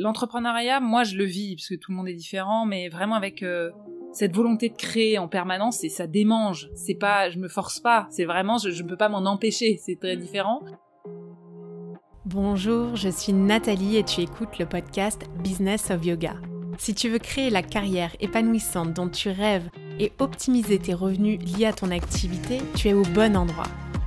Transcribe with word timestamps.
l'entrepreneuriat, 0.00 0.80
moi 0.80 1.04
je 1.04 1.16
le 1.16 1.24
vis 1.24 1.56
parce 1.56 1.68
que 1.68 1.74
tout 1.74 1.92
le 1.92 1.96
monde 1.96 2.08
est 2.08 2.14
différent, 2.14 2.66
mais 2.66 2.88
vraiment 2.88 3.14
avec 3.14 3.42
euh, 3.42 3.70
cette 4.12 4.34
volonté 4.34 4.70
de 4.70 4.76
créer 4.76 5.18
en 5.18 5.28
permanence 5.28 5.84
ça 5.88 6.06
démange. 6.06 6.70
C'est 6.74 6.94
pas, 6.94 7.30
je 7.30 7.38
me 7.38 7.48
force 7.48 7.80
pas, 7.80 8.06
c'est 8.10 8.24
vraiment, 8.24 8.58
je 8.58 8.82
ne 8.82 8.88
peux 8.88 8.96
pas 8.96 9.08
m'en 9.08 9.24
empêcher. 9.26 9.78
C'est 9.84 9.98
très 10.00 10.16
différent. 10.16 10.60
Bonjour, 12.24 12.96
je 12.96 13.08
suis 13.08 13.32
Nathalie 13.32 13.96
et 13.96 14.04
tu 14.04 14.20
écoutes 14.20 14.58
le 14.58 14.66
podcast 14.66 15.22
Business 15.42 15.90
of 15.90 16.04
Yoga. 16.04 16.34
Si 16.78 16.94
tu 16.94 17.08
veux 17.08 17.18
créer 17.18 17.50
la 17.50 17.62
carrière 17.62 18.14
épanouissante 18.20 18.94
dont 18.94 19.08
tu 19.08 19.28
rêves 19.28 19.68
et 19.98 20.12
optimiser 20.18 20.78
tes 20.78 20.94
revenus 20.94 21.38
liés 21.40 21.66
à 21.66 21.72
ton 21.72 21.90
activité, 21.90 22.58
tu 22.76 22.88
es 22.88 22.94
au 22.94 23.02
bon 23.02 23.36
endroit. 23.36 23.66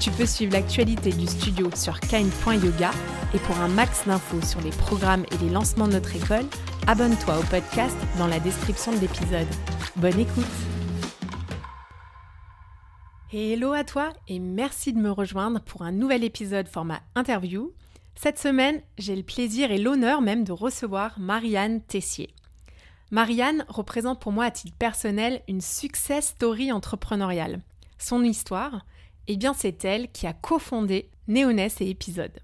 Tu 0.00 0.12
peux 0.12 0.26
suivre 0.26 0.52
l'actualité 0.52 1.10
du 1.10 1.26
studio 1.26 1.70
sur 1.74 1.98
kind.yoga 1.98 2.92
et 3.34 3.38
pour 3.40 3.58
un 3.58 3.66
max 3.66 4.06
d'infos 4.06 4.40
sur 4.42 4.60
les 4.60 4.70
programmes 4.70 5.24
et 5.32 5.38
les 5.38 5.50
lancements 5.50 5.88
de 5.88 5.94
notre 5.94 6.14
école, 6.14 6.46
abonne-toi 6.86 7.36
au 7.36 7.42
podcast 7.42 7.96
dans 8.16 8.28
la 8.28 8.38
description 8.38 8.92
de 8.92 8.98
l'épisode. 8.98 9.48
Bonne 9.96 10.20
écoute 10.20 10.44
Hello 13.32 13.72
à 13.72 13.82
toi 13.82 14.12
et 14.28 14.38
merci 14.38 14.92
de 14.92 15.00
me 15.00 15.10
rejoindre 15.10 15.60
pour 15.62 15.82
un 15.82 15.90
nouvel 15.90 16.22
épisode 16.22 16.68
format 16.68 17.00
interview. 17.16 17.72
Cette 18.14 18.38
semaine, 18.38 18.80
j'ai 18.98 19.16
le 19.16 19.24
plaisir 19.24 19.72
et 19.72 19.78
l'honneur 19.78 20.20
même 20.20 20.44
de 20.44 20.52
recevoir 20.52 21.18
Marianne 21.18 21.82
Tessier. 21.82 22.30
Marianne 23.10 23.64
représente 23.66 24.20
pour 24.20 24.30
moi 24.30 24.44
à 24.44 24.50
titre 24.52 24.76
personnel 24.78 25.42
une 25.48 25.60
success 25.60 26.28
story 26.28 26.70
entrepreneuriale. 26.70 27.62
Son 27.98 28.22
histoire, 28.22 28.84
eh 29.28 29.36
bien 29.36 29.54
c'est 29.54 29.84
elle 29.84 30.10
qui 30.10 30.26
a 30.26 30.32
cofondé 30.32 31.10
Néoness 31.28 31.80
et 31.80 31.88
Épisode. 31.88 32.40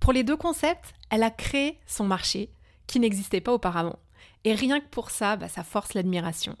Pour 0.00 0.12
les 0.12 0.24
deux 0.24 0.36
concepts, 0.36 0.94
elle 1.10 1.22
a 1.22 1.30
créé 1.30 1.78
son 1.86 2.04
marché 2.04 2.50
qui 2.86 2.98
n'existait 2.98 3.40
pas 3.40 3.52
auparavant. 3.52 3.98
Et 4.44 4.54
rien 4.54 4.80
que 4.80 4.88
pour 4.88 5.10
ça, 5.10 5.36
bah, 5.36 5.48
ça 5.48 5.62
force 5.62 5.94
l'admiration. 5.94 6.56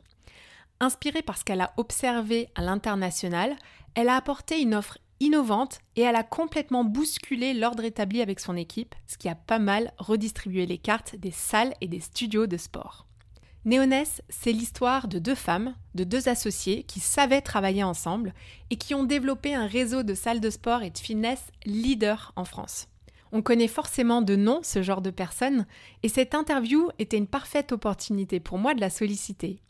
Inspirée 0.78 1.22
par 1.22 1.38
ce 1.38 1.44
qu'elle 1.44 1.60
a 1.60 1.72
observé 1.76 2.48
à 2.54 2.62
l'international, 2.62 3.56
elle 3.94 4.08
a 4.08 4.16
apporté 4.16 4.60
une 4.60 4.74
offre 4.74 4.98
innovante 5.20 5.80
et 5.96 6.02
elle 6.02 6.16
a 6.16 6.24
complètement 6.24 6.84
bousculé 6.84 7.54
l'ordre 7.54 7.84
établi 7.84 8.20
avec 8.20 8.40
son 8.40 8.56
équipe, 8.56 8.94
ce 9.06 9.16
qui 9.16 9.28
a 9.28 9.34
pas 9.34 9.58
mal 9.58 9.92
redistribué 9.98 10.66
les 10.66 10.78
cartes 10.78 11.16
des 11.16 11.30
salles 11.30 11.74
et 11.80 11.88
des 11.88 12.00
studios 12.00 12.46
de 12.46 12.56
sport. 12.56 13.06
Néoness, 13.64 14.22
c'est 14.28 14.50
l'histoire 14.50 15.06
de 15.06 15.20
deux 15.20 15.36
femmes, 15.36 15.76
de 15.94 16.02
deux 16.02 16.28
associés 16.28 16.82
qui 16.82 16.98
savaient 16.98 17.40
travailler 17.40 17.84
ensemble 17.84 18.34
et 18.70 18.76
qui 18.76 18.92
ont 18.92 19.04
développé 19.04 19.54
un 19.54 19.66
réseau 19.66 20.02
de 20.02 20.14
salles 20.14 20.40
de 20.40 20.50
sport 20.50 20.82
et 20.82 20.90
de 20.90 20.98
fitness 20.98 21.40
leader 21.64 22.32
en 22.34 22.44
France. 22.44 22.88
On 23.30 23.40
connaît 23.40 23.68
forcément 23.68 24.20
de 24.20 24.34
nom 24.34 24.60
ce 24.64 24.82
genre 24.82 25.00
de 25.00 25.10
personnes 25.10 25.66
et 26.02 26.08
cette 26.08 26.34
interview 26.34 26.90
était 26.98 27.16
une 27.16 27.28
parfaite 27.28 27.70
opportunité 27.70 28.40
pour 28.40 28.58
moi 28.58 28.74
de 28.74 28.80
la 28.80 28.90
solliciter. 28.90 29.60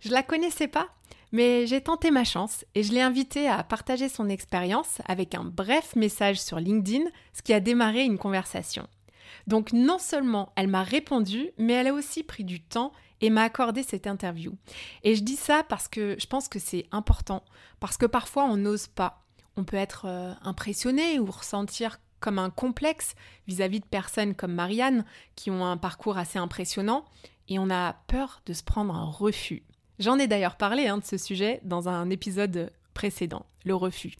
Je 0.00 0.10
la 0.10 0.22
connaissais 0.22 0.66
pas, 0.66 0.88
mais 1.30 1.66
j'ai 1.66 1.82
tenté 1.82 2.10
ma 2.10 2.24
chance 2.24 2.64
et 2.74 2.82
je 2.82 2.92
l'ai 2.92 3.02
invitée 3.02 3.46
à 3.46 3.62
partager 3.62 4.08
son 4.08 4.30
expérience 4.30 5.02
avec 5.04 5.34
un 5.34 5.44
bref 5.44 5.96
message 5.96 6.40
sur 6.40 6.58
LinkedIn, 6.58 7.04
ce 7.34 7.42
qui 7.42 7.52
a 7.52 7.60
démarré 7.60 8.04
une 8.04 8.18
conversation. 8.18 8.88
Donc 9.46 9.72
non 9.74 9.98
seulement 9.98 10.52
elle 10.56 10.68
m'a 10.68 10.82
répondu, 10.82 11.50
mais 11.58 11.74
elle 11.74 11.88
a 11.88 11.94
aussi 11.94 12.22
pris 12.22 12.44
du 12.44 12.62
temps 12.62 12.92
et 13.24 13.30
m'a 13.30 13.44
accordé 13.44 13.82
cette 13.82 14.06
interview. 14.06 14.52
Et 15.02 15.14
je 15.14 15.22
dis 15.22 15.36
ça 15.36 15.62
parce 15.66 15.88
que 15.88 16.14
je 16.18 16.26
pense 16.26 16.46
que 16.46 16.58
c'est 16.58 16.84
important, 16.92 17.42
parce 17.80 17.96
que 17.96 18.04
parfois 18.04 18.44
on 18.44 18.58
n'ose 18.58 18.86
pas. 18.86 19.24
On 19.56 19.64
peut 19.64 19.78
être 19.78 20.04
euh, 20.06 20.34
impressionné 20.42 21.18
ou 21.18 21.26
ressentir 21.26 22.00
comme 22.20 22.38
un 22.38 22.50
complexe 22.50 23.14
vis-à-vis 23.46 23.80
de 23.80 23.86
personnes 23.86 24.34
comme 24.34 24.52
Marianne 24.52 25.06
qui 25.36 25.50
ont 25.50 25.64
un 25.64 25.78
parcours 25.78 26.18
assez 26.18 26.38
impressionnant 26.38 27.06
et 27.48 27.58
on 27.58 27.70
a 27.70 27.94
peur 28.08 28.42
de 28.44 28.52
se 28.52 28.62
prendre 28.62 28.94
un 28.94 29.06
refus. 29.06 29.62
J'en 29.98 30.18
ai 30.18 30.26
d'ailleurs 30.26 30.56
parlé 30.56 30.86
hein, 30.86 30.98
de 30.98 31.04
ce 31.04 31.16
sujet 31.16 31.60
dans 31.62 31.88
un 31.88 32.10
épisode 32.10 32.72
précédent, 32.92 33.46
le 33.64 33.74
refus. 33.74 34.16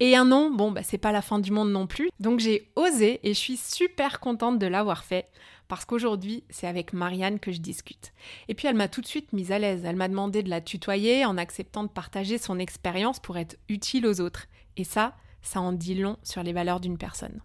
Et 0.00 0.16
un 0.16 0.24
non, 0.24 0.50
bon, 0.50 0.70
bah, 0.70 0.82
c'est 0.82 0.96
pas 0.96 1.12
la 1.12 1.22
fin 1.22 1.38
du 1.38 1.50
monde 1.50 1.70
non 1.70 1.86
plus. 1.86 2.08
Donc 2.18 2.40
j'ai 2.40 2.72
osé 2.76 3.20
et 3.24 3.34
je 3.34 3.38
suis 3.38 3.58
super 3.58 4.20
contente 4.20 4.58
de 4.58 4.66
l'avoir 4.66 5.04
fait 5.04 5.28
parce 5.72 5.86
qu'aujourd'hui, 5.86 6.44
c'est 6.50 6.66
avec 6.66 6.92
Marianne 6.92 7.40
que 7.40 7.50
je 7.50 7.58
discute. 7.58 8.12
Et 8.46 8.54
puis 8.54 8.68
elle 8.68 8.76
m'a 8.76 8.88
tout 8.88 9.00
de 9.00 9.06
suite 9.06 9.32
mise 9.32 9.52
à 9.52 9.58
l'aise. 9.58 9.86
Elle 9.86 9.96
m'a 9.96 10.08
demandé 10.08 10.42
de 10.42 10.50
la 10.50 10.60
tutoyer 10.60 11.24
en 11.24 11.38
acceptant 11.38 11.82
de 11.82 11.88
partager 11.88 12.36
son 12.36 12.58
expérience 12.58 13.20
pour 13.20 13.38
être 13.38 13.56
utile 13.70 14.06
aux 14.06 14.20
autres. 14.20 14.48
Et 14.76 14.84
ça, 14.84 15.16
ça 15.40 15.62
en 15.62 15.72
dit 15.72 15.94
long 15.94 16.18
sur 16.24 16.42
les 16.42 16.52
valeurs 16.52 16.78
d'une 16.78 16.98
personne. 16.98 17.40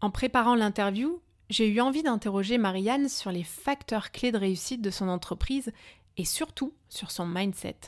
En 0.00 0.12
préparant 0.12 0.54
l'interview, 0.54 1.20
j'ai 1.50 1.66
eu 1.66 1.80
envie 1.80 2.04
d'interroger 2.04 2.56
Marianne 2.56 3.08
sur 3.08 3.32
les 3.32 3.42
facteurs 3.42 4.12
clés 4.12 4.30
de 4.30 4.38
réussite 4.38 4.80
de 4.80 4.90
son 4.90 5.08
entreprise 5.08 5.72
et 6.16 6.24
surtout 6.24 6.74
sur 6.88 7.10
son 7.10 7.26
mindset. 7.26 7.78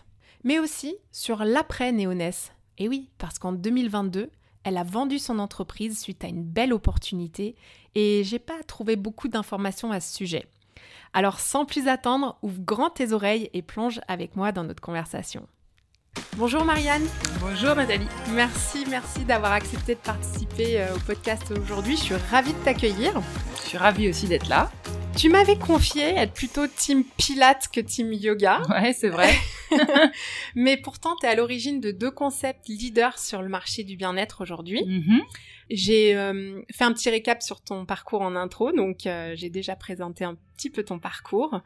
Mais 0.43 0.59
aussi 0.59 0.97
sur 1.13 1.45
l'après-Néoness, 1.45 2.51
et 2.79 2.89
oui, 2.89 3.11
parce 3.17 3.39
qu'en 3.39 3.53
2022, 3.53 4.29
elle 4.65 4.79
a 4.79 4.85
vendu 4.85 5.19
son 5.19 5.39
entreprise 5.39 5.99
suite 5.99 6.25
à 6.25 6.29
une 6.29 6.43
belle 6.43 6.73
opportunité 6.73 7.55
et 7.95 8.23
j'ai 8.25 8.39
pas 8.39 8.63
trouvé 8.67 8.97
beaucoup 8.97 9.29
d'informations 9.29 9.93
à 9.93 10.01
ce 10.01 10.15
sujet. 10.15 10.47
Alors 11.13 11.39
sans 11.39 11.65
plus 11.65 11.87
attendre, 11.87 12.39
ouvre 12.43 12.61
grand 12.61 12.91
tes 12.91 13.13
oreilles 13.13 13.51
et 13.53 13.63
plonge 13.63 14.01
avec 14.09 14.35
moi 14.35 14.51
dans 14.51 14.65
notre 14.65 14.81
conversation. 14.81 15.47
Bonjour 16.37 16.65
Marianne. 16.65 17.07
Bonjour 17.41 17.75
Nathalie. 17.75 18.09
Merci, 18.33 18.85
merci 18.89 19.25
d'avoir 19.25 19.53
accepté 19.53 19.95
de 19.95 20.01
participer 20.01 20.81
euh, 20.81 20.95
au 20.95 20.99
podcast 21.01 21.53
aujourd'hui. 21.53 21.97
Je 21.97 22.03
suis 22.03 22.15
ravie 22.31 22.53
de 22.53 22.59
t'accueillir. 22.59 23.21
Je 23.57 23.69
suis 23.69 23.79
ravie 23.79 24.09
aussi 24.09 24.27
d'être 24.27 24.49
là. 24.49 24.71
Tu 25.17 25.29
m'avais 25.31 25.57
confié 25.57 26.03
être 26.17 26.33
plutôt 26.35 26.67
team 26.67 27.05
pilates 27.17 27.69
que 27.73 27.81
team 27.81 28.13
yoga. 28.13 28.61
Ouais, 28.69 28.93
c'est 28.93 29.09
vrai. 29.09 29.33
Mais 30.55 30.77
pourtant, 30.77 31.15
tu 31.19 31.27
es 31.27 31.29
à 31.29 31.35
l'origine 31.35 31.81
de 31.81 31.91
deux 31.93 32.11
concepts 32.11 32.69
leaders 32.69 33.19
sur 33.19 33.41
le 33.41 33.49
marché 33.49 33.85
du 33.85 33.97
bien-être 33.97 34.43
aujourd'hui. 34.43 34.85
Mhm. 34.85 35.23
J'ai 35.71 36.15
euh, 36.15 36.61
fait 36.75 36.85
un 36.85 36.93
petit 36.93 37.09
récap 37.09 37.43
sur 37.43 37.63
ton 37.63 37.87
parcours 37.87 38.21
en 38.21 38.37
intro, 38.37 38.71
donc 38.73 39.07
euh, 39.07 39.33
j'ai 39.35 39.49
déjà 39.49 39.77
présenté 39.77 40.25
un 40.25 40.37
petit 40.57 40.69
peu 40.69 40.83
ton 40.83 40.99
parcours. 40.99 41.61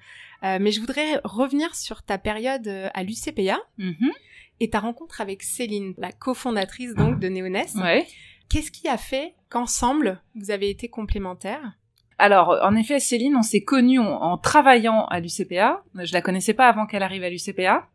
Euh, 0.45 0.59
mais 0.61 0.71
je 0.71 0.79
voudrais 0.81 1.21
revenir 1.25 1.75
sur 1.75 2.03
ta 2.03 2.17
période 2.19 2.69
à 2.95 3.03
l'UCPA 3.03 3.59
Mhm. 3.79 4.13
et 4.61 4.71
ta 4.71 4.79
rencontre 4.79 5.21
avec 5.21 5.43
Céline, 5.43 5.95
la 5.99 6.13
cofondatrice 6.13 6.95
donc 6.95 7.19
de 7.19 7.29
Néoness. 7.29 7.75
Ouais. 7.75 8.07
Qu'est-ce 8.49 8.71
qui 8.71 8.87
a 8.89 8.97
fait 8.99 9.35
qu'ensemble, 9.51 10.23
vous 10.37 10.51
avez 10.53 10.71
été 10.71 10.89
complémentaires? 10.89 11.73
Alors, 12.19 12.59
en 12.63 12.75
effet, 12.75 12.99
Céline, 12.99 13.37
on 13.37 13.43
s'est 13.43 13.63
connus 13.63 14.01
en, 14.01 14.37
travaillant 14.39 15.07
à 15.07 15.21
l'UCPA. 15.21 15.83
Je 15.95 16.13
la 16.13 16.21
connaissais 16.21 16.55
pas 16.55 16.69
avant 16.69 16.87
qu'elle 16.87 17.05
arrive 17.05 17.23
à 17.23 17.31
l'UCPA. 17.31 17.89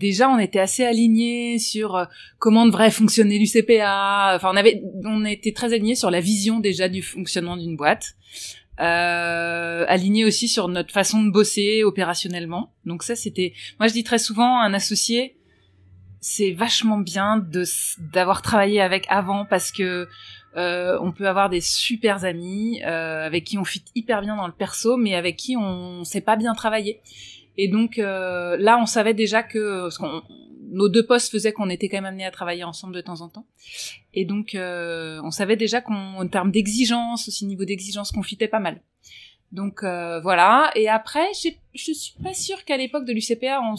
Déjà, 0.00 0.28
on 0.28 0.38
était 0.38 0.60
assez 0.60 0.84
alignés 0.84 1.58
sur 1.58 1.96
euh, 1.96 2.04
comment 2.38 2.66
devrait 2.66 2.90
fonctionner 2.90 3.38
l'UCPA. 3.38 4.34
Enfin, 4.36 4.50
on 4.52 4.56
avait, 4.56 4.82
on 5.04 5.24
était 5.24 5.52
très 5.52 5.72
alignés 5.72 5.96
sur 5.96 6.10
la 6.10 6.20
vision 6.20 6.60
déjà 6.60 6.88
du 6.88 7.02
fonctionnement 7.02 7.56
d'une 7.56 7.76
boîte. 7.76 8.14
Euh, 8.80 9.84
alignés 9.88 10.24
aussi 10.24 10.46
sur 10.46 10.68
notre 10.68 10.92
façon 10.92 11.22
de 11.24 11.30
bosser 11.30 11.82
opérationnellement. 11.82 12.72
Donc 12.84 13.02
ça, 13.02 13.16
c'était, 13.16 13.52
moi 13.80 13.88
je 13.88 13.92
dis 13.92 14.04
très 14.04 14.20
souvent, 14.20 14.60
un 14.60 14.72
associé, 14.72 15.36
c'est 16.20 16.52
vachement 16.52 16.98
bien 16.98 17.38
de 17.38 17.64
d'avoir 18.12 18.40
travaillé 18.40 18.80
avec 18.80 19.06
avant 19.08 19.44
parce 19.46 19.72
que 19.72 20.08
euh, 20.58 20.98
on 21.00 21.12
peut 21.12 21.28
avoir 21.28 21.50
des 21.50 21.60
super 21.60 22.24
amis 22.24 22.82
euh, 22.82 23.24
avec 23.24 23.44
qui 23.44 23.58
on 23.58 23.64
fit 23.64 23.84
hyper 23.94 24.20
bien 24.22 24.36
dans 24.36 24.46
le 24.46 24.52
perso, 24.52 24.96
mais 24.96 25.14
avec 25.14 25.36
qui 25.36 25.56
on 25.56 26.02
sait 26.04 26.20
pas 26.20 26.36
bien 26.36 26.54
travailler. 26.54 27.00
Et 27.56 27.68
donc 27.68 27.98
euh, 27.98 28.56
là, 28.58 28.78
on 28.80 28.86
savait 28.86 29.14
déjà 29.14 29.42
que 29.42 29.88
nos 30.70 30.88
deux 30.88 31.06
postes 31.06 31.30
faisaient 31.30 31.52
qu'on 31.52 31.70
était 31.70 31.88
quand 31.88 31.98
même 31.98 32.06
amenés 32.06 32.26
à 32.26 32.30
travailler 32.32 32.64
ensemble 32.64 32.94
de 32.94 33.00
temps 33.00 33.20
en 33.20 33.28
temps. 33.28 33.46
Et 34.14 34.24
donc, 34.24 34.50
on 34.54 35.30
savait 35.30 35.56
déjà 35.56 35.80
qu'en 35.80 36.26
termes 36.28 36.50
d'exigence, 36.50 37.28
aussi 37.28 37.46
niveau 37.46 37.64
d'exigence, 37.64 38.12
qu'on 38.12 38.22
fitait 38.22 38.48
pas 38.48 38.58
mal. 38.58 38.82
Donc 39.50 39.82
voilà. 39.82 40.70
Et 40.74 40.88
après, 40.88 41.26
je 41.74 41.92
suis 41.92 42.14
pas 42.22 42.34
sûre 42.34 42.64
qu'à 42.64 42.76
l'époque 42.76 43.06
de 43.06 43.12
l'UCPA, 43.14 43.60
on, 43.62 43.76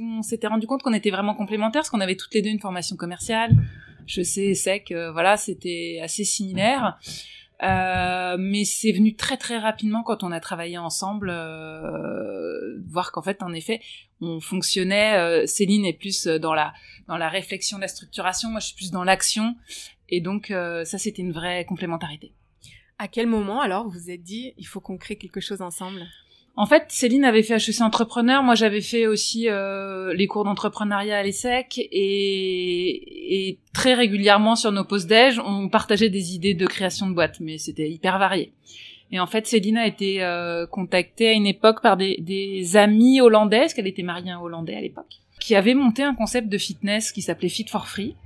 on 0.00 0.22
s'était 0.22 0.46
rendu 0.46 0.66
compte 0.66 0.82
qu'on 0.82 0.94
était 0.94 1.10
vraiment 1.10 1.34
complémentaires, 1.34 1.82
parce 1.82 1.90
qu'on 1.90 2.00
avait 2.00 2.16
toutes 2.16 2.32
les 2.32 2.40
deux 2.40 2.50
une 2.50 2.60
formation 2.60 2.96
commerciale. 2.96 3.50
Je 4.06 4.22
sais, 4.22 4.54
c'est 4.54 4.80
que 4.80 5.10
voilà, 5.10 5.36
c'était 5.36 6.00
assez 6.02 6.24
similaire. 6.24 6.98
Euh, 7.62 8.36
mais 8.38 8.64
c'est 8.64 8.92
venu 8.92 9.16
très 9.16 9.38
très 9.38 9.58
rapidement 9.58 10.02
quand 10.02 10.22
on 10.22 10.30
a 10.30 10.40
travaillé 10.40 10.76
ensemble, 10.76 11.30
euh, 11.30 12.78
voir 12.86 13.12
qu'en 13.12 13.22
fait, 13.22 13.42
en 13.42 13.52
effet, 13.52 13.80
on 14.20 14.40
fonctionnait. 14.40 15.16
Euh, 15.16 15.46
Céline 15.46 15.86
est 15.86 15.94
plus 15.94 16.26
dans 16.26 16.54
la 16.54 16.74
dans 17.08 17.16
la 17.16 17.28
réflexion, 17.28 17.78
la 17.78 17.88
structuration. 17.88 18.50
Moi, 18.50 18.60
je 18.60 18.66
suis 18.66 18.76
plus 18.76 18.90
dans 18.90 19.04
l'action. 19.04 19.56
Et 20.08 20.20
donc, 20.20 20.48
ça, 20.48 20.98
c'était 20.98 21.22
une 21.22 21.32
vraie 21.32 21.64
complémentarité. 21.64 22.32
À 22.98 23.08
quel 23.08 23.26
moment 23.26 23.60
alors 23.60 23.84
vous 23.84 23.90
vous 23.90 24.10
êtes 24.10 24.22
dit 24.22 24.54
il 24.56 24.66
faut 24.66 24.80
qu'on 24.80 24.96
crée 24.96 25.16
quelque 25.16 25.40
chose 25.40 25.60
ensemble? 25.60 26.06
En 26.58 26.64
fait, 26.64 26.84
Céline 26.88 27.26
avait 27.26 27.42
fait 27.42 27.56
HEC 27.56 27.82
entrepreneur, 27.82 28.42
moi 28.42 28.54
j'avais 28.54 28.80
fait 28.80 29.06
aussi 29.06 29.46
euh, 29.50 30.14
les 30.14 30.26
cours 30.26 30.44
d'entrepreneuriat 30.44 31.18
à 31.18 31.22
l'ESSEC 31.22 31.78
et, 31.78 33.48
et, 33.48 33.58
très 33.74 33.92
régulièrement 33.92 34.56
sur 34.56 34.72
nos 34.72 34.84
pauses 34.84 35.06
déj, 35.06 35.38
on 35.38 35.68
partageait 35.68 36.08
des 36.08 36.34
idées 36.34 36.54
de 36.54 36.66
création 36.66 37.08
de 37.08 37.14
boîtes, 37.14 37.40
mais 37.40 37.58
c'était 37.58 37.90
hyper 37.90 38.18
varié. 38.18 38.54
Et 39.12 39.20
en 39.20 39.26
fait, 39.26 39.46
Céline 39.46 39.76
a 39.76 39.86
été 39.86 40.24
euh, 40.24 40.66
contactée 40.66 41.28
à 41.28 41.32
une 41.32 41.46
époque 41.46 41.82
par 41.82 41.98
des, 41.98 42.16
des 42.20 42.76
amis 42.78 43.20
hollandais, 43.20 43.60
parce 43.60 43.74
qu'elle 43.74 43.86
était 43.86 44.02
mariée 44.02 44.30
à 44.30 44.36
un 44.36 44.40
Hollandais 44.40 44.76
à 44.76 44.80
l'époque, 44.80 45.20
qui 45.38 45.54
avaient 45.54 45.74
monté 45.74 46.02
un 46.02 46.14
concept 46.14 46.48
de 46.48 46.56
fitness 46.56 47.12
qui 47.12 47.20
s'appelait 47.20 47.50
Fit 47.50 47.66
for 47.68 47.86
Free 47.86 48.16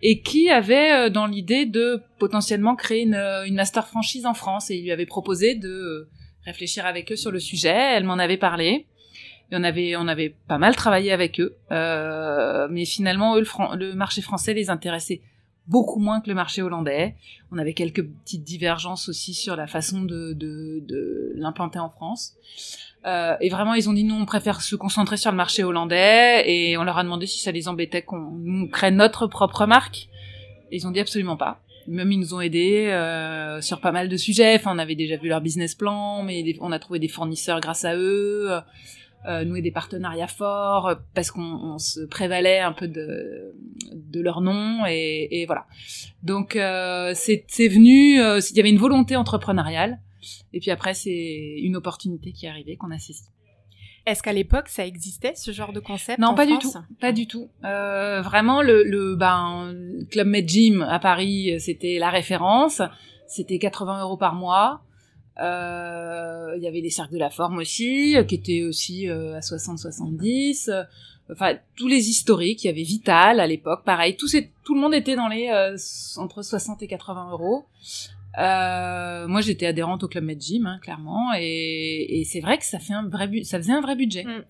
et 0.00 0.20
qui 0.20 0.48
avait 0.48 0.92
euh, 0.92 1.10
dans 1.10 1.26
l'idée 1.26 1.66
de 1.66 2.00
potentiellement 2.18 2.74
créer 2.74 3.02
une, 3.02 3.16
une 3.46 3.54
master 3.54 3.86
franchise 3.86 4.24
en 4.24 4.34
France 4.34 4.70
et 4.70 4.76
il 4.76 4.84
lui 4.84 4.92
avait 4.92 5.06
proposé 5.06 5.54
de 5.54 6.08
réfléchir 6.46 6.86
avec 6.86 7.12
eux 7.12 7.16
sur 7.16 7.30
le 7.30 7.40
sujet. 7.40 7.76
Elle 7.96 8.04
m'en 8.04 8.18
avait 8.18 8.38
parlé. 8.38 8.86
Et 9.50 9.56
on 9.56 9.62
avait, 9.62 9.96
on 9.96 10.08
avait 10.08 10.34
pas 10.48 10.58
mal 10.58 10.74
travaillé 10.74 11.12
avec 11.12 11.40
eux. 11.40 11.56
Euh, 11.70 12.66
mais 12.70 12.84
finalement, 12.84 13.36
eux, 13.36 13.44
le, 13.74 13.94
marché 13.94 14.22
français 14.22 14.54
les 14.54 14.70
intéressait 14.70 15.20
beaucoup 15.68 15.98
moins 15.98 16.20
que 16.20 16.28
le 16.28 16.34
marché 16.34 16.62
hollandais. 16.62 17.14
On 17.52 17.58
avait 17.58 17.74
quelques 17.74 18.04
petites 18.04 18.44
divergences 18.44 19.08
aussi 19.08 19.34
sur 19.34 19.56
la 19.56 19.66
façon 19.66 20.02
de, 20.02 21.34
l'implanter 21.36 21.78
en 21.78 21.90
France. 21.90 22.34
Euh, 23.04 23.36
et 23.40 23.50
vraiment, 23.50 23.74
ils 23.74 23.88
ont 23.88 23.92
dit, 23.92 24.02
nous, 24.02 24.16
on 24.16 24.26
préfère 24.26 24.62
se 24.62 24.74
concentrer 24.74 25.16
sur 25.16 25.30
le 25.30 25.36
marché 25.36 25.62
hollandais. 25.62 26.44
Et 26.50 26.76
on 26.76 26.82
leur 26.82 26.98
a 26.98 27.04
demandé 27.04 27.26
si 27.26 27.38
ça 27.38 27.52
les 27.52 27.68
embêtait 27.68 28.02
qu'on 28.02 28.68
crée 28.72 28.90
notre 28.90 29.26
propre 29.26 29.66
marque. 29.66 30.08
Ils 30.72 30.86
ont 30.88 30.90
dit 30.90 30.98
absolument 30.98 31.36
pas 31.36 31.60
même 31.88 32.12
ils 32.12 32.18
nous 32.18 32.34
ont 32.34 32.40
aidés 32.40 32.86
euh, 32.88 33.60
sur 33.60 33.80
pas 33.80 33.92
mal 33.92 34.08
de 34.08 34.16
sujets. 34.16 34.60
On 34.66 34.78
avait 34.78 34.94
déjà 34.94 35.16
vu 35.16 35.28
leur 35.28 35.40
business 35.40 35.74
plan, 35.74 36.22
mais 36.22 36.44
on 36.60 36.72
a 36.72 36.78
trouvé 36.78 36.98
des 36.98 37.08
fournisseurs 37.08 37.60
grâce 37.60 37.84
à 37.84 37.96
eux, 37.96 38.50
euh, 39.28 39.44
noué 39.44 39.60
des 39.60 39.72
partenariats 39.72 40.28
forts 40.28 40.94
parce 41.12 41.32
qu'on 41.32 41.78
se 41.78 42.00
prévalait 42.06 42.60
un 42.60 42.72
peu 42.72 42.86
de 42.86 44.20
leur 44.20 44.40
nom 44.40 44.84
et, 44.86 45.44
voilà. 45.46 45.66
Donc 46.22 46.54
euh, 46.54 47.12
c'est 47.14 47.68
venu, 47.68 48.20
euh, 48.20 48.40
il 48.50 48.56
y 48.56 48.60
avait 48.60 48.70
une 48.70 48.78
volonté 48.78 49.16
entrepreneuriale 49.16 50.00
et 50.52 50.60
puis 50.60 50.70
après 50.70 50.94
c'est 50.94 51.56
une 51.60 51.76
opportunité 51.76 52.32
qui 52.32 52.46
est 52.46 52.48
arrivée 52.48 52.76
qu'on 52.76 52.92
a 52.92 52.98
saisie. 52.98 53.24
Est-ce 54.06 54.22
qu'à 54.22 54.32
l'époque 54.32 54.68
ça 54.68 54.86
existait 54.86 55.34
ce 55.34 55.50
genre 55.50 55.72
de 55.72 55.80
concept 55.80 56.18
Non, 56.18 56.34
pas 56.34 56.46
du 56.46 56.58
tout, 56.58 56.72
pas 57.00 57.12
du 57.12 57.26
tout. 57.26 57.48
Euh, 57.64 58.22
vraiment 58.22 58.62
le, 58.62 58.84
le 58.84 59.16
ben 59.16 59.74
Club 60.10 60.28
Med 60.28 60.48
Gym 60.48 60.82
à 60.82 60.98
Paris, 60.98 61.60
c'était 61.60 61.98
la 61.98 62.10
référence. 62.10 62.80
C'était 63.26 63.58
80 63.58 64.02
euros 64.02 64.16
par 64.16 64.34
mois. 64.34 64.82
Euh, 65.38 66.54
il 66.56 66.62
y 66.62 66.66
avait 66.66 66.80
les 66.80 66.90
cercles 66.90 67.14
de 67.14 67.18
la 67.18 67.30
forme 67.30 67.58
aussi, 67.58 68.16
qui 68.28 68.34
étaient 68.34 68.62
aussi 68.62 69.08
euh, 69.08 69.36
à 69.36 69.40
60-70. 69.40 70.86
Enfin, 71.30 71.56
tous 71.76 71.88
les 71.88 72.08
historiques. 72.08 72.64
Il 72.64 72.68
y 72.68 72.70
avait 72.70 72.82
Vital 72.82 73.40
à 73.40 73.46
l'époque, 73.46 73.84
pareil. 73.84 74.16
Tout, 74.16 74.28
tout 74.64 74.74
le 74.74 74.80
monde 74.80 74.94
était 74.94 75.16
dans 75.16 75.28
les 75.28 75.48
euh, 75.48 75.76
entre 76.16 76.42
60 76.42 76.82
et 76.82 76.86
80 76.86 77.30
euros. 77.32 77.66
Euh, 78.38 79.26
moi, 79.28 79.40
j'étais 79.40 79.66
adhérente 79.66 80.02
au 80.04 80.08
Club 80.08 80.24
Med 80.24 80.40
Gym, 80.40 80.66
hein, 80.66 80.78
clairement, 80.82 81.32
et, 81.38 82.20
et 82.20 82.24
c'est 82.24 82.40
vrai 82.40 82.58
que 82.58 82.64
ça 82.64 82.78
fait 82.78 82.92
un 82.92 83.08
vrai, 83.08 83.30
ça 83.44 83.58
faisait 83.58 83.72
un 83.72 83.80
vrai 83.80 83.96
budget. 83.96 84.24
Mm. 84.24 84.44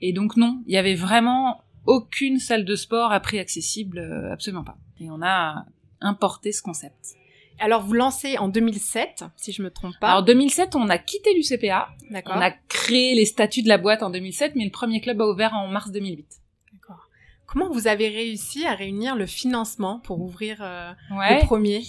Et 0.00 0.12
donc 0.12 0.36
non, 0.36 0.62
il 0.66 0.74
y 0.74 0.78
avait 0.78 0.94
vraiment 0.94 1.62
aucune 1.86 2.38
salle 2.38 2.64
de 2.64 2.74
sport 2.74 3.12
à 3.12 3.20
prix 3.20 3.38
accessible, 3.38 3.98
euh, 3.98 4.32
absolument 4.32 4.64
pas. 4.64 4.78
Et 5.00 5.10
on 5.10 5.20
a 5.22 5.66
importé 6.00 6.52
ce 6.52 6.62
concept. 6.62 7.16
Alors 7.58 7.82
vous 7.82 7.92
lancez 7.92 8.38
en 8.38 8.48
2007, 8.48 9.24
si 9.36 9.52
je 9.52 9.62
me 9.62 9.70
trompe 9.70 9.94
pas. 10.00 10.08
Alors 10.08 10.24
2007, 10.24 10.76
on 10.76 10.88
a 10.88 10.96
quitté 10.96 11.34
l'UCPA. 11.34 11.90
D'accord. 12.10 12.34
On 12.36 12.40
a 12.40 12.50
créé 12.50 13.14
les 13.14 13.26
statuts 13.26 13.62
de 13.62 13.68
la 13.68 13.76
boîte 13.76 14.02
en 14.02 14.08
2007, 14.08 14.56
mais 14.56 14.64
le 14.64 14.70
premier 14.70 15.02
club 15.02 15.20
a 15.20 15.26
ouvert 15.26 15.52
en 15.52 15.68
mars 15.68 15.90
2008. 15.90 16.26
D'accord. 16.72 17.08
Comment 17.46 17.70
vous 17.70 17.86
avez 17.86 18.08
réussi 18.08 18.64
à 18.64 18.74
réunir 18.74 19.14
le 19.14 19.26
financement 19.26 20.00
pour 20.00 20.22
ouvrir 20.22 20.56
euh, 20.62 20.92
le 21.10 21.44
premier? 21.44 21.82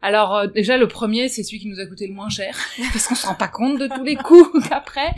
Alors 0.00 0.36
euh, 0.36 0.46
déjà 0.46 0.76
le 0.76 0.86
premier 0.86 1.28
c'est 1.28 1.42
celui 1.42 1.58
qui 1.58 1.68
nous 1.68 1.80
a 1.80 1.86
coûté 1.86 2.06
le 2.06 2.14
moins 2.14 2.28
cher 2.28 2.56
parce 2.92 3.08
qu'on 3.08 3.14
se 3.14 3.26
rend 3.26 3.34
pas 3.34 3.48
compte 3.48 3.78
de 3.78 3.88
tous 3.88 4.04
les 4.04 4.16
coûts 4.16 4.48
qu'après. 4.68 5.14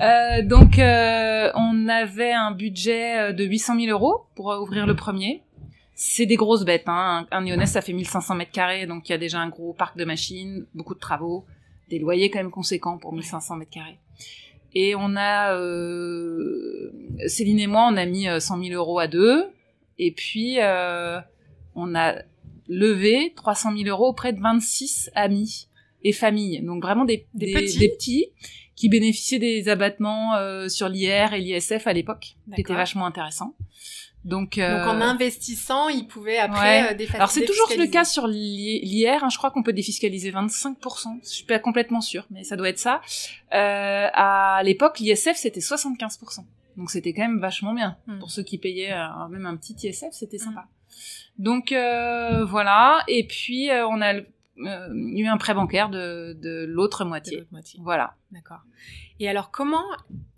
Euh, 0.00 0.42
donc 0.42 0.78
euh, 0.78 1.50
on 1.54 1.88
avait 1.88 2.32
un 2.32 2.52
budget 2.52 3.32
de 3.32 3.44
800 3.44 3.80
000 3.80 3.90
euros 3.90 4.26
pour 4.34 4.46
ouvrir 4.48 4.86
le 4.86 4.94
premier. 4.94 5.42
C'est 5.94 6.26
des 6.26 6.36
grosses 6.36 6.64
bêtes. 6.64 6.88
Hein. 6.88 7.26
Un, 7.32 7.46
un 7.46 7.66
ça 7.66 7.80
fait 7.80 7.92
1500 7.92 8.34
mètres 8.34 8.52
carrés 8.52 8.86
donc 8.86 9.08
il 9.08 9.12
y 9.12 9.14
a 9.14 9.18
déjà 9.18 9.40
un 9.40 9.48
gros 9.48 9.72
parc 9.72 9.96
de 9.96 10.04
machines, 10.04 10.66
beaucoup 10.74 10.94
de 10.94 11.00
travaux, 11.00 11.46
des 11.88 11.98
loyers 11.98 12.30
quand 12.30 12.38
même 12.38 12.50
conséquents 12.50 12.98
pour 12.98 13.12
1500 13.14 13.56
mètres 13.56 13.70
carrés. 13.70 13.98
Et 14.74 14.94
on 14.94 15.16
a 15.16 15.54
Céline 17.26 17.58
et 17.60 17.66
moi 17.66 17.88
on 17.90 17.96
a 17.96 18.04
mis 18.04 18.26
100 18.38 18.62
000 18.62 18.74
euros 18.74 18.98
à 18.98 19.08
deux 19.08 19.46
et 19.98 20.12
puis 20.12 20.58
on 21.74 21.94
a 21.94 22.14
levé 22.68 23.32
300 23.36 23.76
000 23.76 23.88
euros 23.88 24.08
auprès 24.08 24.32
de 24.32 24.40
26 24.40 25.10
amis 25.14 25.68
et 26.02 26.12
familles. 26.12 26.62
Donc 26.62 26.82
vraiment 26.82 27.04
des, 27.04 27.26
des, 27.34 27.52
petits. 27.52 28.26
qui 28.76 28.88
bénéficiaient 28.88 29.38
des 29.38 29.68
abattements 29.68 30.34
euh, 30.36 30.68
sur 30.68 30.88
l'IR 30.88 31.32
et 31.32 31.40
l'ISF 31.40 31.86
à 31.86 31.92
l'époque, 31.92 32.36
qui 32.54 32.60
étaient 32.60 32.74
vachement 32.74 33.06
intéressants. 33.06 33.54
Donc, 34.24 34.58
euh... 34.58 34.84
Donc 34.84 34.94
en 34.94 35.00
investissant, 35.00 35.88
ils 35.88 36.06
pouvaient 36.06 36.38
après 36.38 36.94
ouais. 36.94 37.02
euh, 37.02 37.14
Alors 37.14 37.30
c'est 37.30 37.44
toujours 37.44 37.68
le 37.78 37.86
cas 37.86 38.04
sur 38.04 38.26
l'IR. 38.26 39.24
Hein, 39.24 39.28
je 39.30 39.38
crois 39.38 39.50
qu'on 39.50 39.62
peut 39.62 39.72
défiscaliser 39.72 40.30
25%. 40.32 41.20
Je 41.22 41.28
suis 41.28 41.44
pas 41.44 41.58
complètement 41.58 42.00
sûre, 42.00 42.26
mais 42.30 42.44
ça 42.44 42.56
doit 42.56 42.68
être 42.68 42.78
ça. 42.78 43.00
Euh, 43.54 44.08
à 44.12 44.60
l'époque, 44.64 44.98
l'ISF 44.98 45.36
c'était 45.36 45.60
75%. 45.60 46.44
Donc 46.76 46.90
c'était 46.90 47.12
quand 47.12 47.22
même 47.22 47.40
vachement 47.40 47.74
bien 47.74 47.96
hmm. 48.06 48.18
pour 48.18 48.30
ceux 48.30 48.42
qui 48.42 48.58
payaient 48.58 48.92
euh, 48.92 49.28
même 49.30 49.46
un 49.46 49.56
petit 49.56 49.74
ISF, 49.82 50.12
c'était 50.12 50.38
sympa. 50.38 50.66
Donc 51.38 51.72
euh, 51.72 52.44
voilà, 52.44 53.04
et 53.08 53.26
puis 53.26 53.70
euh, 53.70 53.86
on 53.86 54.00
a 54.00 54.14
euh, 54.14 54.92
eu 54.92 55.26
un 55.26 55.36
prêt 55.36 55.54
bancaire 55.54 55.88
de, 55.88 56.36
de 56.40 56.64
l'autre 56.66 57.04
moitié. 57.04 57.44
moitié. 57.52 57.80
Voilà. 57.82 58.14
D'accord. 58.32 58.60
Et 59.20 59.28
alors 59.28 59.50
comment 59.50 59.84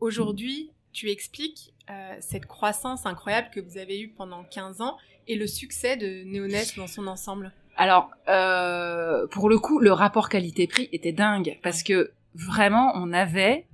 aujourd'hui 0.01 0.71
tu 0.93 1.11
expliques 1.11 1.75
cette 2.21 2.47
croissance 2.47 3.05
incroyable 3.05 3.49
que 3.53 3.59
vous 3.59 3.77
avez 3.77 4.01
eue 4.01 4.11
pendant 4.11 4.45
15 4.45 4.81
ans 4.81 4.97
et 5.27 5.35
le 5.35 5.49
succès 5.49 5.97
de 5.97 6.23
Neonest 6.23 6.77
dans 6.77 6.87
son 6.87 7.09
ensemble? 7.09 7.53
Alors, 7.77 8.11
pour 8.27 9.49
le 9.49 9.59
coup, 9.59 9.81
le 9.81 9.93
rapport 9.93 10.29
qualité-prix 10.29 10.89
était 10.93 11.11
dingue 11.11 11.59
parce 11.65 11.83
que 11.83 12.13
vraiment, 12.35 12.93
on 12.95 13.13
avait 13.13 13.67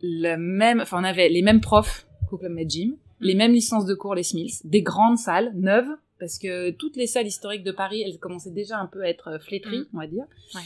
le 0.00 0.36
même, 0.36 0.80
enfin, 0.80 0.98
on 1.00 1.04
avait 1.04 1.28
les 1.28 1.42
mêmes 1.42 1.60
profs 1.60 2.06
qu'au 2.28 2.38
Club 2.38 2.52
Med 2.52 2.70
Gym, 2.70 2.96
les 3.20 3.34
mm. 3.34 3.38
mêmes 3.38 3.52
licences 3.52 3.84
de 3.84 3.94
cours, 3.94 4.14
les 4.14 4.22
Smiths, 4.22 4.64
des 4.64 4.82
grandes 4.82 5.18
salles 5.18 5.52
neuves 5.54 5.94
parce 6.18 6.38
que 6.38 6.70
toutes 6.70 6.96
les 6.96 7.06
salles 7.06 7.26
historiques 7.26 7.64
de 7.64 7.72
Paris, 7.72 8.02
elles 8.02 8.18
commençaient 8.18 8.50
déjà 8.50 8.78
un 8.78 8.86
peu 8.86 9.02
à 9.02 9.08
être 9.08 9.28
euh, 9.28 9.38
flétries, 9.38 9.80
mm. 9.80 9.88
on 9.94 9.98
va 9.98 10.06
dire. 10.06 10.24
Ouais. 10.54 10.60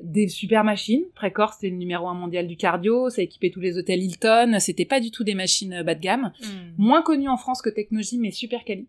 Des 0.00 0.28
super 0.28 0.64
machines. 0.64 1.04
Précor, 1.14 1.52
c'était 1.52 1.70
le 1.70 1.76
numéro 1.76 2.08
un 2.08 2.14
mondial 2.14 2.46
du 2.46 2.56
cardio. 2.56 3.08
Ça 3.08 3.22
équipait 3.22 3.50
tous 3.50 3.60
les 3.60 3.78
hôtels 3.78 4.02
Hilton. 4.02 4.56
C'était 4.58 4.84
pas 4.84 5.00
du 5.00 5.10
tout 5.10 5.24
des 5.24 5.34
machines 5.34 5.74
euh, 5.74 5.82
bas 5.82 5.94
de 5.94 6.00
gamme. 6.00 6.32
Mm. 6.40 6.46
Moins 6.78 7.02
connues 7.02 7.28
en 7.28 7.36
France 7.36 7.62
que 7.62 7.70
Technogym, 7.70 8.20
mais 8.20 8.30
super 8.30 8.64
quali. 8.64 8.88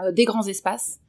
Euh, 0.00 0.12
des 0.12 0.24
grands 0.24 0.46
espaces. 0.46 1.00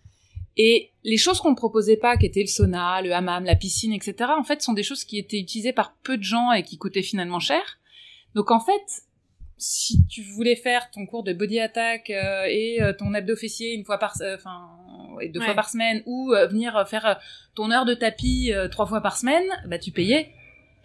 Et 0.55 0.91
les 1.03 1.17
choses 1.17 1.39
qu'on 1.39 1.51
ne 1.51 1.55
proposait 1.55 1.97
pas, 1.97 2.17
qui 2.17 2.25
étaient 2.25 2.41
le 2.41 2.47
sauna, 2.47 3.01
le 3.01 3.13
hammam, 3.13 3.43
la 3.43 3.55
piscine, 3.55 3.93
etc., 3.93 4.31
en 4.35 4.43
fait, 4.43 4.61
sont 4.61 4.73
des 4.73 4.81
choses 4.81 5.03
qui 5.03 5.19
étaient 5.19 5.39
utilisées 5.39 5.73
par 5.73 5.93
peu 6.03 6.17
de 6.17 6.23
gens 6.23 6.51
et 6.51 6.63
qui 6.63 6.77
coûtaient 6.77 7.03
finalement 7.03 7.39
cher. 7.39 7.61
Donc 8.33 8.49
en 8.51 8.59
fait, 8.59 9.03
si 9.57 10.05
tu 10.05 10.21
voulais 10.21 10.55
faire 10.55 10.91
ton 10.91 11.05
cours 11.05 11.23
de 11.23 11.33
body 11.33 11.59
attack 11.59 12.09
euh, 12.09 12.45
et 12.47 12.81
euh, 12.81 12.93
ton 12.93 13.13
abdo 13.13 13.35
fessier 13.35 13.73
une 13.73 13.83
fois 13.83 13.97
par 13.97 14.13
euh, 14.21 14.35
enfin 14.35 14.69
deux 15.33 15.41
fois 15.41 15.55
par 15.55 15.67
semaine 15.69 16.03
ou 16.05 16.31
venir 16.49 16.87
faire 16.87 17.19
ton 17.55 17.71
heure 17.71 17.85
de 17.85 17.95
tapis 17.95 18.51
trois 18.69 18.85
fois 18.85 19.01
par 19.01 19.17
semaine 19.17 19.45
bah 19.65 19.79
tu 19.79 19.91
payais 19.91 20.31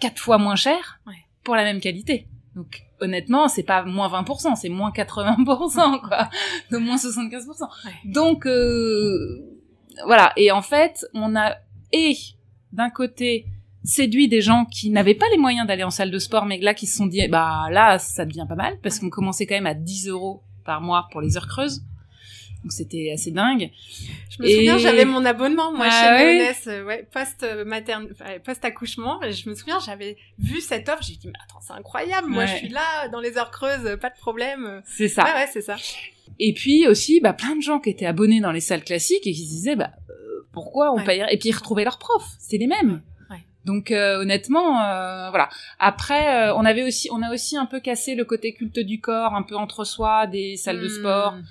quatre 0.01 0.19
fois 0.19 0.39
moins 0.39 0.57
cher 0.57 1.01
ouais. 1.07 1.13
pour 1.45 1.55
la 1.55 1.65
même 1.65 1.81
qualité. 1.81 2.27
Donc 2.57 2.83
honnêtement 3.01 3.49
c'est 3.49 3.63
pas 3.63 3.83
moins 3.83 4.09
20% 4.09 4.57
c'est 4.57 4.71
moins 4.71 4.91
80% 4.91 6.01
quoi. 6.01 6.31
De 6.71 6.79
moins 6.79 6.97
75% 6.97 7.45
ouais. 7.85 7.93
donc 8.07 8.47
voilà. 10.07 10.33
Et 10.39 10.51
en 10.51 10.63
fait 10.63 11.05
on 11.13 11.37
a 11.37 11.57
et 11.93 12.17
d'un 12.73 12.89
côté 12.89 13.45
séduit 13.85 14.29
des 14.29 14.41
gens 14.41 14.65
qui 14.65 14.91
n'avaient 14.91 15.15
pas 15.15 15.27
les 15.31 15.39
moyens 15.39 15.67
d'aller 15.67 15.85
en 15.85 15.91
salle 15.91 16.11
de 16.11 16.19
sport, 16.19 16.47
mais 16.47 16.59
là 16.59 16.75
qui 16.75 16.87
se 16.87 16.97
sont 16.97 17.07
dit, 17.07 17.27
bah 17.29 17.67
là, 17.71 17.99
ça 17.99 18.25
devient 18.25 18.47
pas 18.49 18.55
mal, 18.55 18.79
parce 18.83 18.99
qu'on 18.99 19.11
commençait 19.11 19.47
quand 19.47 19.55
même 19.55 19.67
à 19.67 19.75
10 19.75 20.09
euros 20.09 20.43
par 20.65 20.81
mois 20.81 21.09
pour 21.11 21.21
les 21.21 21.37
heures 21.37 21.49
creuses. 21.49 21.83
Donc 22.63 22.71
c'était 22.71 23.11
assez 23.13 23.33
dingue. 23.33 23.71
Je 24.31 24.41
me 24.41 24.49
souviens, 24.49 24.79
j'avais 24.79 25.05
mon 25.05 25.25
abonnement 25.25 25.73
moi 25.73 25.89
ah, 25.91 26.19
chez 26.19 26.25
Léonès, 26.25 26.67
euh, 26.69 26.85
ouais, 26.85 27.09
post 27.13 27.45
materne, 27.67 28.09
post 28.45 28.65
accouchement. 28.65 29.19
Je 29.29 29.51
me 29.51 29.57
souviens, 29.57 29.81
j'avais 29.85 30.17
vu 30.39 30.61
cette 30.61 30.89
offre, 30.89 31.03
j'ai 31.03 31.17
dit 31.17 31.27
mais 31.27 31.33
attends, 31.45 31.59
c'est 31.61 31.73
incroyable, 31.73 32.29
moi 32.29 32.47
je 32.47 32.55
suis 32.55 32.69
là 32.69 33.09
dans 33.09 33.19
les 33.19 33.37
heures 33.37 33.51
creuses, 33.51 33.99
pas 34.01 34.11
de 34.11 34.17
problème. 34.17 34.81
C'est 34.85 35.09
ça. 35.09 35.25
Ouais, 35.25 35.33
ouais, 35.33 35.49
c'est 35.53 35.61
ça. 35.61 35.75
Et 36.39 36.55
puis 36.55 36.87
aussi, 36.87 37.21
bah, 37.21 37.33
plein 37.33 37.57
de 37.57 37.63
gens 37.63 37.81
qui 37.81 37.91
étaient 37.91 38.07
abonnés 38.07 38.41
dans 38.41 38.53
les 38.53 38.61
salles 38.61 38.85
classiques 38.85 39.27
et 39.27 39.33
qui 39.33 39.45
se 39.45 39.51
disaient, 39.51 39.77
bah, 39.77 39.91
euh, 40.11 40.47
pourquoi 40.53 40.93
on 40.93 41.03
paye 41.05 41.25
Et 41.31 41.39
puis 41.39 41.51
ils 41.51 41.55
retrouvaient 41.55 41.85
leurs 41.85 41.99
profs, 41.99 42.31
c'est 42.39 42.59
les 42.59 42.67
mêmes. 42.67 43.03
Donc 43.65 43.91
euh, 43.91 44.21
honnêtement, 44.21 44.83
euh, 44.83 45.31
voilà. 45.31 45.49
Après, 45.79 46.51
on 46.53 46.65
avait 46.65 46.83
aussi, 46.83 47.09
on 47.13 47.23
a 47.23 47.33
aussi 47.33 47.57
un 47.57 47.67
peu 47.67 47.81
cassé 47.81 48.15
le 48.15 48.25
côté 48.25 48.55
culte 48.55 48.79
du 48.79 49.01
corps, 49.01 49.35
un 49.35 49.43
peu 49.43 49.57
entre 49.57 49.85
soi, 49.85 50.27
des 50.27 50.57
salles 50.57 50.81
de 50.81 50.89
sport. 50.89 51.35
Hmm. 51.35 51.43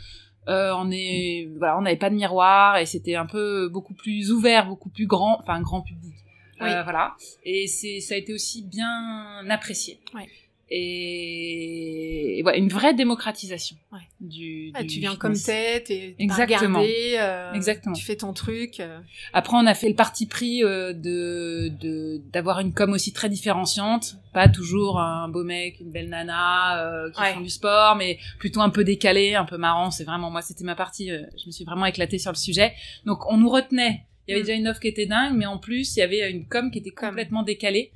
on 0.47 0.91
est, 0.91 1.49
voilà, 1.57 1.77
on 1.77 1.81
n'avait 1.81 1.95
pas 1.95 2.09
de 2.09 2.15
miroir 2.15 2.77
et 2.77 2.85
c'était 2.85 3.15
un 3.15 3.25
peu 3.25 3.69
beaucoup 3.69 3.93
plus 3.93 4.31
ouvert, 4.31 4.67
beaucoup 4.67 4.89
plus 4.89 5.07
grand, 5.07 5.37
enfin 5.39 5.61
grand 5.61 5.81
public. 5.81 6.15
voilà. 6.59 7.15
Et 7.43 7.67
c'est, 7.67 7.99
ça 7.99 8.15
a 8.15 8.17
été 8.17 8.33
aussi 8.33 8.63
bien 8.63 9.49
apprécié. 9.49 9.99
Ouais 10.13 10.27
et, 10.71 12.41
ouais, 12.45 12.57
une 12.57 12.69
vraie 12.69 12.93
démocratisation 12.93 13.75
ouais. 13.91 13.99
du, 14.21 14.71
ah, 14.73 14.83
tu 14.83 14.99
viens 14.99 15.15
comme 15.15 15.33
t'es, 15.33 15.81
t'es 15.81 16.15
Exactement. 16.17 16.79
Regardé, 16.79 17.15
euh, 17.19 17.53
Exactement. 17.53 17.93
Tu 17.93 18.03
fais 18.03 18.15
ton 18.15 18.33
truc. 18.33 18.79
Euh. 18.79 18.99
Après, 19.33 19.57
on 19.57 19.65
a 19.65 19.73
fait 19.73 19.89
le 19.89 19.95
parti 19.95 20.27
pris 20.27 20.63
euh, 20.63 20.93
de 20.93 21.71
de 21.79 22.21
d'avoir 22.31 22.59
une 22.59 22.73
com 22.73 22.93
aussi 22.93 23.11
très 23.11 23.29
différenciante, 23.29 24.15
pas 24.33 24.47
toujours 24.47 24.99
un 24.99 25.27
beau 25.27 25.43
mec, 25.43 25.79
une 25.81 25.91
belle 25.91 26.09
nana 26.09 26.85
euh, 26.85 27.11
qui 27.11 27.21
font 27.33 27.41
du 27.41 27.49
sport, 27.49 27.95
mais 27.95 28.17
plutôt 28.39 28.61
un 28.61 28.69
peu 28.69 28.83
décalé, 28.83 29.35
un 29.35 29.45
peu 29.45 29.57
marrant. 29.57 29.91
C'est 29.91 30.05
vraiment 30.05 30.29
moi, 30.29 30.41
c'était 30.41 30.63
ma 30.63 30.75
partie. 30.75 31.11
Euh, 31.11 31.23
je 31.37 31.47
me 31.47 31.51
suis 31.51 31.65
vraiment 31.65 31.85
éclatée 31.85 32.17
sur 32.17 32.31
le 32.31 32.37
sujet. 32.37 32.73
Donc, 33.05 33.29
on 33.29 33.37
nous 33.37 33.49
retenait. 33.49 34.05
Il 34.27 34.31
y 34.31 34.33
avait 34.33 34.43
mm. 34.43 34.45
déjà 34.45 34.57
une 34.57 34.67
offre 34.69 34.79
qui 34.79 34.87
était 34.87 35.05
dingue, 35.05 35.35
mais 35.35 35.45
en 35.45 35.57
plus, 35.57 35.95
il 35.95 35.99
y 35.99 36.03
avait 36.03 36.31
une 36.31 36.47
com 36.47 36.71
qui 36.71 36.79
était 36.79 36.91
complètement 36.91 37.43
décalée. 37.43 37.91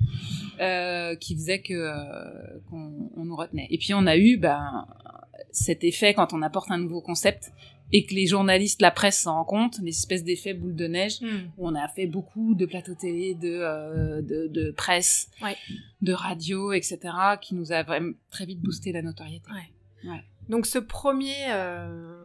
Euh, 0.60 1.16
qui 1.16 1.34
faisait 1.34 1.60
que 1.60 1.74
euh, 1.74 2.58
qu'on 2.70 3.10
on 3.16 3.24
nous 3.24 3.36
retenait. 3.36 3.66
Et 3.70 3.78
puis 3.78 3.92
on 3.94 4.06
a 4.06 4.16
eu 4.16 4.38
ben 4.38 4.86
cet 5.50 5.84
effet 5.84 6.14
quand 6.14 6.32
on 6.32 6.42
apporte 6.42 6.70
un 6.70 6.78
nouveau 6.78 7.00
concept 7.00 7.52
et 7.92 8.04
que 8.04 8.14
les 8.14 8.26
journalistes, 8.26 8.82
la 8.82 8.90
presse 8.90 9.20
s'en 9.20 9.34
rend 9.34 9.44
compte, 9.44 9.78
l'espèce 9.80 10.24
d'effet 10.24 10.54
boule 10.54 10.74
de 10.74 10.86
neige, 10.86 11.20
hmm. 11.20 11.50
où 11.56 11.68
on 11.68 11.74
a 11.74 11.86
fait 11.88 12.06
beaucoup 12.06 12.54
de 12.54 12.66
plateaux 12.66 12.94
télé, 12.94 13.34
de, 13.34 13.48
euh, 13.48 14.22
de, 14.22 14.48
de, 14.48 14.70
presse, 14.72 15.30
ouais. 15.42 15.56
de 16.02 16.12
radio, 16.12 16.72
etc., 16.72 16.98
qui 17.40 17.54
nous 17.54 17.72
a 17.72 17.82
vraiment 17.82 18.12
très 18.30 18.44
vite 18.46 18.60
boosté 18.60 18.92
la 18.92 19.02
notoriété. 19.02 19.48
Ouais. 19.52 20.10
Ouais. 20.10 20.24
Donc 20.48 20.66
ce 20.66 20.78
premier 20.78 21.46
euh, 21.48 22.24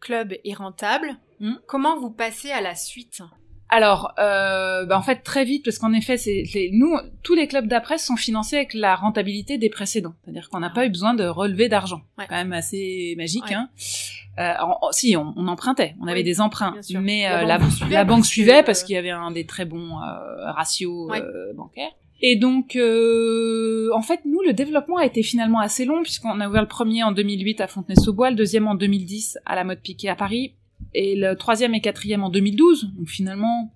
club 0.00 0.34
est 0.44 0.54
rentable. 0.54 1.08
Hmm. 1.40 1.54
Comment 1.66 1.98
vous 1.98 2.10
passez 2.10 2.50
à 2.50 2.60
la 2.60 2.74
suite? 2.74 3.22
Alors, 3.70 4.12
euh, 4.18 4.84
bah 4.84 4.98
en 4.98 5.02
fait, 5.02 5.22
très 5.22 5.44
vite, 5.44 5.64
parce 5.64 5.78
qu'en 5.78 5.92
effet, 5.92 6.16
c'est 6.16 6.70
nous, 6.72 6.96
tous 7.22 7.34
les 7.34 7.46
clubs 7.46 7.68
d'après 7.68 7.98
sont 7.98 8.16
financés 8.16 8.56
avec 8.56 8.74
la 8.74 8.96
rentabilité 8.96 9.58
des 9.58 9.70
précédents. 9.70 10.14
C'est-à-dire 10.24 10.48
qu'on 10.50 10.58
n'a 10.58 10.68
ah. 10.72 10.74
pas 10.74 10.86
eu 10.86 10.88
besoin 10.88 11.14
de 11.14 11.24
relever 11.24 11.68
d'argent. 11.68 12.02
Quand 12.16 12.26
même 12.30 12.52
assez 12.52 13.14
magique. 13.16 13.52
Hein. 13.52 13.68
Euh, 14.38 14.54
si, 14.90 15.16
on, 15.16 15.34
on, 15.36 15.48
empruntait, 15.48 15.94
on 16.00 16.06
avait 16.06 16.22
des 16.22 16.40
emprunts, 16.40 16.74
mais 16.94 17.22
la, 17.22 17.56
euh, 17.56 17.58
banque, 17.58 17.72
suivait, 17.72 17.94
la 17.94 18.04
banque 18.04 18.26
suivait 18.26 18.62
parce 18.62 18.84
qu'il 18.84 18.94
y 18.94 18.98
avait 18.98 19.10
un 19.10 19.30
des 19.30 19.44
très 19.44 19.64
bons 19.66 19.98
euh, 19.98 20.52
ratios 20.52 21.10
euh, 21.12 21.52
bancaires. 21.54 21.90
Et 22.22 22.36
donc, 22.36 22.76
en 22.76 24.02
fait, 24.02 24.20
nous, 24.24 24.42
le 24.42 24.52
développement 24.52 24.98
a 24.98 25.06
été 25.06 25.22
finalement 25.22 25.58
assez 25.58 25.84
long, 25.84 26.02
puisqu'on 26.02 26.40
a 26.40 26.48
ouvert 26.48 26.60
le 26.60 26.68
premier 26.68 27.02
en 27.02 27.12
2008 27.12 27.60
à 27.60 27.66
Fontenay-sous-Bois, 27.66 28.30
le 28.30 28.36
deuxième 28.36 28.68
en 28.68 28.74
2010 28.74 29.38
à 29.46 29.54
la 29.56 29.64
mode 29.64 29.80
piquée 29.80 30.10
à 30.10 30.16
Paris, 30.16 30.54
et 30.94 31.16
le 31.16 31.34
troisième 31.34 31.74
et 31.74 31.80
quatrième 31.80 32.24
en 32.24 32.30
2012. 32.30 32.92
Donc 32.96 33.08
finalement, 33.08 33.72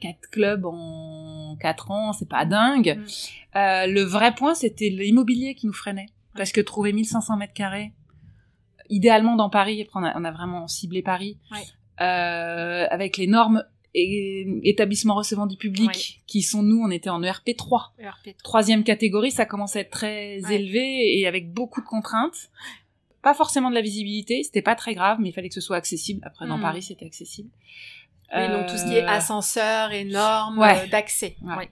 quatre 0.00 0.30
clubs 0.30 0.64
en 0.66 1.56
quatre 1.60 1.90
ans, 1.90 2.12
c'est 2.12 2.28
pas 2.28 2.44
dingue. 2.44 2.98
Mm. 2.98 3.58
Euh, 3.58 3.86
le 3.86 4.02
vrai 4.02 4.34
point, 4.34 4.54
c'était 4.54 4.88
l'immobilier 4.88 5.54
qui 5.54 5.66
nous 5.66 5.72
freinait. 5.72 6.08
Parce 6.34 6.52
que 6.52 6.60
trouver 6.60 6.92
1500 6.92 7.38
mètres 7.38 7.54
carrés, 7.54 7.92
idéalement 8.90 9.36
dans 9.36 9.48
Paris, 9.48 9.80
après 9.80 10.00
on 10.14 10.24
a, 10.24 10.30
vraiment 10.32 10.68
ciblé 10.68 11.00
Paris, 11.00 11.38
euh, 12.00 12.86
avec 12.90 13.16
les 13.16 13.26
normes 13.26 13.64
et 13.94 14.46
établissements 14.64 15.14
recevant 15.14 15.46
du 15.46 15.56
public 15.56 16.20
qui 16.26 16.42
sont 16.42 16.62
nous, 16.62 16.78
on 16.82 16.90
était 16.90 17.08
en 17.08 17.22
ERP 17.22 17.56
3. 17.56 17.94
ERP 17.98 18.22
3. 18.24 18.32
Troisième 18.44 18.84
catégorie, 18.84 19.30
ça 19.30 19.46
commençait 19.46 19.78
à 19.78 19.82
être 19.82 19.90
très 19.90 20.40
élevé 20.52 21.18
et 21.18 21.26
avec 21.26 21.54
beaucoup 21.54 21.80
de 21.80 21.86
contraintes 21.86 22.50
pas 23.26 23.34
forcément 23.34 23.70
de 23.70 23.74
la 23.74 23.80
visibilité, 23.80 24.44
c'était 24.44 24.62
pas 24.62 24.76
très 24.76 24.94
grave, 24.94 25.18
mais 25.20 25.30
il 25.30 25.32
fallait 25.32 25.48
que 25.48 25.54
ce 25.56 25.60
soit 25.60 25.76
accessible. 25.76 26.20
Après, 26.24 26.46
dans 26.46 26.58
hmm. 26.58 26.62
Paris, 26.62 26.82
c'était 26.82 27.06
accessible. 27.06 27.50
Oui, 28.32 28.48
donc 28.48 28.66
tout 28.68 28.76
ce 28.76 28.84
qui 28.84 28.94
est 28.94 29.02
euh, 29.02 29.08
ascenseur 29.08 29.90
et 29.90 30.04
normes 30.04 30.62
euh, 30.62 30.86
d'accès. 30.92 31.34
Ouais. 31.42 31.68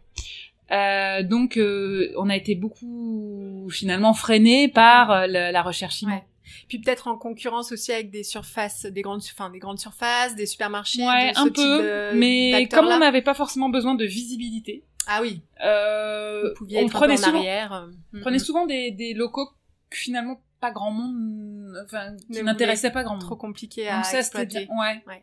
Euh, 0.73 1.23
donc, 1.23 1.57
euh, 1.57 2.13
on 2.19 2.29
a 2.29 2.35
été 2.35 2.57
beaucoup 2.57 3.69
finalement 3.71 4.15
freiné 4.15 4.67
par 4.67 5.29
la 5.29 5.63
recherche 5.63 6.03
ouais. 6.03 6.25
Puis 6.67 6.81
peut-être 6.81 7.07
en 7.07 7.17
concurrence 7.17 7.71
aussi 7.71 7.93
avec 7.93 8.11
des 8.11 8.25
surfaces, 8.25 8.87
des 8.87 9.03
grandes, 9.03 9.23
enfin 9.33 9.49
des 9.49 9.61
grandes 9.61 9.79
surfaces, 9.79 10.35
des 10.35 10.47
supermarchés. 10.47 11.07
Ouais, 11.07 11.31
un 11.37 11.51
peu. 11.51 12.15
mais 12.15 12.69
comme 12.69 12.87
on 12.87 12.99
n'avait 12.99 13.23
pas 13.23 13.35
forcément 13.35 13.69
besoin 13.69 13.95
de 13.95 14.05
visibilité. 14.05 14.83
Ah 15.07 15.21
oui. 15.23 15.41
Euh, 15.65 16.49
Vous 16.49 16.55
pouviez 16.57 16.79
être 16.79 16.87
on 16.87 16.89
prenait 16.89 17.15
en 17.15 17.17
souvent, 17.17 17.39
arrière. 17.39 17.89
On 18.13 18.21
prenait 18.23 18.41
souvent 18.41 18.67
des, 18.67 18.91
des 18.91 19.15
locaux 19.15 19.49
finalement 19.91 20.41
pas 20.65 20.71
grand 20.71 20.93
monde, 20.93 21.77
enfin, 21.85 22.17
qui 22.33 22.43
n'intéressait 22.43 22.91
pas 22.91 23.03
grand 23.03 23.17
monde. 23.17 23.25
Trop 23.25 23.37
compliqué 23.37 23.87
à 23.87 24.01
exploiter. 24.01 24.67
ouais. 24.71 25.23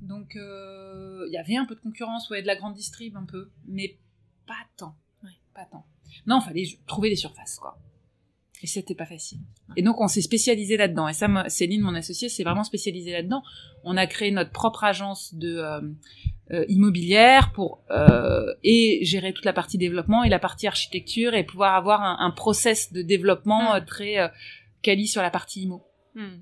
Donc, 0.00 0.32
il 0.34 0.40
euh, 0.40 1.28
y 1.28 1.36
avait 1.36 1.56
un 1.56 1.66
peu 1.66 1.74
de 1.74 1.80
concurrence, 1.80 2.30
ouais, 2.30 2.40
de 2.40 2.46
la 2.46 2.54
grande 2.54 2.74
distrib 2.74 3.16
un 3.16 3.24
peu, 3.24 3.50
mais 3.66 3.98
pas 4.46 4.54
tant. 4.76 4.94
Ouais. 5.24 5.30
Pas 5.54 5.64
tant. 5.64 5.84
Non, 6.26 6.40
fallait 6.40 6.64
trouver 6.86 7.10
des 7.10 7.16
surfaces, 7.16 7.58
quoi. 7.58 7.78
Et 8.62 8.66
c'était 8.66 8.94
pas 8.94 9.06
facile. 9.06 9.40
Et 9.76 9.82
donc, 9.82 10.00
on 10.00 10.06
s'est 10.06 10.22
spécialisé 10.22 10.76
là-dedans. 10.76 11.08
Et 11.08 11.14
ça, 11.14 11.28
Céline, 11.48 11.80
mon 11.80 11.94
associée, 11.94 12.28
s'est 12.28 12.44
vraiment 12.44 12.64
spécialisée 12.64 13.12
là-dedans. 13.12 13.42
On 13.82 13.96
a 13.96 14.06
créé 14.06 14.30
notre 14.30 14.52
propre 14.52 14.84
agence 14.84 15.34
de 15.34 15.56
euh, 15.56 15.80
euh, 16.52 16.64
immobilière 16.68 17.52
pour 17.52 17.82
et 18.62 19.00
gérer 19.02 19.32
toute 19.32 19.46
la 19.46 19.52
partie 19.52 19.78
développement 19.78 20.22
et 20.22 20.28
la 20.28 20.38
partie 20.38 20.66
architecture 20.66 21.34
et 21.34 21.42
pouvoir 21.42 21.74
avoir 21.74 22.02
un, 22.02 22.18
un 22.20 22.30
process 22.30 22.92
de 22.92 23.02
développement 23.02 23.76
mm. 23.76 23.84
très 23.86 24.30
quali 24.82 25.06
sur 25.06 25.22
la 25.22 25.30
partie 25.30 25.62
IMO. 25.62 25.82
Hmm. 26.14 26.40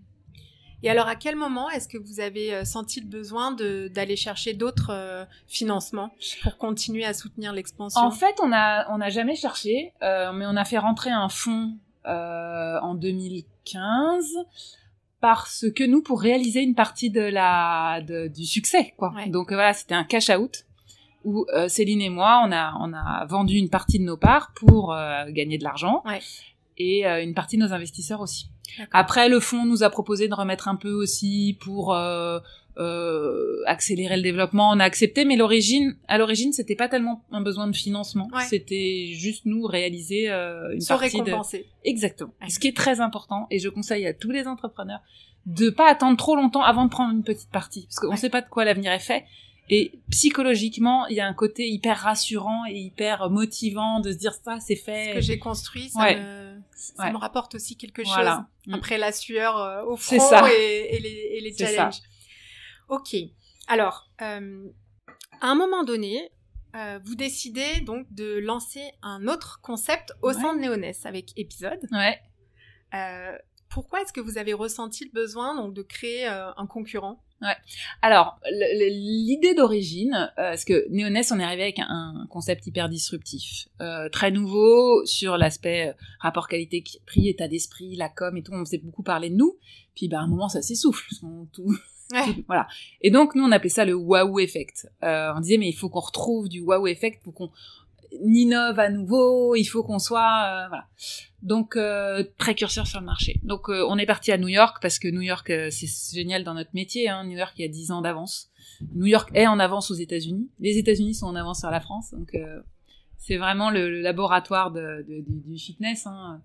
Et 0.83 0.91
alors, 0.91 1.09
à 1.09 1.17
quel 1.17 1.35
moment 1.35 1.69
est-ce 1.71 1.89
que 1.89 1.99
vous 1.99 2.21
avez 2.21 2.55
euh, 2.55 2.65
senti 2.65 3.01
le 3.01 3.07
besoin 3.07 3.53
d'aller 3.53 4.17
chercher 4.17 4.55
d'autres 4.55 4.93
euh, 4.93 5.25
financements 5.49 6.11
pour 6.43 6.57
continuer 6.57 7.05
à 7.05 7.15
soutenir 7.15 7.53
l'expansion? 7.53 8.01
En 8.01 8.13
fait, 8.13 8.37
on 8.43 8.53
a 8.53 8.87
on 8.93 8.99
n'a 8.99 9.09
jamais 9.09 9.35
cherché, 9.35 9.93
euh, 10.03 10.33
mais 10.33 10.47
on 10.47 10.57
a 10.57 10.65
fait 10.65 10.79
rentrer 10.79 11.11
un 11.11 11.29
fonds 11.29 11.77
euh, 12.07 12.79
en 12.81 12.95
2015 12.95 14.25
parce 15.21 15.67
que 15.75 15.83
nous, 15.83 16.01
pour 16.01 16.21
réaliser 16.21 16.61
une 16.61 16.77
partie 16.77 17.11
de 17.11 17.23
la 17.23 18.01
de, 18.03 18.29
du 18.29 18.45
succès, 18.45 18.95
quoi. 18.97 19.13
Donc 19.27 19.53
voilà, 19.53 19.73
c'était 19.73 19.97
un 19.97 20.05
cash 20.05 20.31
out 20.31 20.65
où 21.25 21.45
Céline 21.67 22.01
et 22.03 22.09
moi, 22.09 22.41
on 22.47 22.53
a 22.53 22.75
on 22.79 22.93
a 22.93 23.27
vendu 23.27 23.57
une 23.57 23.69
partie 23.69 23.99
de 23.99 24.05
nos 24.05 24.17
parts 24.17 24.53
pour 24.55 24.97
gagner 25.31 25.59
de 25.59 25.65
l'argent. 25.65 26.03
Ouais 26.05 26.21
et 26.79 27.07
euh, 27.07 27.23
une 27.23 27.35
partie 27.35 27.57
de 27.57 27.63
nos 27.63 27.73
investisseurs 27.73 28.21
aussi. 28.21 28.51
Après, 28.93 29.29
le 29.29 29.41
fonds 29.41 29.65
nous 29.65 29.83
a 29.83 29.91
proposé 29.91 30.29
de 30.29 30.35
remettre 30.35 30.69
un 30.69 30.77
peu 30.77 30.93
aussi 30.93 31.57
pour 31.61 31.95
euh, 31.95 32.39
euh, 32.79 33.63
accélérer 33.67 34.17
le 34.17 34.23
développement. 34.23 34.71
On 34.71 34.79
a 34.79 34.85
accepté, 34.85 35.25
mais 35.25 35.37
l'origine, 35.37 35.97
à 36.07 36.17
l'origine, 36.19 36.53
c'était 36.53 36.77
pas 36.77 36.89
tellement 36.89 37.25
un 37.33 37.41
besoin 37.41 37.67
de 37.67 37.75
financement. 37.75 38.29
C'était 38.49 39.11
juste 39.15 39.47
nous 39.47 39.65
réaliser 39.65 40.31
euh, 40.31 40.75
une 40.75 40.81
Se 40.81 40.89
partie 40.89 41.21
récompenser. 41.21 41.59
de. 41.59 41.65
Exactement. 41.91 42.33
Ce 42.49 42.59
qui 42.59 42.69
est 42.69 42.77
très 42.77 43.01
important, 43.01 43.47
et 43.51 43.59
je 43.59 43.69
conseille 43.69 44.07
à 44.07 44.15
tous 44.15 44.31
les 44.31 44.47
entrepreneurs 44.47 45.01
de 45.47 45.71
pas 45.71 45.91
attendre 45.91 46.17
trop 46.17 46.37
longtemps 46.37 46.63
avant 46.63 46.85
de 46.85 46.91
prendre 46.91 47.13
une 47.15 47.25
petite 47.25 47.51
partie, 47.51 47.87
parce 47.87 48.01
qu'on 48.01 48.13
ne 48.13 48.17
sait 48.17 48.31
pas 48.31 48.43
de 48.43 48.49
quoi 48.49 48.65
l'avenir 48.65 48.93
est 48.93 48.99
fait. 48.99 49.25
Et 49.71 50.01
psychologiquement, 50.11 51.07
il 51.09 51.17
y 51.17 51.21
a 51.21 51.27
un 51.27 51.35
côté 51.35 51.69
hyper 51.69 51.99
rassurant 51.99 52.65
et 52.67 52.79
hyper 52.79 53.29
motivant 53.29 54.01
de 54.01 54.13
se 54.13 54.17
dire 54.17 54.33
ça, 54.33 54.61
c'est 54.61 54.77
fait. 54.77 55.11
Ce 55.11 55.15
que 55.17 55.21
j'ai 55.21 55.39
construit, 55.39 55.91
ça, 55.91 56.15
me, 56.15 56.59
ça 56.75 57.13
me 57.13 57.19
rapporte 57.19 57.55
aussi 57.55 57.77
quelque 57.77 58.03
chose. 58.03 58.41
Mm. 58.67 58.75
Après 58.75 58.97
la 58.97 59.13
sueur 59.13 59.59
euh, 59.59 59.85
au 59.85 59.97
front 59.97 60.47
et, 60.47 60.97
et, 60.97 61.01
les, 61.01 61.31
et 61.35 61.41
les 61.41 61.57
challenges. 61.57 62.01
Ok. 62.89 63.15
Alors, 63.67 64.09
euh, 64.23 64.69
à 65.43 65.49
un 65.49 65.55
moment 65.55 65.85
donné, 65.85 66.31
euh, 66.75 66.99
vous 67.05 67.15
décidez 67.15 67.81
donc 67.83 68.07
de 68.11 68.39
lancer 68.39 68.83
un 69.03 69.29
autre 69.29 69.61
concept 69.63 70.13
au 70.23 70.33
sein 70.33 70.55
de 70.55 70.61
Néonès 70.61 71.05
avec 71.05 71.39
épisode. 71.39 71.81
Ouais. 71.93 72.21
Pourquoi 73.69 74.01
est-ce 74.01 74.15
que 74.15 74.21
vous 74.21 74.39
avez 74.39 74.55
ressenti 74.55 75.05
le 75.05 75.11
besoin 75.13 75.55
donc 75.55 75.75
de 75.75 75.83
créer 75.83 76.27
un 76.27 76.67
concurrent? 76.67 77.23
Ouais. 77.41 77.57
Alors, 78.03 78.41
l'idée 78.51 79.55
d'origine, 79.55 80.15
euh, 80.39 80.51
parce 80.51 80.65
que 80.65 80.89
Néonès, 80.91 81.31
on 81.31 81.39
est 81.39 81.45
arrivé 81.45 81.63
avec 81.63 81.79
un, 81.79 82.27
concept 82.31 82.67
hyper 82.67 82.89
disruptif, 82.89 83.69
euh, 83.81 84.09
très 84.09 84.31
nouveau 84.31 85.05
sur 85.07 85.37
l'aspect 85.37 85.95
rapport 86.21 86.49
qualité-prix, 86.49 87.29
état 87.29 87.47
d'esprit, 87.47 87.95
la 87.95 88.09
com 88.09 88.37
et 88.37 88.43
tout. 88.43 88.53
On 88.53 88.65
faisait 88.65 88.79
beaucoup 88.79 89.03
parler 89.03 89.31
de 89.31 89.37
nous. 89.37 89.57
Puis 89.95 90.09
bah, 90.09 90.19
à 90.19 90.23
un 90.23 90.27
moment, 90.27 90.49
ça 90.49 90.63
s'essouffle. 90.63 91.09
Tout, 91.53 91.77
voilà. 92.47 92.67
Et 93.01 93.11
donc 93.11 93.35
nous, 93.35 93.45
on 93.45 93.53
appelait 93.53 93.69
ça 93.69 93.85
le 93.85 93.95
waouh 93.95 94.39
effect. 94.41 94.89
Euh, 95.03 95.33
on 95.37 95.41
disait 95.41 95.59
mais 95.59 95.69
il 95.69 95.75
faut 95.75 95.89
qu'on 95.89 96.01
retrouve 96.01 96.49
du 96.49 96.61
waouh 96.61 96.87
effect 96.87 97.23
pour 97.23 97.35
qu'on 97.35 97.51
innove 98.13 98.79
à 98.79 98.91
nouveau. 98.91 99.55
Il 99.55 99.65
faut 99.65 99.83
qu'on 99.83 99.99
soit 99.99 100.65
euh, 100.65 100.69
voilà. 100.69 100.87
Donc 101.43 101.77
euh, 101.77 102.25
précurseur 102.37 102.87
sur 102.87 103.01
le 103.01 103.07
marché. 103.07 103.41
Donc 103.43 103.69
euh, 103.69 103.87
on 103.89 103.99
est 103.99 104.07
parti 104.07 104.33
à 104.33 104.39
New 104.39 104.49
York 104.49 104.79
parce 104.81 104.99
que 104.99 105.09
New 105.09 105.21
York 105.21 105.53
c'est 105.71 106.15
génial 106.15 106.45
dans 106.45 106.55
notre 106.55 106.71
métier. 106.75 107.09
Hein. 107.09 107.25
New 107.25 107.37
York 107.37 107.55
il 107.59 107.63
y 107.63 107.65
a 107.65 107.69
10 107.69 107.91
ans 107.93 108.03
d'avance. 108.03 108.51
New 108.95 109.07
York 109.07 109.31
est 109.35 109.47
en 109.47 109.59
avance 109.59 109.91
aux 109.91 109.97
États-Unis. 109.97 110.51
Les 110.61 110.79
États-Unis 110.79 111.15
sont 111.15 111.27
en 111.27 111.35
avance 111.35 111.61
sur 111.61 111.71
la 111.71 111.81
France. 111.81 112.13
Donc 112.13 112.37
c'est 113.17 113.37
vraiment 113.37 113.71
le, 113.71 114.01
laboratoire 114.01 114.71
du 114.71 115.59
fitness. 115.59 116.07
Hein. 116.07 116.41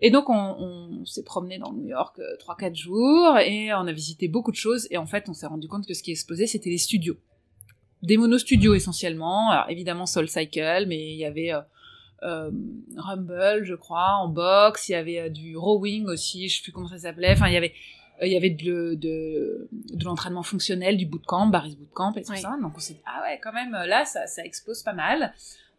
Et 0.00 0.10
donc 0.10 0.28
on, 0.28 0.34
on 0.34 1.04
s'est 1.06 1.22
promené 1.22 1.58
dans 1.58 1.72
New 1.72 1.86
York 1.86 2.18
euh, 2.18 2.36
trois 2.38 2.54
4 2.54 2.66
quatre 2.66 2.76
jours 2.76 3.38
et 3.38 3.72
on 3.72 3.86
a 3.86 3.92
visité 3.92 4.28
beaucoup 4.28 4.50
de 4.50 4.56
choses 4.56 4.86
et 4.90 4.98
en 4.98 5.06
fait 5.06 5.28
on 5.28 5.34
s'est 5.34 5.46
rendu 5.46 5.68
compte 5.68 5.86
que 5.86 5.94
ce 5.94 6.02
qui 6.02 6.10
explosait 6.10 6.46
c'était 6.46 6.70
les 6.70 6.78
studios, 6.78 7.16
des 8.02 8.16
monostudios 8.16 8.74
essentiellement. 8.74 9.50
Alors 9.50 9.70
évidemment 9.70 10.06
Soul 10.06 10.28
Cycle, 10.28 10.84
mais 10.88 11.12
il 11.12 11.16
y 11.16 11.24
avait 11.24 11.52
euh, 11.52 11.60
euh, 12.22 12.50
Rumble, 12.96 13.64
je 13.64 13.74
crois, 13.74 14.16
en 14.20 14.28
boxe. 14.28 14.88
Il 14.88 14.92
y 14.92 14.94
avait 14.96 15.20
euh, 15.20 15.28
du 15.28 15.56
rowing 15.56 16.06
aussi, 16.06 16.48
je 16.48 16.56
sais 16.56 16.62
plus 16.62 16.72
comment 16.72 16.88
ça 16.88 16.98
s'appelait. 16.98 17.32
Enfin 17.32 17.48
il 17.48 17.54
y 17.54 17.58
avait 17.58 17.72
il 18.22 18.32
y 18.32 18.36
avait 18.36 18.48
de, 18.48 18.94
de, 18.94 19.68
de 19.70 20.04
l'entraînement 20.06 20.42
fonctionnel, 20.42 20.96
du 20.96 21.04
bootcamp, 21.04 21.48
Barry's 21.48 21.76
Bootcamp 21.76 22.14
et 22.14 22.22
tout 22.22 22.34
ça. 22.34 22.56
Donc 22.62 22.72
on 22.74 22.80
s'est 22.80 22.94
dit, 22.94 23.02
ah 23.04 23.20
ouais, 23.22 23.38
quand 23.42 23.52
même, 23.52 23.72
là, 23.72 24.06
ça, 24.06 24.26
ça 24.26 24.42
explose 24.42 24.82
pas 24.82 24.94
mal 24.94 25.34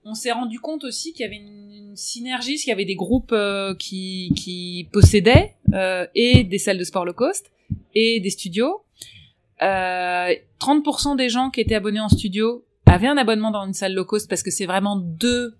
on 0.07 0.13
s'est 0.13 0.31
rendu 0.31 0.59
compte 0.59 0.83
aussi 0.85 1.11
qu'il 1.11 1.23
y 1.23 1.27
avait 1.27 1.35
une, 1.35 1.95
synergie, 1.95 2.57
qu'il 2.57 2.69
y 2.69 2.71
avait 2.71 2.85
des 2.85 2.95
groupes 2.95 3.31
euh, 3.31 3.73
qui, 3.75 4.31
qui 4.35 4.87
possédaient 4.91 5.55
euh, 5.73 6.05
et 6.13 6.43
des 6.43 6.59
salles 6.59 6.77
de 6.77 6.83
sport 6.83 7.05
low 7.05 7.13
cost 7.13 7.51
et 7.95 8.19
des 8.19 8.29
studios. 8.29 8.83
Euh, 9.61 10.33
30% 10.59 11.15
des 11.17 11.29
gens 11.29 11.49
qui 11.49 11.61
étaient 11.61 11.75
abonnés 11.75 11.99
en 11.99 12.09
studio 12.09 12.65
avaient 12.85 13.07
un 13.07 13.17
abonnement 13.17 13.51
dans 13.51 13.65
une 13.65 13.73
salle 13.73 13.93
low 13.93 14.05
cost 14.05 14.29
parce 14.29 14.43
que 14.43 14.51
c'est 14.51 14.65
vraiment 14.65 14.95
deux 14.95 15.57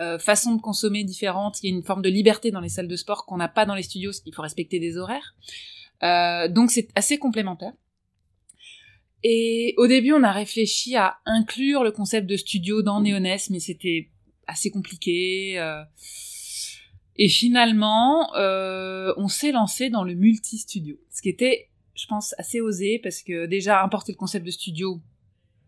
euh, 0.00 0.18
façons 0.18 0.54
de 0.54 0.60
consommer 0.60 1.04
différentes. 1.04 1.62
Il 1.62 1.70
y 1.70 1.72
a 1.72 1.76
une 1.76 1.82
forme 1.82 2.02
de 2.02 2.08
liberté 2.08 2.50
dans 2.50 2.60
les 2.60 2.68
salles 2.68 2.88
de 2.88 2.96
sport 2.96 3.26
qu'on 3.26 3.38
n'a 3.38 3.48
pas 3.48 3.66
dans 3.66 3.74
les 3.74 3.82
studios, 3.82 4.10
parce 4.10 4.20
qu'il 4.20 4.34
faut 4.34 4.42
respecter 4.42 4.78
des 4.78 4.96
horaires. 4.96 5.34
donc 6.50 6.70
c'est 6.70 6.88
assez 6.94 7.18
complémentaire. 7.18 7.72
Et 9.24 9.74
au 9.76 9.86
début, 9.86 10.12
on 10.12 10.22
a 10.22 10.32
réfléchi 10.32 10.96
à 10.96 11.18
inclure 11.26 11.82
le 11.82 11.90
concept 11.90 12.28
de 12.28 12.36
studio 12.36 12.82
dans 12.82 13.00
Neoness, 13.00 13.50
mais 13.50 13.58
c'était 13.58 14.10
assez 14.46 14.70
compliqué. 14.70 15.58
Euh. 15.58 15.82
Et 17.16 17.28
finalement, 17.28 18.34
euh, 18.36 19.12
on 19.16 19.26
s'est 19.26 19.50
lancé 19.50 19.90
dans 19.90 20.04
le 20.04 20.14
multi-studio, 20.14 20.96
ce 21.10 21.20
qui 21.20 21.28
était, 21.28 21.68
je 21.98 22.06
pense, 22.06 22.34
assez 22.38 22.60
osé, 22.60 23.00
parce 23.02 23.22
que 23.22 23.46
déjà, 23.46 23.82
importer 23.82 24.12
le 24.12 24.18
concept 24.18 24.46
de 24.46 24.52
studio, 24.52 25.00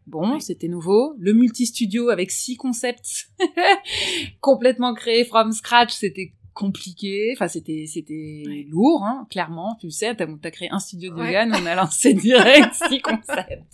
bon, 0.07 0.39
c'était 0.39 0.69
nouveau. 0.69 1.15
Le 1.19 1.33
multi-studio 1.33 2.09
avec 2.09 2.31
six 2.31 2.57
concepts 2.57 3.31
complètement 4.41 4.95
créés 4.95 5.25
from 5.25 5.53
scratch, 5.53 5.93
c'était 5.93 6.33
compliqué. 6.55 7.33
Enfin, 7.35 7.49
c'était 7.49 7.87
c'était 7.87 8.45
lourd, 8.69 9.03
hein, 9.05 9.27
clairement. 9.31 9.77
Tu 9.81 9.87
le 9.87 9.91
sais, 9.91 10.15
t'as 10.15 10.27
as 10.45 10.51
créé 10.51 10.69
un 10.71 10.79
studio 10.79 11.13
de 11.13 11.19
yoga, 11.19 11.47
on 11.49 11.67
a 11.67 11.75
lancé 11.75 12.15
direct 12.15 12.75
six 12.89 13.01
concepts. 13.01 13.65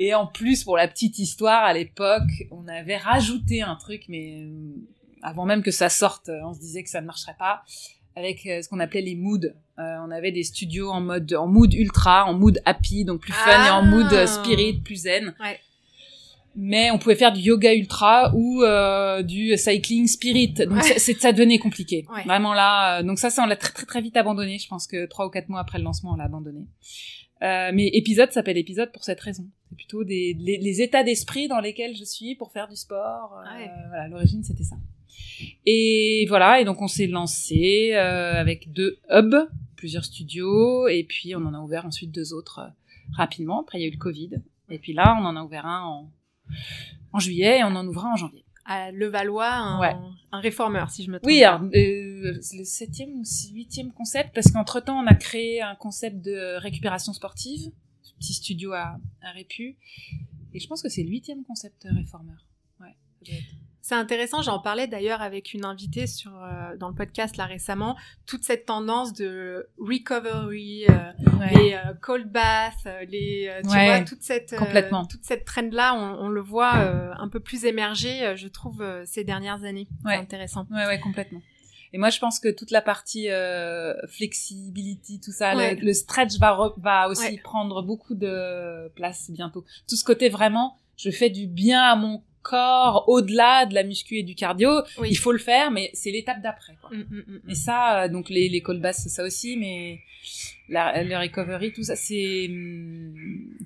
Et 0.00 0.12
en 0.12 0.26
plus, 0.26 0.64
pour 0.64 0.76
la 0.76 0.88
petite 0.88 1.20
histoire, 1.20 1.62
à 1.62 1.72
l'époque, 1.72 2.48
on 2.50 2.66
avait 2.66 2.96
rajouté 2.96 3.62
un 3.62 3.76
truc, 3.76 4.06
mais 4.08 4.40
euh, 4.42 4.74
avant 5.22 5.44
même 5.44 5.62
que 5.62 5.70
ça 5.70 5.88
sorte, 5.88 6.30
on 6.44 6.52
se 6.52 6.58
disait 6.58 6.82
que 6.82 6.90
ça 6.90 7.00
ne 7.00 7.06
marcherait 7.06 7.36
pas 7.38 7.62
avec 8.16 8.44
euh, 8.46 8.60
ce 8.62 8.68
qu'on 8.68 8.80
appelait 8.80 9.02
les 9.02 9.14
moods. 9.14 9.52
Euh, 9.78 9.96
on 10.06 10.10
avait 10.10 10.32
des 10.32 10.44
studios 10.44 10.90
en 10.90 11.00
mode 11.00 11.34
en 11.34 11.48
mood 11.48 11.74
ultra, 11.74 12.26
en 12.26 12.34
mood 12.34 12.60
happy, 12.64 13.04
donc 13.04 13.20
plus 13.20 13.32
fun, 13.32 13.66
et 13.66 13.70
en 13.70 13.82
mood 13.82 14.06
ah. 14.12 14.26
spirit, 14.26 14.80
plus 14.80 15.02
zen. 15.02 15.34
Ouais 15.40 15.58
mais 16.56 16.90
on 16.90 16.98
pouvait 16.98 17.16
faire 17.16 17.32
du 17.32 17.40
yoga 17.40 17.74
ultra 17.74 18.32
ou 18.34 18.62
euh, 18.62 19.22
du 19.22 19.56
cycling 19.56 20.06
spirit. 20.06 20.54
Donc 20.54 20.82
c'est 20.82 21.18
ça 21.18 21.32
devenait 21.32 21.58
compliqué. 21.58 22.04
Vraiment 22.24 22.54
là, 22.54 23.00
euh, 23.00 23.02
donc 23.02 23.18
ça, 23.18 23.30
ça 23.30 23.42
on 23.42 23.46
l'a 23.46 23.56
très 23.56 23.72
très 23.72 23.86
très 23.86 24.00
vite 24.00 24.16
abandonné. 24.16 24.58
Je 24.58 24.68
pense 24.68 24.86
que 24.86 25.06
trois 25.06 25.26
ou 25.26 25.30
quatre 25.30 25.48
mois 25.48 25.60
après 25.60 25.78
le 25.78 25.84
lancement, 25.84 26.12
on 26.12 26.16
l'a 26.16 26.24
abandonné. 26.24 26.66
Euh, 27.42 27.72
mais 27.74 27.88
épisode 27.88 28.30
s'appelle 28.30 28.56
épisode 28.56 28.92
pour 28.92 29.04
cette 29.04 29.20
raison. 29.20 29.46
C'est 29.68 29.76
plutôt 29.76 30.04
des 30.04 30.36
les, 30.38 30.80
états 30.80 31.02
d'esprit 31.02 31.48
dans 31.48 31.60
lesquels 31.60 31.96
je 31.96 32.04
suis 32.04 32.36
pour 32.36 32.52
faire 32.52 32.68
du 32.68 32.76
sport. 32.76 33.34
Euh, 33.38 33.66
voilà, 33.88 34.08
l'origine 34.08 34.44
c'était 34.44 34.62
ça. 34.62 34.76
Et 35.66 36.26
voilà, 36.28 36.60
et 36.60 36.64
donc 36.64 36.80
on 36.80 36.88
s'est 36.88 37.08
lancé 37.08 37.90
euh, 37.92 38.34
avec 38.34 38.72
deux 38.72 38.98
hubs, 39.10 39.48
plusieurs 39.76 40.04
studios, 40.04 40.88
et 40.88 41.04
puis 41.04 41.34
on 41.34 41.44
en 41.44 41.54
a 41.54 41.60
ouvert 41.60 41.86
ensuite 41.86 42.12
deux 42.12 42.32
autres 42.32 42.60
rapidement. 43.12 43.60
Après 43.62 43.78
il 43.78 43.82
y 43.82 43.84
a 43.84 43.88
eu 43.88 43.92
le 43.92 43.98
Covid, 43.98 44.30
et 44.68 44.78
puis 44.78 44.92
là 44.92 45.16
on 45.20 45.24
en 45.24 45.36
a 45.36 45.42
ouvert 45.42 45.66
un 45.66 45.82
en 45.82 46.10
en 47.12 47.18
juillet 47.20 47.60
et 47.60 47.64
on 47.64 47.74
en 47.76 47.86
ouvra 47.86 48.12
en 48.12 48.16
janvier. 48.16 48.44
À 48.66 48.90
Levallois, 48.90 49.52
un, 49.52 50.14
un 50.32 50.40
réformeur, 50.40 50.90
si 50.90 51.04
je 51.04 51.10
me 51.10 51.18
trompe. 51.18 51.26
Oui, 51.26 51.44
euh, 51.44 52.38
c'est 52.40 52.56
le 52.56 52.64
septième 52.64 53.10
ou 53.10 53.22
huitième 53.52 53.92
concept, 53.92 54.34
parce 54.34 54.50
qu'entre 54.50 54.80
temps, 54.80 54.98
on 54.98 55.06
a 55.06 55.14
créé 55.14 55.60
un 55.60 55.74
concept 55.74 56.22
de 56.24 56.56
récupération 56.60 57.12
sportive, 57.12 57.70
petit 58.18 58.32
studio 58.32 58.72
à, 58.72 58.98
à 59.20 59.32
Répu, 59.32 59.76
et 60.54 60.58
je 60.58 60.66
pense 60.66 60.82
que 60.82 60.88
c'est 60.88 61.02
le 61.02 61.10
huitième 61.10 61.44
concept 61.44 61.86
réformeur. 61.90 62.46
Ouais, 62.80 62.96
c'est 63.84 63.94
intéressant, 63.94 64.40
j'en 64.40 64.60
parlais 64.60 64.86
d'ailleurs 64.86 65.20
avec 65.20 65.52
une 65.52 65.66
invitée 65.66 66.06
sur, 66.06 66.32
euh, 66.34 66.74
dans 66.78 66.88
le 66.88 66.94
podcast 66.94 67.36
là 67.36 67.44
récemment, 67.44 67.98
toute 68.24 68.42
cette 68.42 68.64
tendance 68.64 69.12
de 69.12 69.68
recovery, 69.78 70.86
euh, 70.88 70.94
les 71.54 71.74
euh, 71.74 71.92
cold 72.00 72.32
baths, 72.32 72.88
les, 73.10 73.52
tu 73.62 73.68
vois, 73.68 74.00
toute 74.00 74.22
cette, 74.22 74.56
complètement. 74.56 75.04
toute 75.04 75.22
cette 75.24 75.44
trend-là, 75.44 75.94
on, 75.96 76.24
on, 76.24 76.28
le 76.30 76.40
voit 76.40 76.72
un 76.72 77.28
peu 77.28 77.40
plus 77.40 77.66
émerger, 77.66 78.34
je 78.36 78.48
trouve, 78.48 78.82
ces 79.04 79.22
dernières 79.22 79.64
années. 79.64 79.86
C'est 80.06 80.14
intéressant. 80.14 80.66
Ouais, 80.70 80.86
ouais, 80.86 80.98
complètement. 80.98 81.42
Et 81.92 81.98
moi, 81.98 82.08
je 82.08 82.18
pense 82.20 82.40
que 82.40 82.48
toute 82.48 82.70
la 82.70 82.80
partie 82.80 83.28
flexibility, 84.08 85.20
tout 85.20 85.32
ça, 85.32 85.74
le, 85.74 85.92
stretch 85.92 86.38
va, 86.38 86.72
va 86.78 87.08
aussi 87.10 87.36
prendre 87.36 87.82
beaucoup 87.82 88.14
de 88.14 88.88
place 88.94 89.30
bientôt. 89.30 89.62
Tout 89.86 89.96
ce 89.96 90.04
côté 90.04 90.30
vraiment, 90.30 90.78
je 90.96 91.10
fais 91.10 91.28
du 91.28 91.46
bien 91.46 91.82
à 91.82 91.96
mon 91.96 92.22
corps 92.44 93.08
au-delà 93.08 93.66
de 93.66 93.74
la 93.74 93.82
muscu 93.82 94.18
et 94.18 94.22
du 94.22 94.36
cardio. 94.36 94.70
Il 95.04 95.18
faut 95.18 95.32
le 95.32 95.38
faire, 95.38 95.72
mais 95.72 95.90
c'est 95.94 96.12
l'étape 96.12 96.40
d'après. 96.40 96.76
Quoi. 96.80 96.90
Mm, 96.90 97.00
mm, 97.10 97.24
mm, 97.26 97.50
et 97.50 97.54
ça, 97.56 98.02
euh, 98.02 98.08
donc 98.08 98.28
les, 98.28 98.48
les 98.48 98.62
call 98.62 98.80
c'est 98.92 99.08
ça 99.08 99.24
aussi, 99.24 99.56
mais 99.56 99.98
la, 100.68 101.02
le 101.02 101.16
recovery, 101.16 101.72
tout 101.72 101.82
ça, 101.82 101.96
c'est 101.96 102.48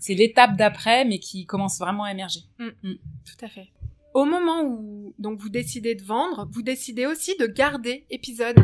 c'est 0.00 0.14
l'étape 0.14 0.56
d'après, 0.56 1.04
mais 1.04 1.18
qui 1.18 1.44
commence 1.44 1.78
vraiment 1.78 2.04
à 2.04 2.12
émerger. 2.12 2.40
Tout 2.58 3.44
à 3.44 3.48
fait. 3.48 3.68
Au 4.14 4.24
moment 4.24 4.62
où 4.62 5.14
donc 5.18 5.38
vous 5.38 5.50
décidez 5.50 5.94
de 5.94 6.02
vendre, 6.02 6.48
vous 6.50 6.62
décidez 6.62 7.06
aussi 7.06 7.36
de 7.38 7.46
garder 7.46 8.04
épisode. 8.10 8.56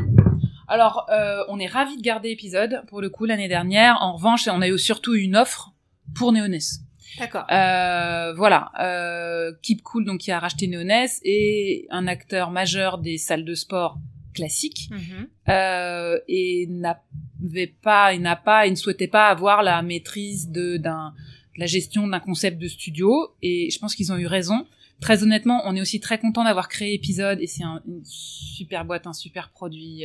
Alors, 0.67 1.07
euh, 1.11 1.45
on 1.49 1.59
est 1.59 1.67
ravi 1.67 1.97
de 1.97 2.03
garder 2.03 2.31
épisode 2.31 2.83
pour 2.89 3.03
le 3.03 3.11
coup 3.11 3.27
l'année 3.27 3.49
dernière. 3.49 3.99
En 4.01 4.15
revanche, 4.17 4.49
on 4.49 4.63
a 4.63 4.69
eu 4.69 4.79
surtout 4.79 5.15
une 5.15 5.37
offre 5.37 5.75
pour 6.15 6.33
Neoness. 6.33 6.84
D'accord. 7.19 7.47
Euh, 7.51 8.35
voilà. 8.35 8.73
Euh, 8.81 9.53
Keep 9.63 9.83
Cool, 9.83 10.05
donc 10.05 10.21
qui 10.21 10.33
a 10.33 10.39
racheté 10.39 10.67
Neoness, 10.67 11.21
et 11.25 11.87
un 11.91 12.07
acteur 12.07 12.51
majeur 12.51 12.99
des 12.99 13.19
salles 13.19 13.45
de 13.45 13.55
sport 13.55 13.99
classiques, 14.35 14.91
mhm. 14.91 15.29
euh, 15.49 16.19
et 16.29 16.67
n'avait 16.69 17.75
pas, 17.83 18.15
il 18.15 18.21
n'a 18.21 18.37
pas, 18.37 18.67
il 18.67 18.71
ne 18.71 18.77
souhaitait 18.77 19.09
pas 19.09 19.29
avoir 19.29 19.63
la 19.63 19.81
maîtrise 19.83 20.51
de 20.51 20.77
d'un 20.77 21.15
la 21.57 21.67
gestion 21.67 22.09
d'un 22.09 22.19
concept 22.19 22.59
de 22.59 22.67
studio, 22.67 23.33
et 23.41 23.71
je 23.71 23.79
pense 23.79 23.95
qu'ils 23.95 24.13
ont 24.13 24.19
eu 24.19 24.27
raison. 24.27 24.67
Très 25.01 25.23
honnêtement, 25.23 25.63
on 25.67 25.77
est 25.77 25.81
aussi 25.81 26.01
très 26.01 26.19
content 26.19 26.43
d'avoir 26.43 26.69
créé 26.69 26.95
épisode, 26.95 27.41
et 27.41 27.47
c'est 27.47 27.63
un, 27.63 27.81
une 27.87 28.03
super 28.05 28.85
boîte, 28.85 29.07
un 29.07 29.13
super 29.13 29.51
produit. 29.51 30.05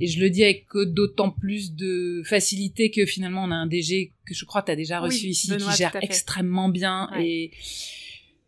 Et 0.00 0.06
je 0.06 0.20
le 0.20 0.30
dis 0.30 0.44
avec 0.44 0.66
d'autant 0.74 1.30
plus 1.30 1.74
de 1.74 2.22
facilité 2.24 2.90
que 2.90 3.06
finalement 3.06 3.44
on 3.44 3.50
a 3.50 3.54
un 3.54 3.66
DG 3.66 4.12
que 4.26 4.34
je 4.34 4.44
crois 4.44 4.62
tu 4.62 4.70
as 4.70 4.76
déjà 4.76 5.00
reçu 5.00 5.26
ici 5.26 5.56
qui 5.56 5.76
gère 5.76 5.96
extrêmement 6.00 6.68
bien 6.68 7.08
et 7.18 7.50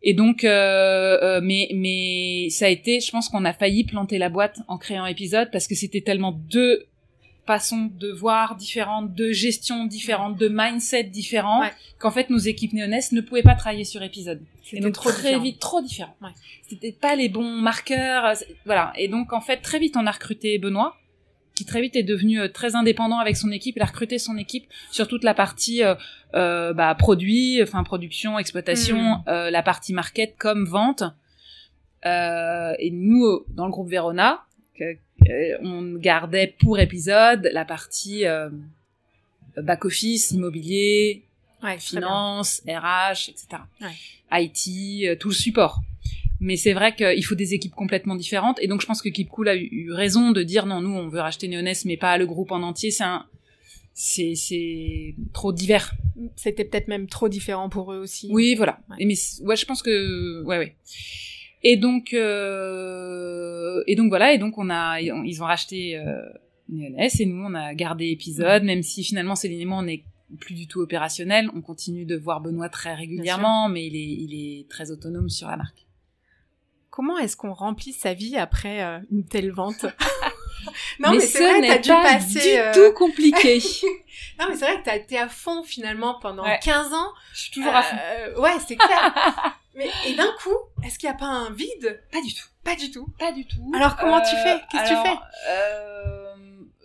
et 0.01 0.13
donc 0.13 0.43
euh, 0.43 1.17
euh, 1.21 1.41
mais 1.43 1.69
mais 1.73 2.49
ça 2.49 2.65
a 2.65 2.69
été 2.69 2.99
je 2.99 3.11
pense 3.11 3.29
qu'on 3.29 3.45
a 3.45 3.53
failli 3.53 3.83
planter 3.83 4.17
la 4.17 4.29
boîte 4.29 4.59
en 4.67 4.77
créant 4.77 5.05
épisode 5.05 5.49
parce 5.51 5.67
que 5.67 5.75
c'était 5.75 6.01
tellement 6.01 6.31
deux 6.31 6.85
façons 7.49 7.89
de 7.97 8.11
voir 8.11 8.55
différentes, 8.55 9.15
de 9.15 9.31
gestion 9.31 9.85
différentes, 9.85 10.37
de 10.37 10.49
mindset 10.53 11.05
différents, 11.05 11.63
qu'en 11.97 12.11
fait 12.11 12.29
nos 12.29 12.37
équipes 12.37 12.73
néonès 12.73 13.11
ne 13.11 13.21
pouvaient 13.21 13.41
pas 13.41 13.55
travailler 13.55 13.85
sur 13.85 14.03
épisode. 14.03 14.43
Donc 14.73 14.93
trop 14.93 15.09
très 15.09 15.39
vite, 15.39 15.57
trop 15.57 15.81
différent. 15.81 16.15
Ouais. 16.21 16.29
C'était 16.67 16.91
pas 16.91 17.15
les 17.15 17.27
bons 17.27 17.55
marqueurs, 17.59 18.35
voilà. 18.65 18.93
Et 18.97 19.07
donc 19.07 19.33
en 19.33 19.41
fait 19.41 19.57
très 19.61 19.79
vite 19.79 19.97
on 19.97 20.05
a 20.05 20.11
recruté 20.11 20.59
Benoît, 20.59 20.95
qui 21.59 21.65
très 21.65 21.81
vite 21.81 21.97
est 21.97 22.03
devenu 22.03 22.39
euh, 22.39 22.47
très 22.47 22.77
indépendant 22.77 23.19
avec 23.19 23.35
son 23.35 23.51
équipe. 23.51 23.75
Il 23.75 23.81
a 23.81 23.85
recruté 23.85 24.17
son 24.17 24.37
équipe 24.37 24.65
sur 24.91 25.09
toute 25.09 25.25
la 25.25 25.33
partie 25.33 25.83
euh, 25.83 25.93
euh 26.33 26.71
bah, 26.71 26.95
produit, 26.95 27.61
enfin 27.61 27.83
production, 27.83 28.39
exploitation, 28.39 29.17
mm. 29.17 29.23
euh, 29.27 29.51
la 29.51 29.61
partie 29.61 29.91
market 29.91 30.35
comme 30.37 30.63
vente. 30.63 31.03
et 32.05 32.91
nous, 32.93 33.43
dans 33.49 33.65
le 33.65 33.71
groupe 33.71 33.89
Verona, 33.89 34.45
on 35.61 35.95
gardait 35.95 36.55
pour 36.61 36.79
épisode 36.79 37.49
la 37.51 37.65
partie 37.65 38.23
back 39.57 39.83
office, 39.83 40.31
immobilier, 40.31 41.23
Ouais, 41.61 41.77
finance, 41.77 42.61
RH, 42.65 43.31
etc. 43.31 43.47
Ouais. 43.81 43.97
IT, 44.31 45.19
tout 45.19 45.27
le 45.27 45.33
support. 45.33 45.81
Mais 46.39 46.55
c'est 46.55 46.73
vrai 46.73 46.95
qu'il 46.95 47.23
faut 47.25 47.35
des 47.35 47.53
équipes 47.53 47.75
complètement 47.75 48.15
différentes. 48.15 48.59
Et 48.61 48.67
donc, 48.67 48.81
je 48.81 48.85
pense 48.85 49.01
que 49.01 49.09
Keep 49.09 49.29
Cool 49.29 49.49
a 49.49 49.55
eu, 49.55 49.67
eu 49.71 49.91
raison 49.91 50.31
de 50.31 50.41
dire 50.41 50.65
non, 50.65 50.81
nous, 50.81 50.93
on 50.93 51.07
veut 51.09 51.19
racheter 51.19 51.47
Neoness, 51.47 51.85
mais 51.85 51.97
pas 51.97 52.17
le 52.17 52.25
groupe 52.25 52.51
en 52.51 52.61
entier. 52.61 52.91
C'est 52.91 53.03
un, 53.03 53.25
c'est, 53.93 54.35
c'est 54.35 55.15
trop 55.33 55.51
divers. 55.51 55.93
C'était 56.37 56.63
peut-être 56.63 56.87
même 56.87 57.07
trop 57.07 57.27
différent 57.27 57.67
pour 57.67 57.91
eux 57.91 57.97
aussi. 57.97 58.29
Oui, 58.31 58.55
voilà. 58.55 58.79
Ouais. 58.89 58.95
Et 58.99 59.05
mais 59.05 59.15
ouais, 59.41 59.57
je 59.57 59.65
pense 59.65 59.83
que 59.83 60.41
ouais, 60.43 60.57
ouais. 60.57 60.75
Et 61.63 61.75
donc 61.75 62.13
euh, 62.13 63.83
et 63.87 63.95
donc 63.95 64.07
voilà. 64.07 64.33
Et 64.33 64.37
donc 64.37 64.57
on 64.57 64.69
a 64.69 65.01
ils 65.01 65.43
ont 65.43 65.45
racheté 65.45 65.97
euh, 65.97 66.21
Neoness 66.69 67.19
et 67.19 67.25
nous 67.25 67.43
on 67.43 67.53
a 67.53 67.73
gardé 67.73 68.07
épisode, 68.07 68.63
même 68.63 68.83
si 68.83 69.03
finalement 69.03 69.35
Céline 69.35 69.59
et 69.59 69.65
moi 69.65 69.79
on 69.81 69.87
est 69.87 70.03
plus 70.39 70.55
du 70.55 70.67
tout 70.67 70.79
opérationnel. 70.79 71.49
On 71.53 71.59
continue 71.59 72.05
de 72.05 72.15
voir 72.15 72.39
Benoît 72.39 72.69
très 72.69 72.95
régulièrement, 72.95 73.67
mais 73.67 73.85
il 73.85 73.95
est 73.97 74.23
il 74.23 74.33
est 74.33 74.69
très 74.69 74.91
autonome 74.91 75.29
sur 75.29 75.49
la 75.49 75.57
marque. 75.57 75.88
Comment 76.89 77.17
est-ce 77.17 77.37
qu'on 77.37 77.53
remplit 77.53 77.93
sa 77.93 78.13
vie 78.13 78.37
après 78.37 78.83
euh, 78.83 78.99
une 79.11 79.25
telle 79.25 79.51
vente? 79.51 79.85
Non, 80.99 81.11
mais, 81.11 81.17
mais, 81.17 81.19
c'est 81.25 81.37
ce 81.37 81.43
vrai, 81.43 81.67
t'as 81.67 81.77
dû 81.77 81.89
pas 81.89 82.03
passer. 82.03 82.39
du 82.41 82.59
euh, 82.59 82.73
tout 82.73 82.93
compliqué. 82.97 83.59
Non, 84.39 84.47
mais 84.49 84.55
c'est 84.57 84.65
vrai 84.65 84.79
que 84.79 84.83
t'as 84.85 84.97
été 84.97 85.17
à 85.17 85.29
fond 85.29 85.63
finalement 85.63 86.19
pendant 86.19 86.43
Ouais. 86.43 86.59
15 86.61 86.93
ans. 86.93 87.11
je 87.33 87.39
suis 87.43 87.51
toujours 87.51 87.73
à 87.73 87.81
fond. 87.81 87.95
Euh, 87.97 88.39
ouais, 88.39 88.51
c'est 88.67 88.75
clair. 88.75 89.55
mais 89.75 89.89
et 90.05 90.15
d'un 90.15 90.31
coup, 90.43 90.55
est-ce 90.83 90.99
qu'il 90.99 91.09
n'y 91.09 91.15
a 91.15 91.17
pas 91.17 91.25
un 91.25 91.49
vide? 91.51 92.03
Pas 92.11 92.21
du 92.21 92.33
tout. 92.33 92.45
Pas 92.65 92.75
du 92.75 92.91
tout. 92.91 93.07
Pas 93.17 93.31
du 93.31 93.47
tout. 93.47 93.71
Alors, 93.73 93.95
comment 93.95 94.19
tu 94.21 94.35
fais? 94.35 94.59
Qu'est-ce 94.69 94.83
que 94.83 95.01
tu 95.01 95.07
fais? 95.07 95.17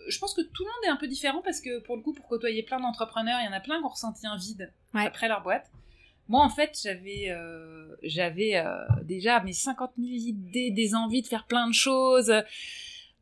Je 0.07 0.19
pense 0.19 0.33
que 0.33 0.41
tout 0.41 0.63
le 0.63 0.69
monde 0.69 0.83
est 0.85 0.89
un 0.89 0.95
peu 0.97 1.07
différent 1.07 1.41
parce 1.43 1.59
que 1.61 1.79
pour 1.79 1.95
le 1.97 2.01
coup, 2.01 2.13
pour 2.13 2.27
côtoyer 2.27 2.63
plein 2.63 2.79
d'entrepreneurs, 2.79 3.39
il 3.41 3.45
y 3.45 3.49
en 3.49 3.53
a 3.53 3.59
plein 3.59 3.79
qui 3.79 3.85
ont 3.85 3.89
ressenti 3.89 4.25
un 4.27 4.37
vide 4.37 4.71
Ouais. 4.93 5.05
après 5.05 5.27
leur 5.27 5.41
boîte. 5.41 5.65
Moi, 6.27 6.43
en 6.43 6.49
fait, 6.49 6.79
j'avais 6.83 7.29
euh, 7.29 7.87
j'avais 8.03 8.55
euh, 8.57 8.65
déjà 9.03 9.41
mes 9.43 9.53
50 9.53 9.91
000 9.97 10.09
idées, 10.09 10.71
des 10.71 10.95
envies 10.95 11.21
de 11.21 11.27
faire 11.27 11.45
plein 11.45 11.67
de 11.67 11.73
choses. 11.73 12.33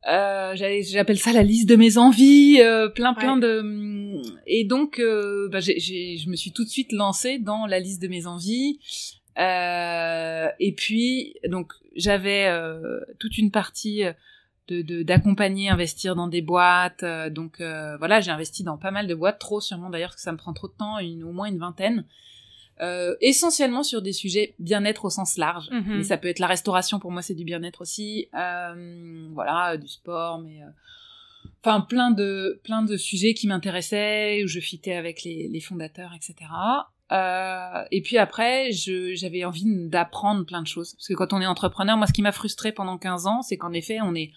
Euh, 0.07 0.55
J'appelle 0.55 1.17
ça 1.17 1.31
la 1.31 1.43
liste 1.43 1.67
de 1.69 1.75
mes 1.77 1.97
envies, 1.97 2.59
euh, 2.61 2.89
plein 2.89 3.13
plein 3.13 3.35
Ouais. 3.35 3.41
de 3.41 4.21
et 4.47 4.63
donc 4.65 4.99
euh, 4.99 5.47
bah, 5.49 5.59
je 5.61 6.29
me 6.29 6.35
suis 6.35 6.51
tout 6.51 6.63
de 6.65 6.69
suite 6.69 6.91
lancée 6.91 7.39
dans 7.39 7.65
la 7.65 7.79
liste 7.79 8.01
de 8.01 8.07
mes 8.09 8.27
envies. 8.27 8.79
Euh, 9.39 10.47
et 10.59 10.73
puis 10.73 11.35
donc 11.49 11.73
j'avais 11.95 12.45
euh, 12.47 12.99
toute 13.19 13.37
une 13.37 13.49
partie 13.51 14.03
de 14.67 14.81
de- 14.81 15.03
d'accompagner, 15.03 15.69
investir 15.69 16.15
dans 16.15 16.27
des 16.27 16.41
boîtes. 16.41 17.03
donc 17.31 17.59
euh, 17.61 17.97
voilà, 17.97 18.19
j'ai 18.21 18.31
investi 18.31 18.63
dans 18.63 18.77
pas 18.77 18.91
mal 18.91 19.07
de 19.07 19.15
boîtes, 19.15 19.39
trop 19.39 19.59
sûrement 19.61 19.89
d'ailleurs 19.89 20.09
parce 20.09 20.17
que 20.17 20.21
ça 20.21 20.31
me 20.31 20.37
prend 20.37 20.53
trop 20.53 20.67
de 20.67 20.73
temps, 20.73 20.99
une, 20.99 21.23
au 21.23 21.31
moins 21.31 21.47
une 21.47 21.59
vingtaine. 21.59 22.05
Euh, 22.81 23.15
essentiellement 23.21 23.83
sur 23.83 24.01
des 24.01 24.13
sujets 24.13 24.55
bien-être 24.57 25.05
au 25.05 25.09
sens 25.09 25.38
large. 25.38 25.69
Mhm. 25.71 25.97
Mais 25.97 26.03
ça 26.03 26.17
peut 26.17 26.27
être 26.27 26.39
la 26.39 26.47
restauration, 26.47 26.99
pour 26.99 27.12
moi 27.12 27.21
c'est 27.21 27.36
du 27.36 27.43
bien-être 27.43 27.81
aussi. 27.81 28.27
Euh, 28.33 29.27
voilà, 29.31 29.77
du 29.77 29.88
sport, 29.88 30.39
mais 30.39 30.62
euh, 30.63 30.67
enfin 31.63 31.81
plein 31.81 32.09
de 32.09 32.59
plein 32.63 32.81
de 32.81 32.97
sujets 32.97 33.36
qui 33.36 33.47
m'intéressaient 33.47 34.43
où 34.43 34.47
je 34.47 34.59
fitais 34.59 34.95
avec 34.95 35.23
les, 35.23 35.47
les 35.49 35.59
fondateurs, 35.59 36.13
etc. 36.15 36.36
Euh, 37.12 37.83
et 37.91 38.01
puis 38.01 38.17
après, 38.17 38.71
j'avais 38.71 39.45
envie 39.45 39.65
d'apprendre 39.88 40.45
plein 40.45 40.62
de 40.62 40.67
choses. 40.67 40.93
Parce 40.95 41.07
que 41.07 41.13
quand 41.13 41.33
on 41.33 41.41
est 41.41 41.45
entrepreneur, 41.45 41.95
moi, 41.95 42.07
ce 42.07 42.13
qui 42.13 42.23
m'a 42.23 42.31
frustré 42.31 42.71
pendant 42.71 42.97
15 42.97 43.27
ans, 43.27 43.41
c'est 43.43 43.57
qu'en 43.57 43.73
effet, 43.73 43.99
on 44.01 44.15
est 44.15 44.31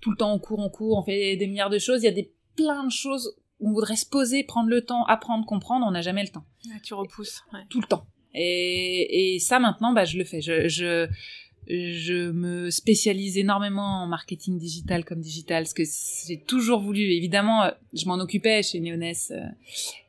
tout 0.00 0.10
le 0.10 0.16
temps 0.16 0.32
en 0.32 0.38
cours, 0.38 0.60
en 0.60 0.68
cours, 0.68 0.98
on 0.98 1.02
fait 1.02 1.36
des 1.36 1.46
milliards 1.46 1.70
de 1.70 1.78
choses. 1.78 2.02
Il 2.02 2.06
y 2.06 2.08
a 2.08 2.12
des 2.12 2.30
plein 2.56 2.84
de 2.84 2.90
choses 2.90 3.34
on 3.60 3.72
voudrait 3.72 3.96
se 3.96 4.06
poser, 4.06 4.44
prendre 4.44 4.68
le 4.68 4.82
temps, 4.84 5.04
apprendre, 5.04 5.46
comprendre. 5.46 5.86
On 5.86 5.92
n'a 5.92 6.02
jamais 6.02 6.22
le 6.22 6.28
temps 6.28 6.44
Ah, 6.70 6.78
Tu 6.82 6.94
repousses. 6.94 7.42
Ouais. 7.52 7.60
tout 7.70 7.80
le 7.80 7.86
temps. 7.86 8.06
Et, 8.34 9.34
et 9.34 9.38
ça 9.38 9.58
maintenant, 9.60 9.92
bah, 9.92 10.04
je 10.04 10.18
le 10.18 10.24
fais. 10.24 10.40
Je, 10.40 10.68
je, 10.68 11.08
je 11.68 12.30
me 12.30 12.68
spécialise 12.70 13.38
énormément 13.38 14.02
en 14.02 14.06
marketing 14.06 14.58
digital 14.58 15.04
comme 15.04 15.20
digital, 15.20 15.62
parce 15.62 15.72
que 15.74 15.82
j'ai 16.26 16.40
toujours 16.40 16.80
voulu. 16.80 17.00
Évidemment, 17.02 17.62
euh, 17.64 17.70
je 17.92 18.06
m'en 18.06 18.14
occupais 18.16 18.62
chez 18.62 18.80
Neoness, 18.80 19.30
euh, 19.30 19.40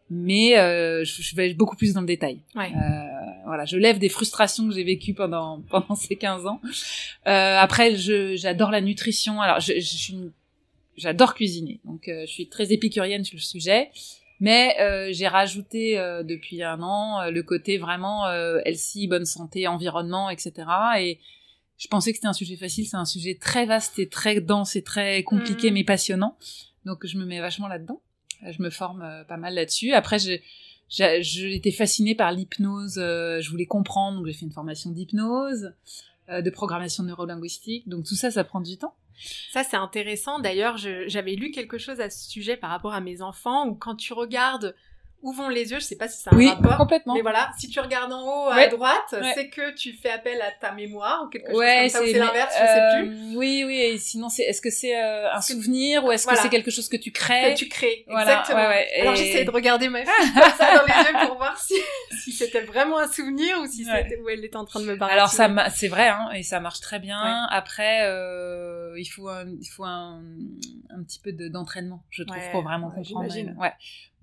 mais 0.09 0.57
euh, 0.57 1.03
je, 1.03 1.21
je 1.21 1.35
vais 1.35 1.53
beaucoup 1.53 1.75
plus 1.75 1.93
dans 1.93 2.01
le 2.01 2.07
détail. 2.07 2.41
Ouais. 2.55 2.71
Euh, 2.75 3.01
voilà, 3.45 3.65
je 3.65 3.77
lève 3.77 3.99
des 3.99 4.09
frustrations 4.09 4.67
que 4.67 4.73
j'ai 4.73 4.83
vécues 4.83 5.13
pendant 5.13 5.61
pendant 5.69 5.95
ces 5.95 6.15
15 6.15 6.45
ans. 6.47 6.59
Euh, 7.27 7.57
après, 7.59 7.95
j'adore 7.95 8.71
la 8.71 8.81
nutrition. 8.81 9.39
Alors, 9.39 9.59
je, 9.59 9.73
je 9.75 9.95
suis 9.95 10.13
une- 10.13 10.31
j'adore 10.97 11.33
cuisiner, 11.35 11.79
donc 11.85 12.07
euh, 12.07 12.21
je 12.25 12.31
suis 12.31 12.47
très 12.49 12.71
épicurienne 12.73 13.23
sur 13.23 13.35
le 13.37 13.41
sujet. 13.41 13.91
Mais 14.41 14.75
euh, 14.81 15.09
j'ai 15.13 15.29
rajouté 15.29 15.97
euh, 15.97 16.21
depuis 16.21 16.61
un 16.61 16.81
an 16.81 17.21
euh, 17.21 17.31
le 17.31 17.41
côté 17.41 17.77
vraiment 17.77 18.27
euh, 18.27 18.59
healthy, 18.65 19.07
bonne 19.07 19.23
santé, 19.25 19.65
environnement, 19.65 20.29
etc. 20.29 20.51
Et 20.99 21.19
je 21.77 21.87
pensais 21.87 22.11
que 22.11 22.17
c'était 22.17 22.27
un 22.27 22.33
sujet 22.33 22.57
facile. 22.57 22.85
C'est 22.85 22.97
un 22.97 23.05
sujet 23.05 23.37
très 23.39 23.65
vaste 23.65 23.97
et 23.97 24.09
très 24.09 24.41
dense 24.41 24.75
et 24.75 24.81
très 24.83 25.23
compliqué, 25.23 25.67
Mhm. 25.69 25.73
mais 25.75 25.83
passionnant. 25.85 26.37
Donc 26.85 27.05
je 27.05 27.17
me 27.17 27.23
mets 27.25 27.39
vachement 27.39 27.69
là-dedans. 27.69 28.01
Euh, 28.43 28.51
Je 28.51 28.61
me 28.61 28.69
forme 28.69 29.07
pas 29.29 29.37
mal 29.37 29.53
là-dessus. 29.55 29.93
Après, 29.93 30.17
j'ai 30.19 30.41
été 31.55 31.71
fascinée 31.71 32.13
par 32.13 32.33
l'hypnose. 32.33 32.97
euh, 32.97 33.39
je 33.39 33.49
voulais 33.49 33.65
comprendre, 33.65 34.17
donc 34.17 34.27
j'ai 34.27 34.33
fait 34.33 34.45
une 34.45 34.51
formation 34.51 34.91
d'hypnose, 34.91 35.71
euh, 36.29 36.41
de 36.41 36.49
programmation 36.49 37.03
neurolinguistique. 37.03 37.87
Donc 37.87 38.03
tout 38.03 38.15
ça, 38.15 38.31
ça 38.31 38.43
prend 38.43 38.59
du 38.59 38.77
temps. 38.77 38.95
Ça, 39.51 39.63
c'est 39.63 39.77
intéressant. 39.77 40.39
D'ailleurs, 40.39 40.77
j'avais 40.77 41.35
lu 41.35 41.51
quelque 41.51 41.77
chose 41.77 42.01
à 42.01 42.09
ce 42.09 42.29
sujet 42.29 42.57
par 42.57 42.69
rapport 42.69 42.93
à 42.93 43.01
mes 43.01 43.21
enfants, 43.21 43.67
où 43.67 43.75
quand 43.75 43.95
tu 43.95 44.13
regardes 44.13 44.75
où 45.25 45.33
vont 45.33 45.49
les 45.49 45.71
yeux, 45.71 45.79
je 45.79 45.85
sais 45.85 45.95
pas 45.95 46.07
si 46.07 46.21
c'est 46.21 46.31
un 46.31 46.37
oui, 46.37 46.49
rapport, 46.49 46.77
complètement. 46.77 47.15
mais 47.15 47.21
voilà, 47.21 47.49
si 47.57 47.67
tu 47.67 47.79
regardes 47.79 48.13
en 48.13 48.21
haut 48.21 48.49
à 48.49 48.55
Ouais. 48.57 48.69
droite, 48.69 48.93
Ouais. 49.13 49.31
c'est 49.33 49.49
que 49.49 49.73
tu 49.75 49.93
fais 49.93 50.11
appel 50.11 50.39
à 50.39 50.51
ta 50.51 50.71
mémoire 50.71 51.23
ou 51.25 51.29
quelque 51.29 51.47
chose 51.49 51.57
Ouais, 51.57 51.79
comme 51.81 51.89
ça, 51.89 52.01
ou 52.03 52.05
c'est 52.05 52.13
l'inverse, 52.19 52.53
je 52.53 52.65
sais 52.65 52.79
euh, 52.79 52.99
plus. 52.99 53.35
Oui, 53.37 53.63
oui. 53.65 53.75
Et 53.79 53.97
sinon, 53.97 54.29
c'est 54.29 54.43
est-ce 54.43 54.61
que 54.61 54.69
c'est 54.69 54.95
euh, 54.95 55.33
un 55.33 55.41
souvenir 55.41 56.05
ou 56.05 56.11
est-ce 56.11 56.25
Voilà. 56.25 56.37
que 56.37 56.43
c'est 56.43 56.49
quelque 56.49 56.69
chose 56.69 56.87
que 56.87 56.97
tu 56.97 57.11
crées? 57.11 57.53
Que 57.53 57.57
tu 57.57 57.67
crées, 57.67 58.05
Voilà, 58.07 58.41
exactement. 58.41 58.59
Alors 59.01 59.15
j'essayais 59.15 59.45
de 59.45 59.49
regarder 59.51 59.89
ma 59.89 60.05
fille 60.05 60.33
comme 60.33 60.51
ça 60.57 60.77
dans 60.77 60.85
les 60.85 60.93
yeux 61.09 61.27
pour 61.27 61.37
voir 61.37 61.59
si, 61.59 61.73
si 62.23 62.31
c'était 62.31 62.61
vraiment 62.61 62.99
un 62.99 63.07
souvenir 63.11 63.57
ou 63.61 63.65
si 63.65 63.83
c'était 63.83 64.19
où 64.21 64.29
elle 64.29 64.45
était 64.45 64.55
en 64.57 64.65
train 64.65 64.79
de 64.79 64.85
me 64.85 64.95
parler. 64.97 65.13
Alors 65.15 65.29
ça, 65.29 65.47
ma- 65.47 65.69
c'est 65.71 65.87
vrai, 65.87 66.07
hein, 66.09 66.29
et 66.35 66.43
ça 66.43 66.59
marche 66.59 66.81
très 66.81 66.99
bien. 66.99 67.47
Après, 67.49 68.01
euh, 68.03 68.93
il 68.99 69.05
faut 69.05 69.27
un, 69.27 69.45
il 69.59 69.67
faut 69.67 69.83
un, 69.85 70.21
un 70.91 71.03
petit 71.03 71.19
peu 71.19 71.31
de- 71.31 71.47
d'entraînement, 71.47 72.03
je 72.11 72.21
trouve, 72.23 72.37
pour 72.51 72.61
vraiment 72.61 72.91
comprendre. 72.91 73.27
j'imagine. 73.29 73.55
Ouais. 73.59 73.73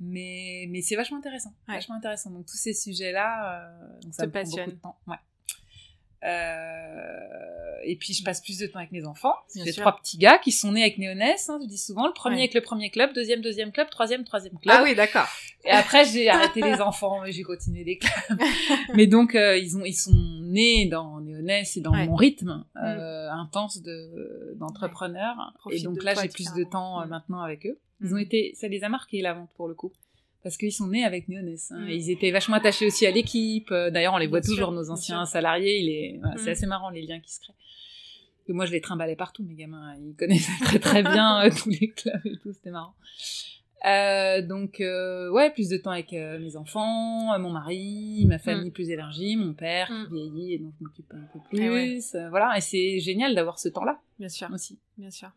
Mais, 0.04 0.66
mais 0.70 0.82
c'est 0.82 0.96
vachement 0.96 1.18
intéressant, 1.18 1.52
Ouais. 1.68 1.74
vachement 1.76 1.94
intéressant. 1.94 2.30
Donc 2.30 2.46
tous 2.46 2.56
ces 2.56 2.74
sujets-là, 2.74 3.62
euh, 3.70 4.00
donc 4.02 4.14
ça 4.14 4.26
me 4.26 4.30
prend 4.32 4.40
passionnent. 4.40 4.64
beaucoup 4.64 4.76
de 4.76 4.82
temps. 4.82 4.96
Ouais. 5.06 5.16
Euh, 6.24 7.76
et 7.84 7.96
puis 7.96 8.14
je 8.14 8.22
passe 8.22 8.40
plus 8.40 8.58
de 8.58 8.66
temps 8.66 8.78
avec 8.78 8.92
mes 8.92 9.04
enfants. 9.04 9.34
J'ai 9.56 9.72
trois 9.72 9.96
petits 9.96 10.18
gars 10.18 10.38
qui 10.38 10.52
sont 10.52 10.70
nés 10.72 10.82
avec 10.82 10.98
Néonès, 10.98 11.48
hein, 11.50 11.58
je 11.62 11.66
dis 11.66 11.78
souvent. 11.78 12.06
Le 12.06 12.12
premier 12.12 12.36
Ouais. 12.36 12.42
avec 12.42 12.54
le 12.54 12.60
premier 12.60 12.90
club, 12.90 13.12
deuxième 13.12 13.40
deuxième 13.40 13.72
club, 13.72 13.90
troisième 13.90 14.24
troisième 14.24 14.56
club. 14.58 14.76
Ah 14.78 14.82
oui, 14.84 14.94
d'accord. 14.94 15.26
Et 15.64 15.70
après, 15.70 16.04
j'ai 16.04 16.28
arrêté 16.28 16.60
les 16.60 16.74
enfants 16.80 17.24
et 17.24 17.32
j'ai 17.32 17.42
continué 17.42 17.82
les 17.84 17.98
clubs. 17.98 18.38
Mais 18.94 19.06
donc, 19.08 19.34
euh, 19.34 19.56
ils 19.56 19.76
ont, 19.76 19.84
ils 19.84 19.94
sont 19.94 20.14
nés 20.42 20.86
dans 20.86 21.20
Néonès 21.20 21.76
et 21.76 21.80
dans 21.80 21.92
Ouais. 21.92 22.06
Mm. 22.06 22.10
mon 22.10 22.14
rythme 22.14 22.64
euh, 22.76 23.30
intense 23.30 23.82
de 23.82 24.54
d'entrepreneur. 24.58 25.34
et 25.72 25.80
donc 25.82 26.02
là, 26.04 26.14
j'ai 26.14 26.28
plus 26.28 26.52
de 26.54 26.62
temps 26.64 27.04
Mm. 27.04 27.08
maintenant 27.08 27.40
avec 27.42 27.66
eux. 27.66 27.78
Ils 28.02 28.10
Mm. 28.10 28.14
ont 28.14 28.18
été, 28.18 28.52
ça 28.54 28.68
les 28.68 28.84
a 28.84 28.88
marqués 28.88 29.20
la 29.22 29.34
vente 29.34 29.50
pour 29.56 29.68
le 29.68 29.74
coup. 29.74 29.92
Parce 30.42 30.56
qu'ils 30.56 30.72
sont 30.72 30.88
nés 30.88 31.04
avec 31.04 31.28
Néonès. 31.28 31.70
hein. 31.70 31.86
Mm. 31.86 31.90
Ils 31.90 32.10
étaient 32.10 32.30
vachement 32.32 32.56
attachés 32.56 32.86
aussi 32.86 33.06
à 33.06 33.10
l'équipe. 33.12 33.70
Euh, 33.70 33.90
D'ailleurs, 33.90 34.14
on 34.14 34.18
les 34.18 34.26
Bien 34.26 34.30
voit 34.30 34.40
toujours, 34.40 34.56
sûr, 34.68 34.72
nos 34.72 34.90
anciens 34.90 35.24
salariés. 35.24 35.78
Il 35.78 35.88
est, 35.88 36.18
voilà, 36.20 36.36
c'est 36.36 36.46
Mm. 36.50 36.52
assez 36.52 36.66
marrant 36.66 36.90
les 36.90 37.02
liens 37.02 37.20
qui 37.20 37.32
se 37.32 37.40
créent. 37.40 37.54
Et 38.48 38.52
moi, 38.52 38.66
je 38.66 38.72
les 38.72 38.80
trimballais 38.80 39.14
partout, 39.14 39.44
mes 39.44 39.54
gamins. 39.54 39.94
Ils 40.04 40.16
connaissaient 40.16 40.50
très 40.64 40.80
très 40.80 41.02
bien 41.04 41.44
euh, 41.44 41.50
tous 41.50 41.68
les 41.70 41.90
clubs 41.90 42.20
et 42.26 42.36
tout. 42.42 42.52
C'était 42.52 42.70
marrant. 42.70 42.94
Euh, 43.84 44.42
donc 44.42 44.80
euh, 44.80 45.28
ouais, 45.30 45.50
plus 45.50 45.68
de 45.68 45.76
temps 45.76 45.90
avec 45.90 46.12
euh, 46.12 46.38
mes 46.38 46.56
enfants, 46.56 47.36
mon 47.40 47.50
mari, 47.50 48.24
ma 48.28 48.38
famille 48.38 48.70
plus 48.70 48.90
élargie, 48.90 49.34
mon 49.36 49.54
père 49.54 49.90
Mm. 49.90 50.04
qui 50.06 50.12
vieillit 50.14 50.54
et 50.54 50.58
donc 50.58 50.72
je 50.78 50.84
m'occupe 50.84 51.12
un 51.12 51.20
peu 51.32 51.38
Eh 51.52 51.56
plus. 51.56 51.68
ouais. 52.14 52.28
voilà, 52.30 52.56
et 52.56 52.60
c'est 52.60 53.00
génial 53.00 53.34
d'avoir 53.34 53.58
ce 53.58 53.68
temps-là 53.68 54.00
Bien 54.20 54.28
sûr, 54.28 54.48
aussi. 54.52 54.78
bien 54.98 55.10
sûr. 55.10 55.30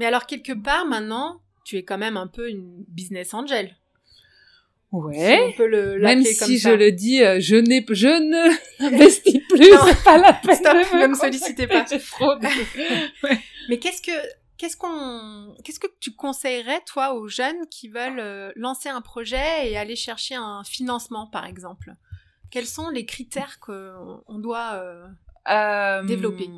Mais 0.00 0.04
alors 0.06 0.26
quelque 0.26 0.50
part 0.52 0.84
maintenant, 0.84 1.40
tu 1.64 1.76
es 1.76 1.82
quand 1.84 1.98
même 1.98 2.16
un 2.16 2.26
peu 2.26 2.48
une 2.50 2.84
business 2.88 3.34
angel. 3.34 3.76
Ouais. 4.92 5.52
le 5.58 5.98
Même 5.98 6.22
comme 6.22 6.32
si 6.48 6.58
ça. 6.60 6.70
je 6.70 6.74
le 6.76 6.92
dis, 6.92 7.20
euh, 7.24 7.40
je 7.40 7.56
n'ai, 7.56 7.84
je 7.90 8.06
ne 8.06 8.80
n'investis 8.90 9.40
plus, 9.48 9.64
c'est 9.64 10.04
pas 10.04 10.18
la 10.18 10.32
peine. 10.34 10.54
Stop, 10.54 10.72
de 10.72 11.02
ne 11.02 11.06
me 11.08 11.14
sollicitez 11.14 11.66
pas. 11.66 11.84
Mais 13.68 13.78
qu'est-ce 13.78 14.00
que 14.02 14.12
qu'est-ce 14.56 14.76
qu'on 14.76 15.56
qu'est-ce 15.64 15.80
que 15.80 15.88
tu 15.98 16.12
conseillerais 16.14 16.80
toi 16.86 17.14
aux 17.14 17.26
jeunes 17.26 17.66
qui 17.72 17.88
veulent 17.88 18.20
euh, 18.20 18.52
lancer 18.54 18.88
un 18.88 19.00
projet 19.00 19.68
et 19.68 19.76
aller 19.76 19.96
chercher 19.96 20.36
un 20.36 20.62
financement 20.64 21.26
par 21.26 21.44
exemple? 21.44 21.94
Quels 22.52 22.66
sont 22.66 22.88
les 22.88 23.04
critères 23.04 23.58
qu'on 23.58 24.22
on 24.28 24.38
doit 24.38 24.74
euh, 24.74 25.08
euh, 25.50 26.04
Développer? 26.04 26.48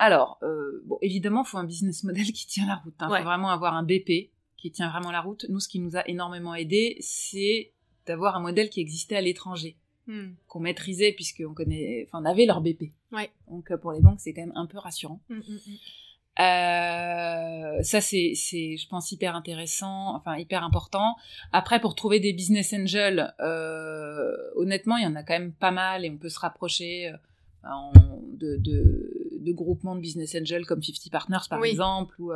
Alors, 0.00 0.40
bon, 0.84 0.98
évidemment, 1.00 1.44
il 1.46 1.48
faut 1.48 1.58
un 1.58 1.64
business 1.64 2.02
model 2.02 2.24
qui 2.32 2.48
tient 2.48 2.66
la 2.66 2.74
route. 2.76 2.94
Il 3.00 3.06
Ouais. 3.06 3.18
faut 3.18 3.24
vraiment 3.24 3.50
avoir 3.50 3.74
un 3.74 3.84
BP 3.84 4.30
qui 4.58 4.70
tient 4.70 4.90
vraiment 4.90 5.10
la 5.10 5.20
route. 5.22 5.46
Nous, 5.48 5.60
ce 5.60 5.68
qui 5.68 5.78
nous 5.80 5.96
a 5.96 6.06
énormément 6.08 6.54
aidé, 6.54 6.96
c'est 7.00 7.72
d'avoir 8.06 8.36
un 8.36 8.40
modèle 8.40 8.68
qui 8.70 8.80
existait 8.80 9.16
à 9.16 9.20
l'étranger, 9.22 9.76
Hmm. 10.06 10.30
qu'on 10.46 10.60
maîtrisait 10.60 11.12
puisqu'on 11.12 11.52
connaît, 11.52 12.06
enfin, 12.08 12.22
on 12.22 12.24
avait 12.24 12.46
leur 12.46 12.60
BP. 12.62 12.92
Ouais. 13.12 13.30
Donc, 13.50 13.70
euh, 13.70 13.76
pour 13.76 13.92
les 13.92 14.00
banques, 14.00 14.20
c'est 14.20 14.32
quand 14.32 14.40
même 14.40 14.56
un 14.56 14.64
peu 14.66 14.78
rassurant. 14.78 15.20
Hmm, 15.28 15.36
hmm. 15.40 15.76
Euh, 16.40 17.82
ça 17.82 18.00
c'est 18.00 18.32
c'est 18.36 18.76
je 18.76 18.86
pense 18.88 19.10
hyper 19.10 19.34
intéressant 19.34 20.14
enfin 20.14 20.36
hyper 20.36 20.62
important 20.62 21.16
après 21.52 21.80
pour 21.80 21.96
trouver 21.96 22.20
des 22.20 22.32
business 22.32 22.72
angels 22.72 23.34
euh, 23.40 24.36
honnêtement 24.54 24.96
il 24.98 25.02
y 25.02 25.06
en 25.06 25.16
a 25.16 25.24
quand 25.24 25.32
même 25.34 25.52
pas 25.52 25.72
mal 25.72 26.04
et 26.04 26.10
on 26.10 26.16
peut 26.16 26.28
se 26.28 26.38
rapprocher 26.38 27.12
en- 27.68 27.92
de, 28.34 28.56
de 28.56 29.38
de 29.40 29.52
groupements 29.52 29.96
de 29.96 30.00
business 30.00 30.36
angels 30.40 30.64
comme 30.64 30.80
50 30.80 31.10
Partners 31.10 31.46
par 31.50 31.58
Oui. 31.60 31.70
exemple 31.70 32.14
ou 32.20 32.30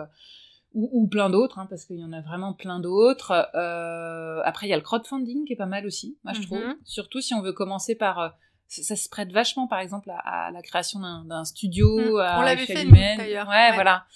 ou, 0.75 0.89
ou 0.93 1.07
plein 1.09 1.29
d'autres 1.31 1.59
hein, 1.59 1.67
parce 1.69 1.85
qu'il 1.85 1.99
y 1.99 2.05
en 2.05 2.13
a 2.13 2.21
vraiment 2.21 2.53
plein 2.55 2.81
d'autres 2.81 3.33
euh, 3.55 4.41
après 4.45 4.67
il 4.67 4.71
y 4.71 4.73
a 4.73 4.77
le 4.77 4.83
crowdfunding 4.83 5.45
qui 5.47 5.53
est 5.53 5.57
pas 5.57 5.67
mal 5.67 5.87
aussi 5.87 6.17
moi 6.25 6.33
je 6.33 6.41
Mhm. 6.41 6.47
trouve 6.47 6.63
surtout 6.85 7.21
si 7.21 7.35
on 7.35 7.43
veut 7.43 7.53
commencer 7.53 7.95
par 7.95 8.19
euh, 8.19 8.29
ça, 8.69 8.97
se 8.97 9.07
prête 9.11 9.31
vachement, 9.33 9.69
par 9.69 9.81
exemple, 9.81 10.09
à, 10.11 10.47
à 10.47 10.51
la 10.51 10.63
création 10.63 10.99
d'un 11.27 11.45
studio. 11.45 12.15
Mm. 12.15 12.21
à 12.21 12.39
On 12.39 12.41
l'avait 12.43 12.65
fait, 12.65 12.87
d'ailleurs. 12.87 13.47
Ouais, 13.47 13.55
Ouais. 13.69 13.75
voilà. 13.75 14.07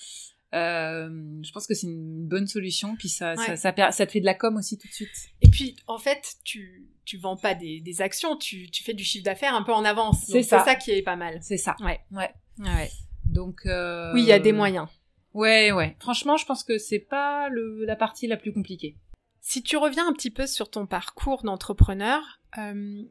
Euh, 0.54 1.10
je 1.42 1.52
pense 1.52 1.66
que 1.66 1.74
c'est 1.74 1.86
une 1.86 2.26
bonne 2.26 2.46
solution. 2.46 2.96
Puis 2.96 3.10
ça, 3.10 3.36
ça, 3.36 3.50
Ouais. 3.50 3.56
ça, 3.92 4.06
te 4.06 4.10
fait 4.12 4.20
de 4.20 4.24
la 4.24 4.32
com 4.32 4.56
aussi 4.56 4.78
tout 4.78 4.88
de 4.88 4.92
suite. 4.94 5.10
Et 5.42 5.50
puis, 5.50 5.76
en 5.86 5.98
fait, 5.98 6.36
tu, 6.42 6.86
tu 7.04 7.18
vends 7.18 7.36
pas 7.36 7.54
des, 7.54 7.80
des 7.80 8.00
actions, 8.00 8.36
tu, 8.38 8.70
tu 8.70 8.82
fais 8.82 8.94
du 8.94 9.04
chiffre 9.04 9.24
d'affaires 9.24 9.54
un 9.54 9.62
peu 9.62 9.74
en 9.74 9.84
avance. 9.84 10.24
C'est 10.26 10.42
ça. 10.42 10.64
Ça 10.64 10.74
qui 10.74 10.92
est 10.92 11.02
pas 11.02 11.16
mal. 11.16 11.38
C'est 11.42 11.58
ça. 11.58 11.76
Ouais. 11.80 12.00
Ouais. 12.10 12.30
Ouais. 12.60 12.90
Donc. 13.26 13.66
euh, 13.66 14.14
Oui, 14.14 14.22
il 14.22 14.26
y 14.26 14.32
a 14.32 14.38
des 14.38 14.52
moyens. 14.52 14.88
Ouais, 15.36 15.70
ouais. 15.70 15.96
Franchement, 16.00 16.38
je 16.38 16.46
pense 16.46 16.64
que 16.64 16.78
c'est 16.78 16.98
pas 16.98 17.50
le, 17.50 17.84
la 17.84 17.94
partie 17.94 18.26
la 18.26 18.38
plus 18.38 18.54
compliquée. 18.54 18.96
Si 19.42 19.62
tu 19.62 19.76
reviens 19.76 20.08
un 20.08 20.14
petit 20.14 20.30
peu 20.30 20.46
sur 20.46 20.70
ton 20.70 20.86
parcours 20.86 21.42
d'entrepreneur, 21.42 22.40
euh, 22.56 23.02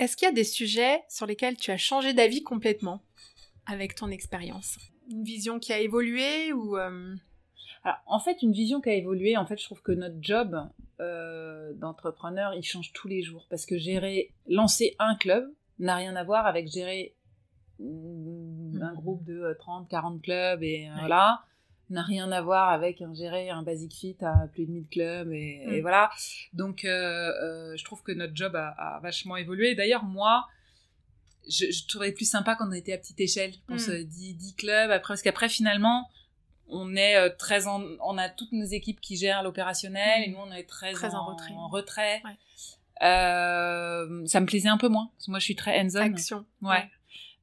est-ce 0.00 0.16
qu'il 0.16 0.26
y 0.26 0.28
a 0.28 0.34
des 0.34 0.42
sujets 0.42 1.02
sur 1.08 1.24
lesquels 1.24 1.56
tu 1.56 1.70
as 1.70 1.76
changé 1.76 2.14
d'avis 2.14 2.42
complètement 2.42 3.04
avec 3.66 3.94
ton 3.94 4.08
expérience? 4.08 4.76
Une 5.08 5.22
vision 5.22 5.60
qui 5.60 5.72
a 5.72 5.78
évolué 5.78 6.52
ou 6.52 6.76
euh, 6.76 7.14
Alors, 7.84 7.98
en 8.06 8.18
fait, 8.18 8.42
une 8.42 8.52
vision 8.52 8.80
qui 8.80 8.88
a 8.90 8.94
évolué, 8.94 9.36
en 9.36 9.46
fait, 9.46 9.56
je 9.56 9.64
trouve 9.64 9.82
que 9.82 9.92
notre 9.92 10.16
job 10.20 10.68
euh, 11.00 11.72
d'entrepreneur, 11.74 12.54
il 12.54 12.64
change 12.64 12.92
tous 12.92 13.06
les 13.06 13.22
jours. 13.22 13.46
Parce 13.48 13.66
que 13.66 13.78
gérer, 13.78 14.34
lancer 14.48 14.96
un 14.98 15.14
club 15.14 15.48
n'a 15.78 15.94
rien 15.94 16.16
à 16.16 16.24
voir 16.24 16.44
avec 16.46 16.66
gérer 16.66 17.14
mm, 17.78 18.82
un 18.82 18.94
groupe 18.94 19.22
de 19.24 19.40
euh, 19.40 19.54
30, 19.58 19.88
40 19.88 20.20
clubs 20.22 20.62
et 20.64 20.88
Ouais. 20.90 20.98
voilà. 20.98 21.44
N'a 21.92 22.02
rien 22.02 22.32
à 22.32 22.40
voir 22.40 22.70
avec 22.70 23.00
un, 23.02 23.12
gérer 23.14 23.50
un 23.50 23.62
Basic 23.62 23.92
Fit 23.92 24.16
à 24.22 24.46
plus 24.52 24.66
de 24.66 24.70
1000 24.72 24.88
clubs 24.88 25.30
et, 25.32 25.62
et 25.68 25.78
Mm. 25.78 25.82
voilà. 25.82 26.10
Donc, 26.52 26.84
euh, 26.84 26.88
euh, 27.42 27.76
je 27.76 27.84
trouve 27.84 28.02
que 28.02 28.12
notre 28.12 28.34
job 28.34 28.56
a, 28.56 28.68
a 28.96 29.00
vachement 29.00 29.36
évolué. 29.36 29.74
D'ailleurs, 29.74 30.04
moi, 30.04 30.46
je, 31.48 31.70
je 31.70 31.86
trouvais 31.86 32.12
plus 32.12 32.28
sympa 32.28 32.54
quand 32.56 32.68
on 32.68 32.72
était 32.72 32.92
à 32.94 32.98
petite 32.98 33.20
échelle. 33.20 33.52
Je 33.52 33.58
pense 33.68 33.88
Mm. 33.88 33.92
euh, 33.92 34.04
10, 34.04 34.34
10 34.34 34.54
clubs. 34.56 34.90
Après, 34.90 35.12
parce 35.12 35.22
qu'après, 35.22 35.48
finalement, 35.48 36.08
on 36.68 36.96
est 36.96 37.16
euh, 37.16 37.28
très 37.38 37.66
en, 37.66 37.82
on 38.02 38.16
a 38.16 38.28
toutes 38.30 38.52
nos 38.52 38.64
équipes 38.64 39.00
qui 39.00 39.16
gèrent 39.16 39.42
l'opérationnel 39.42 40.20
Mm. 40.20 40.24
et 40.24 40.28
nous 40.30 40.38
on 40.38 40.52
est 40.52 40.64
très, 40.64 40.92
Très 40.92 41.14
en, 41.14 41.18
en 41.18 41.24
retrait. 41.26 41.52
en 41.54 41.68
retrait. 41.68 42.22
Ouais. 42.24 42.36
Euh, 43.06 44.24
ça 44.26 44.40
me 44.40 44.46
plaisait 44.46 44.68
un 44.68 44.78
peu 44.78 44.88
moins 44.88 45.10
parce 45.14 45.26
que 45.26 45.30
moi 45.32 45.40
je 45.40 45.44
suis 45.44 45.56
très 45.56 45.78
hands-on. 45.80 46.00
action 46.14 46.46
Ouais. 46.62 46.88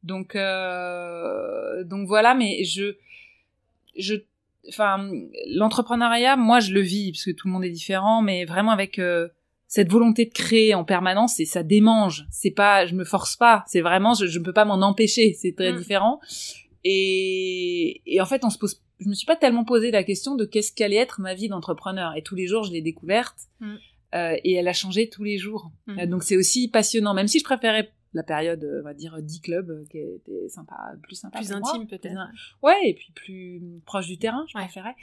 Donc 0.04 0.36
euh, 0.36 1.84
donc 1.84 2.08
voilà, 2.08 2.34
mais 2.34 2.64
je 2.64 2.96
je 3.98 4.16
enfin 4.68 5.10
l'entrepreneuriat, 5.48 6.36
moi 6.36 6.60
je 6.60 6.74
le 6.74 6.82
vis 6.82 7.12
parce 7.12 7.26
que 7.26 7.32
tout 7.32 7.48
le 7.48 7.54
monde 7.54 7.64
est 7.64 7.70
différent, 7.70 8.22
mais 8.22 8.46
vraiment 8.46 8.72
avec 8.72 9.00
euh, 9.00 9.30
cette 9.68 9.92
volonté 9.92 10.26
de 10.26 10.34
créer 10.34 10.74
en 10.74 10.84
permanence 10.84 11.40
et 11.40 11.46
ça 11.46 11.64
démange. 11.64 12.26
C'est 12.32 12.52
pas, 12.52 12.86
je 12.86 12.96
me 12.96 13.06
force 13.06 13.36
pas. 13.36 13.64
C'est 13.68 13.82
vraiment, 13.82 14.14
je, 14.16 14.26
ne 14.38 14.44
peux 14.44 14.54
pas 14.54 14.66
m'en 14.66 14.82
empêcher. 14.82 15.34
C'est 15.34 15.56
très 15.56 15.72
Mm. 15.72 15.78
différent. 15.78 16.20
Et, 16.84 18.02
et 18.06 18.22
en 18.22 18.26
fait, 18.26 18.44
on 18.44 18.50
se 18.50 18.58
pose, 18.58 18.82
je 19.00 19.08
me 19.10 19.14
suis 19.14 19.26
pas 19.26 19.36
tellement 19.36 19.64
posé 19.66 19.92
la 19.92 20.04
question 20.04 20.36
de 20.36 20.46
qu'est-ce 20.46 20.72
qu'allait 20.74 20.96
être 20.96 21.22
ma 21.22 21.34
vie 21.34 21.50
d'entrepreneur. 21.50 22.16
Et 22.16 22.24
tous 22.24 22.36
les 22.36 22.48
jours, 22.48 22.64
je 22.64 22.72
l'ai 22.72 22.82
découverte. 22.82 23.38
Mm. 23.60 23.76
Euh, 24.16 24.36
et 24.44 24.54
elle 24.54 24.68
a 24.68 24.74
changé 24.74 25.08
tous 25.08 25.24
les 25.24 25.38
jours. 25.38 25.72
Mm. 25.86 26.00
Euh, 26.00 26.06
donc 26.08 26.24
c'est 26.24 26.36
aussi 26.36 26.68
passionnant, 26.68 27.14
même 27.14 27.28
si 27.28 27.38
je 27.40 27.44
préférais 27.44 27.92
la 28.14 28.24
période, 28.24 28.68
on 28.82 28.84
va 28.84 28.94
dire, 28.94 29.22
10 29.22 29.42
clubs, 29.42 29.70
euh, 29.70 29.86
qui 29.90 30.00
était 30.00 30.48
sympa, 30.50 30.76
plus 31.04 31.16
sympa. 31.16 31.38
plus 31.40 31.52
intime 31.52 31.88
peut-être. 31.88 32.18
Ouais, 32.64 32.76
et 32.86 32.94
puis 32.94 33.12
plus 33.14 33.62
proche 33.86 34.08
du 34.08 34.18
terrain, 34.18 34.46
je 34.48 34.58
Ouais. 34.58 34.64
préférais. 34.64 34.96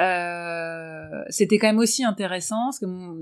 Euh, 0.00 1.24
c'était 1.28 1.58
quand 1.58 1.68
même 1.68 1.78
aussi 1.78 2.04
intéressant, 2.04 2.66
parce 2.66 2.78
que 2.78 2.86
mon- 2.86 3.16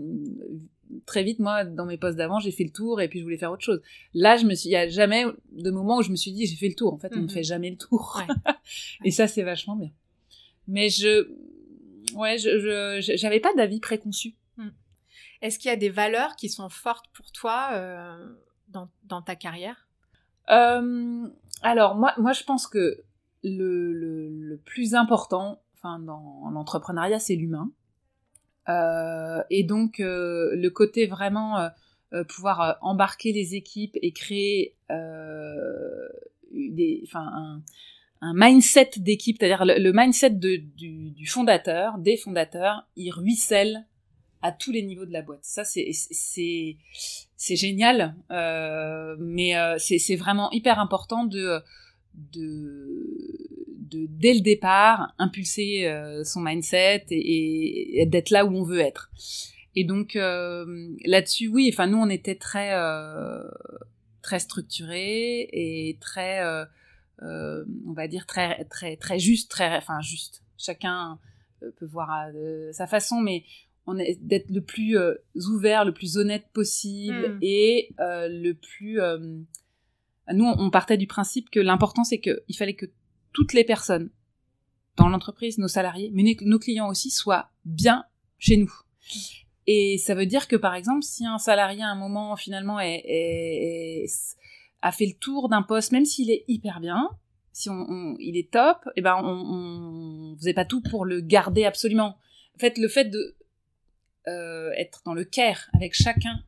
très 1.06 1.22
vite, 1.22 1.38
moi, 1.38 1.64
dans 1.64 1.86
mes 1.86 1.96
postes 1.98 2.16
d'avant, 2.18 2.38
j'ai 2.38 2.50
fait 2.50 2.64
le 2.64 2.70
tour 2.70 3.00
et 3.00 3.08
puis 3.08 3.18
je 3.18 3.24
voulais 3.24 3.38
faire 3.38 3.50
autre 3.52 3.64
chose. 3.64 3.80
Là, 4.14 4.36
je 4.36 4.44
me 4.44 4.54
suis, 4.54 4.68
il 4.68 4.72
y 4.72 4.76
a 4.76 4.88
jamais 4.88 5.24
de 5.52 5.70
moment 5.70 5.98
où 5.98 6.02
je 6.02 6.10
me 6.10 6.16
suis 6.16 6.32
dit, 6.32 6.46
j'ai 6.46 6.56
fait 6.56 6.68
le 6.68 6.74
tour. 6.74 6.92
En 6.92 6.98
fait, 6.98 7.12
on 7.14 7.18
ne 7.18 7.22
Mhm. 7.22 7.30
fait 7.30 7.42
jamais 7.42 7.70
le 7.70 7.76
tour. 7.76 8.20
Ouais. 8.46 8.54
et 9.04 9.10
ça, 9.10 9.26
c'est 9.28 9.42
vachement 9.42 9.76
bien. 9.76 9.90
Mais 10.68 10.88
je, 10.90 11.28
ouais, 12.14 12.36
je, 12.38 12.58
je, 13.00 13.16
j'avais 13.16 13.40
pas 13.40 13.52
d'avis 13.54 13.80
préconçu. 13.80 14.34
Est-ce 15.40 15.58
qu'il 15.58 15.70
y 15.70 15.72
a 15.72 15.76
des 15.76 15.88
valeurs 15.90 16.36
qui 16.36 16.48
sont 16.48 16.68
fortes 16.68 17.06
pour 17.12 17.32
toi 17.32 17.70
euh, 17.72 18.28
dans, 18.72 19.22
ta 19.22 19.36
carrière? 19.36 19.88
Euh, 20.50 21.28
alors 21.62 21.94
moi, 21.94 22.12
moi 22.18 22.32
je 22.32 22.44
pense 22.44 22.66
que 22.66 23.02
le, 23.44 24.60
plus 24.64 24.94
important, 24.94 25.60
dans 25.82 26.48
l'entrepreneuriat, 26.52 27.18
c'est 27.18 27.34
l'humain. 27.34 27.70
Euh, 28.68 29.42
et 29.50 29.64
donc 29.64 29.98
euh, 29.98 30.54
le 30.54 30.70
côté 30.70 31.06
vraiment 31.06 31.68
pouvoir 32.28 32.78
embarquer 32.82 33.32
les 33.32 33.54
équipes 33.54 33.96
et 34.02 34.12
créer 34.12 34.76
un, 34.88 36.02
mindset 38.22 38.90
d'équipe, 38.98 39.38
c'est-à-dire 39.40 39.64
le, 39.64 39.92
mindset 39.92 40.30
du, 40.30 40.60
du 41.10 41.26
fondateur, 41.26 41.98
des 41.98 42.16
fondateurs, 42.16 42.86
il 42.96 43.10
ruisselle 43.10 43.86
à 44.42 44.52
tous 44.52 44.72
les 44.72 44.82
niveaux 44.82 45.06
de 45.06 45.12
la 45.12 45.22
boîte. 45.22 45.44
Ça, 45.44 45.64
c'est 45.64 45.90
c'est 47.42 47.56
génial, 47.56 48.14
euh, 48.30 49.16
mais 49.18 49.56
euh, 49.56 49.76
c'est 49.78 50.16
vraiment 50.16 50.50
hyper 50.52 50.78
important 50.78 51.24
de 51.24 51.60
de 52.14 54.06
dès 54.08 54.34
le 54.34 54.40
départ 54.40 55.12
impulser 55.18 55.86
euh, 55.86 56.24
son 56.24 56.40
mindset 56.40 57.06
et, 57.10 58.06
d'être 58.06 58.30
là 58.30 58.44
où 58.44 58.54
on 58.54 58.62
veut 58.62 58.80
être. 58.80 59.10
Et 59.74 59.84
donc 59.84 60.16
euh, 60.16 60.94
là-dessus, 61.04 61.48
oui. 61.48 61.70
Enfin, 61.72 61.86
nous, 61.86 61.98
on 61.98 62.08
était 62.10 62.36
très 62.36 62.72
très 64.22 64.38
structurés 64.38 65.48
et 65.52 65.98
très, 66.00 66.44
on 67.20 67.92
va 67.92 68.08
dire 68.08 68.26
très 68.26 68.64
très 68.66 68.96
très 68.96 69.18
juste, 69.18 69.50
très 69.50 69.76
enfin 69.76 70.00
juste. 70.00 70.42
Chacun 70.58 71.18
peut 71.60 71.86
voir 71.86 72.10
à 72.10 72.26
sa 72.72 72.86
façon, 72.86 73.20
mais 73.20 73.44
on 73.86 73.98
est 73.98 74.16
d'être 74.20 74.50
le 74.50 74.60
plus 74.62 74.96
euh, 74.96 75.14
ouvert, 75.50 75.84
le 75.84 75.92
plus 75.92 76.16
honnête 76.16 76.46
possible 76.52 77.34
Mm. 77.34 77.38
et 77.42 77.94
euh, 78.00 78.28
le 78.28 78.54
plus. 78.54 79.00
euh, 79.00 79.18
nous, 80.32 80.44
on 80.46 80.70
partait 80.70 80.96
du 80.96 81.06
principe 81.06 81.50
que 81.50 81.58
l'important, 81.60 82.04
c'est 82.04 82.20
que 82.20 82.42
il 82.48 82.56
fallait 82.56 82.74
que 82.76 82.86
toutes 83.32 83.52
les 83.54 83.64
personnes 83.64 84.10
dans 84.96 85.08
l'entreprise, 85.08 85.58
nos 85.58 85.68
salariés, 85.68 86.10
mais 86.14 86.22
nos- 86.42 86.58
clients 86.58 86.88
aussi, 86.88 87.10
soient 87.10 87.50
bien 87.64 88.04
chez 88.38 88.56
nous. 88.58 88.72
Et 89.66 89.96
ça 89.98 90.14
veut 90.14 90.26
dire 90.26 90.48
que, 90.48 90.56
par 90.56 90.74
exemple, 90.74 91.02
si 91.02 91.24
un 91.26 91.38
salarié 91.38 91.82
à 91.82 91.88
un 91.88 91.94
moment 91.94 92.36
finalement 92.36 92.78
est, 92.80 93.02
est- 93.06 94.04
est- 94.04 94.36
a 94.82 94.92
fait 94.92 95.06
le 95.06 95.14
tour 95.18 95.48
d'un 95.48 95.62
poste, 95.62 95.92
même 95.92 96.04
s'il 96.04 96.30
est 96.30 96.44
hyper 96.48 96.80
bien, 96.80 97.08
si 97.52 97.68
on, 97.70 97.86
on- 97.88 98.16
il 98.18 98.36
est 98.36 98.50
top, 98.52 98.78
et 98.96 99.00
ben 99.02 99.16
on, 99.22 100.32
on 100.32 100.36
faisait 100.36 100.54
pas 100.54 100.64
tout 100.64 100.82
pour 100.82 101.04
le 101.04 101.20
garder 101.20 101.64
absolument. 101.64 102.16
En 102.56 102.58
fait, 102.58 102.76
le 102.78 102.88
fait 102.88 103.06
de 103.06 103.34
euh, 104.28 104.70
être 104.76 105.02
dans 105.04 105.14
le 105.14 105.24
care 105.24 105.68
avec 105.74 105.94
chacun 105.94 106.42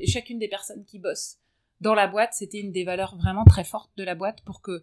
et 0.00 0.06
chacune 0.06 0.38
des 0.38 0.48
personnes 0.48 0.84
qui 0.84 0.98
bossent 0.98 1.38
dans 1.82 1.94
la 1.94 2.06
boîte, 2.06 2.32
c'était 2.32 2.60
une 2.60 2.72
des 2.72 2.84
valeurs 2.84 3.16
vraiment 3.16 3.44
très 3.44 3.64
fortes 3.64 3.90
de 3.96 4.04
la 4.04 4.14
boîte 4.14 4.42
pour 4.44 4.62
que 4.62 4.82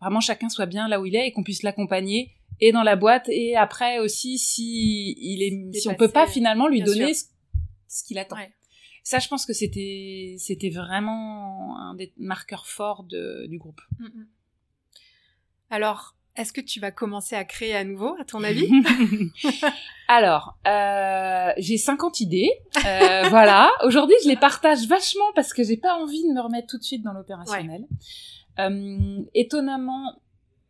vraiment 0.00 0.20
chacun 0.20 0.48
soit 0.48 0.66
bien 0.66 0.88
là 0.88 1.00
où 1.00 1.06
il 1.06 1.16
est 1.16 1.26
et 1.26 1.32
qu'on 1.32 1.42
puisse 1.42 1.62
l'accompagner 1.62 2.32
et 2.60 2.72
dans 2.72 2.82
la 2.82 2.96
boîte 2.96 3.28
et 3.28 3.56
après 3.56 3.98
aussi 3.98 4.38
si 4.38 5.16
il 5.18 5.42
est 5.42 5.78
si 5.78 5.88
on 5.88 5.94
peut 5.94 6.08
pas 6.08 6.26
finalement 6.26 6.68
lui 6.68 6.82
donner 6.82 7.14
sûr. 7.14 7.28
ce, 7.88 8.04
qu'il 8.04 8.18
attend. 8.18 8.36
Ouais. 8.36 8.52
Ça, 9.02 9.18
je 9.18 9.28
pense 9.28 9.46
que 9.46 9.52
c'était 9.52 10.36
c'était 10.38 10.70
vraiment 10.70 11.78
un 11.78 11.94
des 11.94 12.12
marqueurs 12.16 12.66
forts 12.66 13.04
de, 13.04 13.46
du 13.48 13.58
groupe. 13.58 13.80
Mhm. 13.98 14.26
Alors, 15.70 16.15
est-ce 16.36 16.52
que 16.52 16.60
tu 16.60 16.80
vas 16.80 16.90
commencer 16.90 17.36
à 17.36 17.44
créer 17.44 17.74
à 17.74 17.84
nouveau, 17.84 18.16
à 18.20 18.24
ton 18.24 18.42
avis 18.42 18.70
Alors, 20.08 20.56
euh, 20.66 21.52
j'ai 21.58 21.78
50 21.78 22.20
idées. 22.20 22.50
Euh, 22.84 23.24
voilà. 23.30 23.70
Aujourd'hui, 23.84 24.16
je 24.22 24.28
les 24.28 24.36
partage 24.36 24.86
vachement 24.86 25.32
parce 25.34 25.52
que 25.52 25.64
j'ai 25.64 25.76
pas 25.76 25.94
envie 25.94 26.22
de 26.22 26.32
me 26.32 26.40
remettre 26.40 26.68
tout 26.68 26.78
de 26.78 26.84
suite 26.84 27.02
dans 27.02 27.12
l'opérationnel. 27.12 27.84
Euh, 28.58 29.22
étonnamment, 29.34 30.12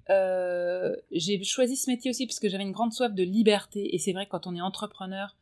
j'ai 0.09 1.42
choisi 1.44 1.76
ce 1.76 1.90
métier 1.90 2.11
aussi 2.11 2.26
parce 2.26 2.40
que 2.40 2.48
j'avais 2.48 2.64
une 2.64 2.72
grande 2.72 2.92
soif 2.92 3.12
de 3.12 3.22
liberté. 3.22 3.94
Et 3.94 3.98
c'est 3.98 4.12
vrai, 4.12 4.26
quand 4.26 4.46
on 4.46 4.55
est 4.55 4.61
entrepreneur, 4.61 5.37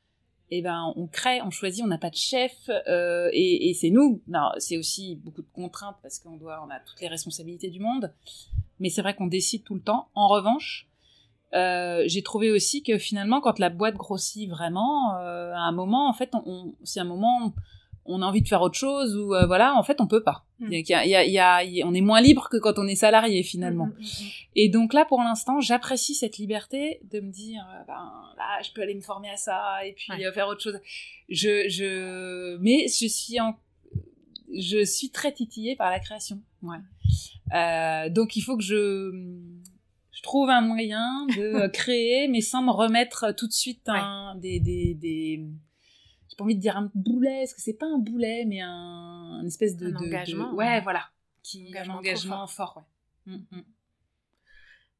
eh 0.50 0.62
ben, 0.62 0.92
on 0.96 1.06
crée, 1.06 1.40
on 1.42 1.50
choisit, 1.50 1.84
on 1.84 1.88
n'a 1.88 1.98
pas 1.98 2.10
de 2.10 2.16
chef, 2.16 2.52
euh, 2.68 3.28
et, 3.32 3.70
et 3.70 3.74
c'est 3.74 3.90
nous. 3.90 4.22
Non, 4.28 4.50
c'est 4.58 4.76
aussi 4.76 5.16
beaucoup 5.16 5.42
de 5.42 5.48
contraintes 5.52 5.96
parce 6.02 6.18
qu'on 6.18 6.36
doit, 6.36 6.64
on 6.66 6.70
a 6.70 6.78
toutes 6.80 7.00
les 7.00 7.08
responsabilités 7.08 7.70
du 7.70 7.80
monde. 7.80 8.12
Mais 8.80 8.90
c'est 8.90 9.02
vrai 9.02 9.14
qu'on 9.14 9.26
décide 9.26 9.64
tout 9.64 9.74
le 9.74 9.80
temps. 9.80 10.08
En 10.14 10.28
revanche, 10.28 10.88
euh, 11.54 12.02
j'ai 12.06 12.22
trouvé 12.22 12.50
aussi 12.50 12.82
que 12.82 12.98
finalement, 12.98 13.40
quand 13.40 13.58
la 13.58 13.70
boîte 13.70 13.94
grossit 13.94 14.48
vraiment, 14.50 15.16
euh, 15.16 15.52
à 15.52 15.60
un 15.60 15.72
moment, 15.72 16.08
en 16.08 16.12
fait, 16.12 16.30
on, 16.34 16.74
c'est 16.82 17.00
un 17.00 17.04
moment 17.04 17.54
on 18.06 18.20
a 18.20 18.26
envie 18.26 18.42
de 18.42 18.48
faire 18.48 18.60
autre 18.60 18.76
chose 18.76 19.16
ou 19.16 19.34
euh, 19.34 19.46
voilà 19.46 19.74
en 19.76 19.82
fait 19.82 19.98
on 20.00 20.06
peut 20.06 20.22
pas. 20.22 20.44
Mm. 20.58 20.72
il 20.72 20.88
y 20.90 20.94
a, 20.94 21.04
il 21.06 21.10
y 21.10 21.38
a, 21.38 21.64
y 21.64 21.80
a, 21.82 21.86
on 21.86 21.94
est 21.94 22.02
moins 22.02 22.20
libre 22.20 22.48
que 22.50 22.58
quand 22.58 22.78
on 22.78 22.86
est 22.86 22.96
salarié 22.96 23.42
finalement. 23.42 23.86
Mm, 23.86 24.00
mm, 24.00 24.28
et 24.56 24.68
donc 24.68 24.92
là 24.92 25.06
pour 25.06 25.20
l'instant 25.20 25.60
j'apprécie 25.60 26.14
cette 26.14 26.36
liberté 26.36 27.00
de 27.10 27.20
me 27.20 27.30
dire 27.30 27.66
ben 27.86 28.12
là 28.36 28.60
je 28.62 28.72
peux 28.72 28.82
aller 28.82 28.94
me 28.94 29.00
former 29.00 29.30
à 29.30 29.38
ça 29.38 29.86
et 29.86 29.92
puis 29.92 30.12
faire 30.34 30.48
autre 30.48 30.60
chose. 30.60 30.78
Je 31.30 31.68
je 31.68 32.58
mais 32.58 32.88
je 32.88 33.06
suis 33.06 33.40
en 33.40 33.56
je 34.54 34.84
suis 34.84 35.08
très 35.08 35.32
titillée 35.32 35.74
par 35.74 35.90
la 35.90 35.98
création. 35.98 36.40
Ouais 36.62 36.76
euh, 37.52 38.08
donc 38.08 38.36
il 38.36 38.42
faut 38.42 38.56
que 38.56 38.62
je 38.62 39.10
je 40.12 40.22
trouve 40.22 40.48
un 40.48 40.60
moyen 40.60 41.26
de 41.36 41.66
créer 41.72 42.28
mais 42.28 42.40
sans 42.40 42.62
me 42.62 42.70
remettre 42.70 43.34
tout 43.36 43.46
de 43.46 43.52
suite 43.52 43.88
un, 43.88 44.36
des, 44.36 44.60
des, 44.60 44.94
des 44.94 45.44
j'ai 46.34 46.38
pas 46.38 46.44
envie 46.44 46.56
de 46.56 46.60
dire 46.60 46.76
un 46.76 46.90
boulet, 46.96 47.42
parce 47.42 47.54
que 47.54 47.60
c'est 47.60 47.78
pas 47.78 47.86
un 47.86 47.98
boulet, 47.98 48.44
mais 48.44 48.60
un, 48.60 49.40
espèce 49.46 49.76
de, 49.76 49.94
engagement. 49.94 50.52
Ouais, 50.54 50.80
voilà. 50.80 51.08
Qui, 51.44 51.72
un 51.78 51.88
engagement 51.90 52.44
fort. 52.48 52.82
ouais. 53.26 53.34
Mm, 53.34 53.46
mm. 53.52 53.62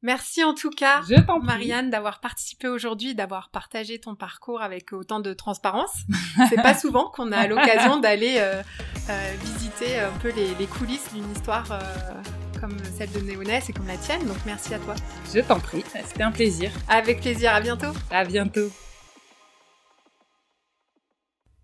Merci 0.01 0.43
en 0.43 0.53
tout 0.53 0.69
cas, 0.69 1.01
Marianne, 1.41 1.89
d'avoir 1.89 2.19
participé 2.19 2.67
aujourd'hui, 2.67 3.15
d'avoir 3.15 3.49
partagé 3.49 3.99
ton 3.99 4.15
parcours 4.15 4.61
avec 4.61 4.93
autant 4.93 5.19
de 5.19 5.33
transparence. 5.33 5.95
C'est 6.49 6.61
pas 6.61 6.75
souvent 6.75 7.09
qu'on 7.09 7.31
a 7.31 7.47
l'occasion 7.47 7.97
d'aller 7.97 8.35
euh, 8.37 8.61
euh, 9.09 9.33
visiter 9.41 9.99
un 9.99 10.11
peu 10.19 10.31
les, 10.31 10.67
coulisses 10.67 11.11
d'une 11.13 11.31
histoire 11.31 11.71
euh, 11.71 11.79
comme 12.59 12.77
celle 12.97 13.11
de 13.13 13.19
Néonès 13.19 13.67
et 13.69 13.73
comme 13.73 13.87
la 13.87 13.97
tienne. 13.97 14.25
Donc 14.27 14.37
merci 14.45 14.73
à 14.73 14.79
toi. 14.79 14.95
Je 15.33 15.39
t'en 15.39 15.59
prie, 15.59 15.83
c'était 16.05 16.23
un 16.23 16.31
plaisir. 16.31 16.71
Avec 16.87 17.21
plaisir, 17.21 17.53
à 17.53 17.61
bientôt. 17.61 17.93
À 18.11 18.25
bientôt. 18.25 18.69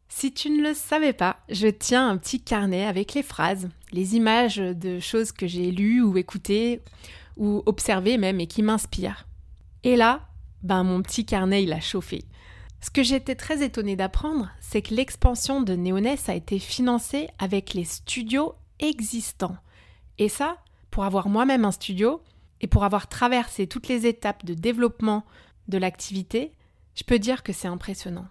Si 0.09 0.33
tu 0.33 0.49
ne 0.49 0.61
le 0.61 0.73
savais 0.73 1.13
pas, 1.13 1.37
je 1.49 1.67
tiens 1.67 2.09
un 2.09 2.17
petit 2.17 2.41
carnet 2.41 2.85
avec 2.85 3.13
les 3.13 3.23
phrases, 3.23 3.69
les 3.91 4.15
images 4.15 4.57
de 4.57 4.99
choses 4.99 5.31
que 5.31 5.47
j'ai 5.47 5.71
lues 5.71 6.01
ou 6.01 6.17
écoutées 6.17 6.81
ou 7.37 7.63
observées 7.65 8.17
même 8.17 8.39
et 8.39 8.47
qui 8.47 8.63
m'inspirent. 8.63 9.27
Et 9.83 9.95
là, 9.95 10.21
ben 10.63 10.83
mon 10.83 11.01
petit 11.01 11.25
carnet 11.25 11.63
il 11.63 11.73
a 11.73 11.79
chauffé. 11.79 12.25
Ce 12.81 12.89
que 12.89 13.03
j'étais 13.03 13.35
très 13.35 13.63
étonnée 13.63 13.95
d'apprendre, 13.95 14.49
c'est 14.59 14.81
que 14.81 14.95
l'expansion 14.95 15.61
de 15.61 15.73
Néonès 15.73 16.29
a 16.29 16.35
été 16.35 16.57
financée 16.57 17.29
avec 17.37 17.73
les 17.73 17.83
studios 17.83 18.55
existants. 18.79 19.55
Et 20.17 20.29
ça, 20.29 20.57
pour 20.89 21.03
avoir 21.03 21.29
moi-même 21.29 21.65
un 21.65 21.71
studio 21.71 22.21
et 22.59 22.67
pour 22.67 22.83
avoir 22.83 23.07
traversé 23.07 23.67
toutes 23.67 23.87
les 23.87 24.07
étapes 24.07 24.45
de 24.45 24.53
développement 24.53 25.25
de 25.67 25.77
l'activité, 25.77 26.51
je 26.95 27.03
peux 27.03 27.19
dire 27.19 27.43
que 27.43 27.53
c'est 27.53 27.67
impressionnant. 27.67 28.27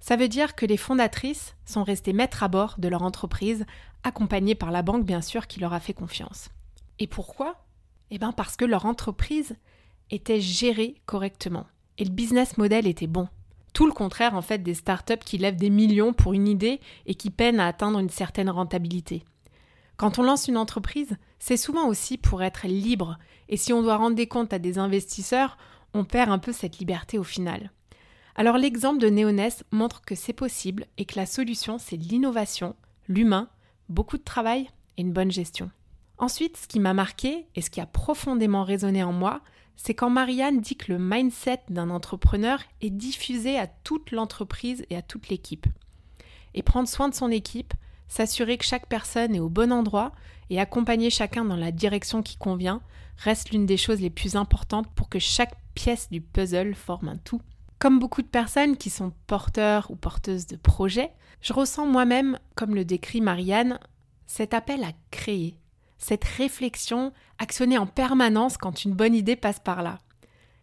Ça 0.00 0.16
veut 0.16 0.28
dire 0.28 0.54
que 0.54 0.66
les 0.66 0.76
fondatrices 0.76 1.56
sont 1.64 1.82
restées 1.82 2.12
maîtres 2.12 2.42
à 2.42 2.48
bord 2.48 2.74
de 2.78 2.88
leur 2.88 3.02
entreprise, 3.02 3.64
accompagnées 4.02 4.54
par 4.54 4.70
la 4.70 4.82
banque 4.82 5.06
bien 5.06 5.22
sûr 5.22 5.46
qui 5.46 5.60
leur 5.60 5.72
a 5.72 5.80
fait 5.80 5.94
confiance. 5.94 6.50
Et 6.98 7.06
pourquoi? 7.06 7.64
Eh 8.10 8.18
bien 8.18 8.32
parce 8.32 8.56
que 8.56 8.64
leur 8.64 8.86
entreprise 8.86 9.56
était 10.10 10.40
gérée 10.40 10.96
correctement 11.06 11.66
et 11.98 12.04
le 12.04 12.10
business 12.10 12.58
model 12.58 12.86
était 12.86 13.06
bon. 13.06 13.28
Tout 13.72 13.86
le 13.86 13.92
contraire 13.92 14.34
en 14.34 14.42
fait 14.42 14.62
des 14.62 14.74
startups 14.74 15.24
qui 15.24 15.38
lèvent 15.38 15.56
des 15.56 15.70
millions 15.70 16.12
pour 16.12 16.32
une 16.32 16.48
idée 16.48 16.80
et 17.06 17.14
qui 17.14 17.30
peinent 17.30 17.60
à 17.60 17.66
atteindre 17.66 17.98
une 17.98 18.10
certaine 18.10 18.50
rentabilité. 18.50 19.24
Quand 19.96 20.18
on 20.18 20.22
lance 20.22 20.48
une 20.48 20.56
entreprise, 20.56 21.16
c'est 21.38 21.56
souvent 21.56 21.88
aussi 21.88 22.18
pour 22.18 22.42
être 22.42 22.66
libre 22.66 23.18
et 23.48 23.56
si 23.56 23.72
on 23.72 23.82
doit 23.82 23.96
rendre 23.96 24.16
des 24.16 24.26
comptes 24.26 24.52
à 24.52 24.58
des 24.58 24.78
investisseurs, 24.78 25.56
on 25.92 26.04
perd 26.04 26.30
un 26.30 26.38
peu 26.38 26.52
cette 26.52 26.78
liberté 26.78 27.18
au 27.18 27.24
final. 27.24 27.72
Alors 28.36 28.58
l'exemple 28.58 28.98
de 28.98 29.08
Néonès 29.08 29.64
montre 29.70 30.02
que 30.02 30.16
c'est 30.16 30.32
possible 30.32 30.86
et 30.98 31.04
que 31.04 31.18
la 31.18 31.26
solution 31.26 31.78
c'est 31.78 31.96
l'innovation, 31.96 32.74
l'humain, 33.08 33.48
beaucoup 33.88 34.18
de 34.18 34.24
travail 34.24 34.68
et 34.96 35.02
une 35.02 35.12
bonne 35.12 35.30
gestion. 35.30 35.70
Ensuite, 36.18 36.56
ce 36.56 36.68
qui 36.68 36.80
m'a 36.80 36.94
marqué 36.94 37.46
et 37.54 37.60
ce 37.60 37.70
qui 37.70 37.80
a 37.80 37.86
profondément 37.86 38.64
résonné 38.64 39.02
en 39.02 39.12
moi, 39.12 39.40
c'est 39.76 39.94
quand 39.94 40.10
Marianne 40.10 40.60
dit 40.60 40.76
que 40.76 40.92
le 40.92 40.98
mindset 40.98 41.60
d'un 41.68 41.90
entrepreneur 41.90 42.60
est 42.80 42.90
diffusé 42.90 43.58
à 43.58 43.66
toute 43.66 44.12
l'entreprise 44.12 44.84
et 44.90 44.96
à 44.96 45.02
toute 45.02 45.28
l'équipe. 45.28 45.66
Et 46.54 46.62
prendre 46.62 46.88
soin 46.88 47.08
de 47.08 47.14
son 47.14 47.30
équipe, 47.30 47.74
s'assurer 48.06 48.58
que 48.58 48.64
chaque 48.64 48.88
personne 48.88 49.34
est 49.34 49.40
au 49.40 49.48
bon 49.48 49.72
endroit 49.72 50.12
et 50.50 50.60
accompagner 50.60 51.10
chacun 51.10 51.44
dans 51.44 51.56
la 51.56 51.72
direction 51.72 52.22
qui 52.22 52.36
convient 52.36 52.80
reste 53.16 53.50
l'une 53.50 53.66
des 53.66 53.76
choses 53.76 54.00
les 54.00 54.10
plus 54.10 54.36
importantes 54.36 54.88
pour 54.94 55.08
que 55.08 55.18
chaque 55.18 55.56
pièce 55.74 56.08
du 56.10 56.20
puzzle 56.20 56.74
forme 56.74 57.08
un 57.08 57.16
tout 57.16 57.40
comme 57.84 57.98
beaucoup 57.98 58.22
de 58.22 58.28
personnes 58.28 58.78
qui 58.78 58.88
sont 58.88 59.12
porteurs 59.26 59.90
ou 59.90 59.94
porteuses 59.94 60.46
de 60.46 60.56
projets, 60.56 61.12
je 61.42 61.52
ressens 61.52 61.84
moi-même, 61.84 62.38
comme 62.54 62.74
le 62.74 62.86
décrit 62.86 63.20
Marianne, 63.20 63.78
cet 64.26 64.54
appel 64.54 64.82
à 64.84 64.92
créer, 65.10 65.58
cette 65.98 66.24
réflexion 66.24 67.12
actionnée 67.38 67.78
en 67.78 67.86
permanence 67.86 68.56
quand 68.56 68.84
une 68.84 68.94
bonne 68.94 69.14
idée 69.14 69.36
passe 69.36 69.60
par 69.60 69.82
là. 69.82 69.98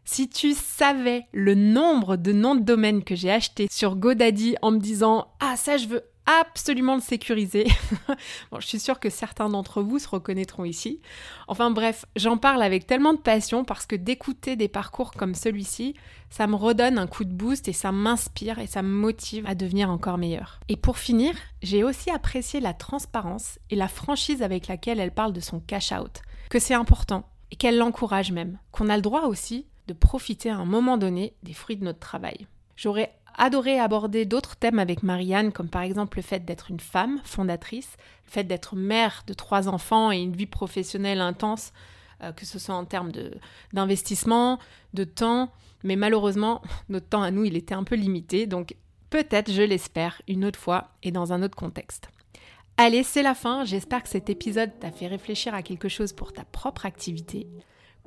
Si 0.03 0.29
tu 0.29 0.53
savais 0.53 1.27
le 1.31 1.55
nombre 1.55 2.15
de 2.15 2.31
noms 2.31 2.55
de 2.55 2.63
domaines 2.63 3.03
que 3.03 3.15
j'ai 3.15 3.31
achetés 3.31 3.67
sur 3.71 3.95
GoDaddy 3.95 4.55
en 4.61 4.71
me 4.71 4.79
disant 4.79 5.27
Ah, 5.39 5.55
ça, 5.55 5.77
je 5.77 5.87
veux 5.87 6.03
absolument 6.25 6.95
le 6.95 7.01
sécuriser. 7.01 7.67
bon, 8.51 8.59
je 8.59 8.67
suis 8.67 8.79
sûre 8.79 8.99
que 8.99 9.09
certains 9.09 9.49
d'entre 9.49 9.81
vous 9.81 9.99
se 9.99 10.07
reconnaîtront 10.07 10.65
ici. 10.65 11.01
Enfin 11.47 11.71
bref, 11.71 12.05
j'en 12.15 12.37
parle 12.37 12.61
avec 12.63 12.85
tellement 12.85 13.13
de 13.13 13.19
passion 13.19 13.63
parce 13.63 13.85
que 13.85 13.95
d'écouter 13.95 14.55
des 14.55 14.67
parcours 14.67 15.11
comme 15.11 15.35
celui-ci, 15.35 15.95
ça 16.29 16.47
me 16.47 16.55
redonne 16.55 16.97
un 16.97 17.07
coup 17.07 17.25
de 17.25 17.33
boost 17.33 17.67
et 17.67 17.73
ça 17.73 17.91
m'inspire 17.91 18.59
et 18.59 18.67
ça 18.67 18.81
me 18.81 18.89
motive 18.89 19.45
à 19.47 19.55
devenir 19.55 19.89
encore 19.89 20.17
meilleur. 20.17 20.59
Et 20.69 20.77
pour 20.77 20.97
finir, 20.97 21.35
j'ai 21.61 21.83
aussi 21.83 22.09
apprécié 22.09 22.59
la 22.59 22.73
transparence 22.73 23.59
et 23.69 23.75
la 23.75 23.87
franchise 23.87 24.41
avec 24.41 24.67
laquelle 24.67 24.99
elle 24.99 25.13
parle 25.13 25.33
de 25.33 25.41
son 25.41 25.59
cash 25.59 25.91
out, 25.91 26.21
que 26.49 26.59
c'est 26.59 26.73
important 26.73 27.27
et 27.51 27.55
qu'elle 27.55 27.77
l'encourage 27.77 28.31
même, 28.31 28.59
qu'on 28.71 28.89
a 28.89 28.95
le 28.95 29.01
droit 29.01 29.23
aussi 29.23 29.67
de 29.87 29.93
profiter 29.93 30.49
à 30.49 30.57
un 30.57 30.65
moment 30.65 30.97
donné 30.97 31.33
des 31.43 31.53
fruits 31.53 31.75
de 31.75 31.83
notre 31.83 31.99
travail. 31.99 32.47
J'aurais 32.77 33.13
adoré 33.37 33.79
aborder 33.79 34.25
d'autres 34.25 34.55
thèmes 34.55 34.79
avec 34.79 35.03
Marianne, 35.03 35.51
comme 35.51 35.69
par 35.69 35.81
exemple 35.81 36.17
le 36.17 36.23
fait 36.23 36.45
d'être 36.45 36.71
une 36.71 36.79
femme 36.79 37.19
fondatrice, 37.23 37.97
le 38.25 38.31
fait 38.31 38.43
d'être 38.43 38.75
mère 38.75 39.23
de 39.27 39.33
trois 39.33 39.67
enfants 39.67 40.11
et 40.11 40.19
une 40.19 40.35
vie 40.35 40.45
professionnelle 40.45 41.21
intense, 41.21 41.73
euh, 42.23 42.31
que 42.31 42.45
ce 42.45 42.59
soit 42.59 42.75
en 42.75 42.85
termes 42.85 43.11
d'investissement, 43.73 44.59
de, 44.93 45.03
temps. 45.03 45.51
Mais 45.83 45.95
malheureusement, 45.95 46.61
notre 46.89 47.07
temps 47.07 47.23
à 47.23 47.31
nous, 47.31 47.45
il 47.45 47.55
était 47.55 47.75
un 47.75 47.83
peu 47.83 47.95
limité. 47.95 48.47
Donc 48.47 48.75
peut-être, 49.09 49.51
je 49.51 49.61
l'espère, 49.61 50.21
une 50.27 50.45
autre 50.45 50.59
fois 50.59 50.89
et 51.03 51.11
dans 51.11 51.33
un 51.33 51.43
autre 51.43 51.55
contexte. 51.55 52.09
Allez, 52.77 53.03
c'est 53.03 53.23
la 53.23 53.35
fin. 53.35 53.65
J'espère 53.65 54.01
que 54.03 54.09
cet 54.09 54.29
épisode 54.29 54.71
t'a 54.79 54.91
fait 54.91 55.07
réfléchir 55.07 55.53
à 55.53 55.61
quelque 55.61 55.89
chose 55.89 56.13
pour 56.13 56.33
ta 56.33 56.45
propre 56.45 56.85
activité. 56.85 57.47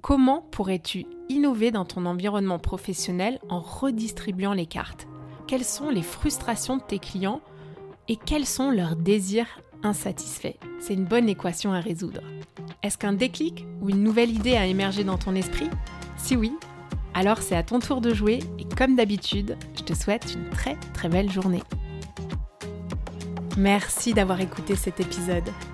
Comment 0.02 0.42
pourrais-tu 0.42 1.06
innover 1.28 1.70
dans 1.70 1.84
ton 1.84 2.04
environnement 2.06 2.58
professionnel 2.58 3.38
en 3.48 3.60
redistribuant 3.60 4.52
les 4.52 4.66
cartes? 4.66 5.06
Quelles 5.46 5.64
sont 5.64 5.90
les 5.90 6.02
frustrations 6.02 6.78
de 6.78 6.82
tes 6.82 6.98
clients 6.98 7.40
et 8.08 8.16
quels 8.16 8.46
sont 8.46 8.70
leurs 8.70 8.96
désirs 8.96 9.60
insatisfaits 9.82 10.56
C'est 10.80 10.94
une 10.94 11.04
bonne 11.04 11.28
équation 11.28 11.72
à 11.72 11.80
résoudre. 11.80 12.22
Est-ce 12.82 12.96
qu'un 12.96 13.12
déclic 13.12 13.66
ou 13.82 13.90
une 13.90 14.02
nouvelle 14.02 14.30
idée 14.30 14.56
a 14.56 14.66
émergé 14.66 15.04
dans 15.04 15.18
ton 15.18 15.34
esprit? 15.34 15.68
Si 16.16 16.34
oui, 16.36 16.52
alors 17.12 17.38
c'est 17.42 17.56
à 17.56 17.62
ton 17.62 17.78
tour 17.78 18.00
de 18.00 18.14
jouer 18.14 18.40
et 18.58 18.64
comme 18.64 18.96
d'habitude, 18.96 19.58
je 19.76 19.82
te 19.82 19.94
souhaite 19.94 20.34
une 20.34 20.48
très 20.48 20.76
très 20.94 21.08
belle 21.08 21.30
journée. 21.30 21.62
Merci 23.56 24.14
d'avoir 24.14 24.40
écouté 24.40 24.76
cet 24.76 25.00
épisode. 25.00 25.48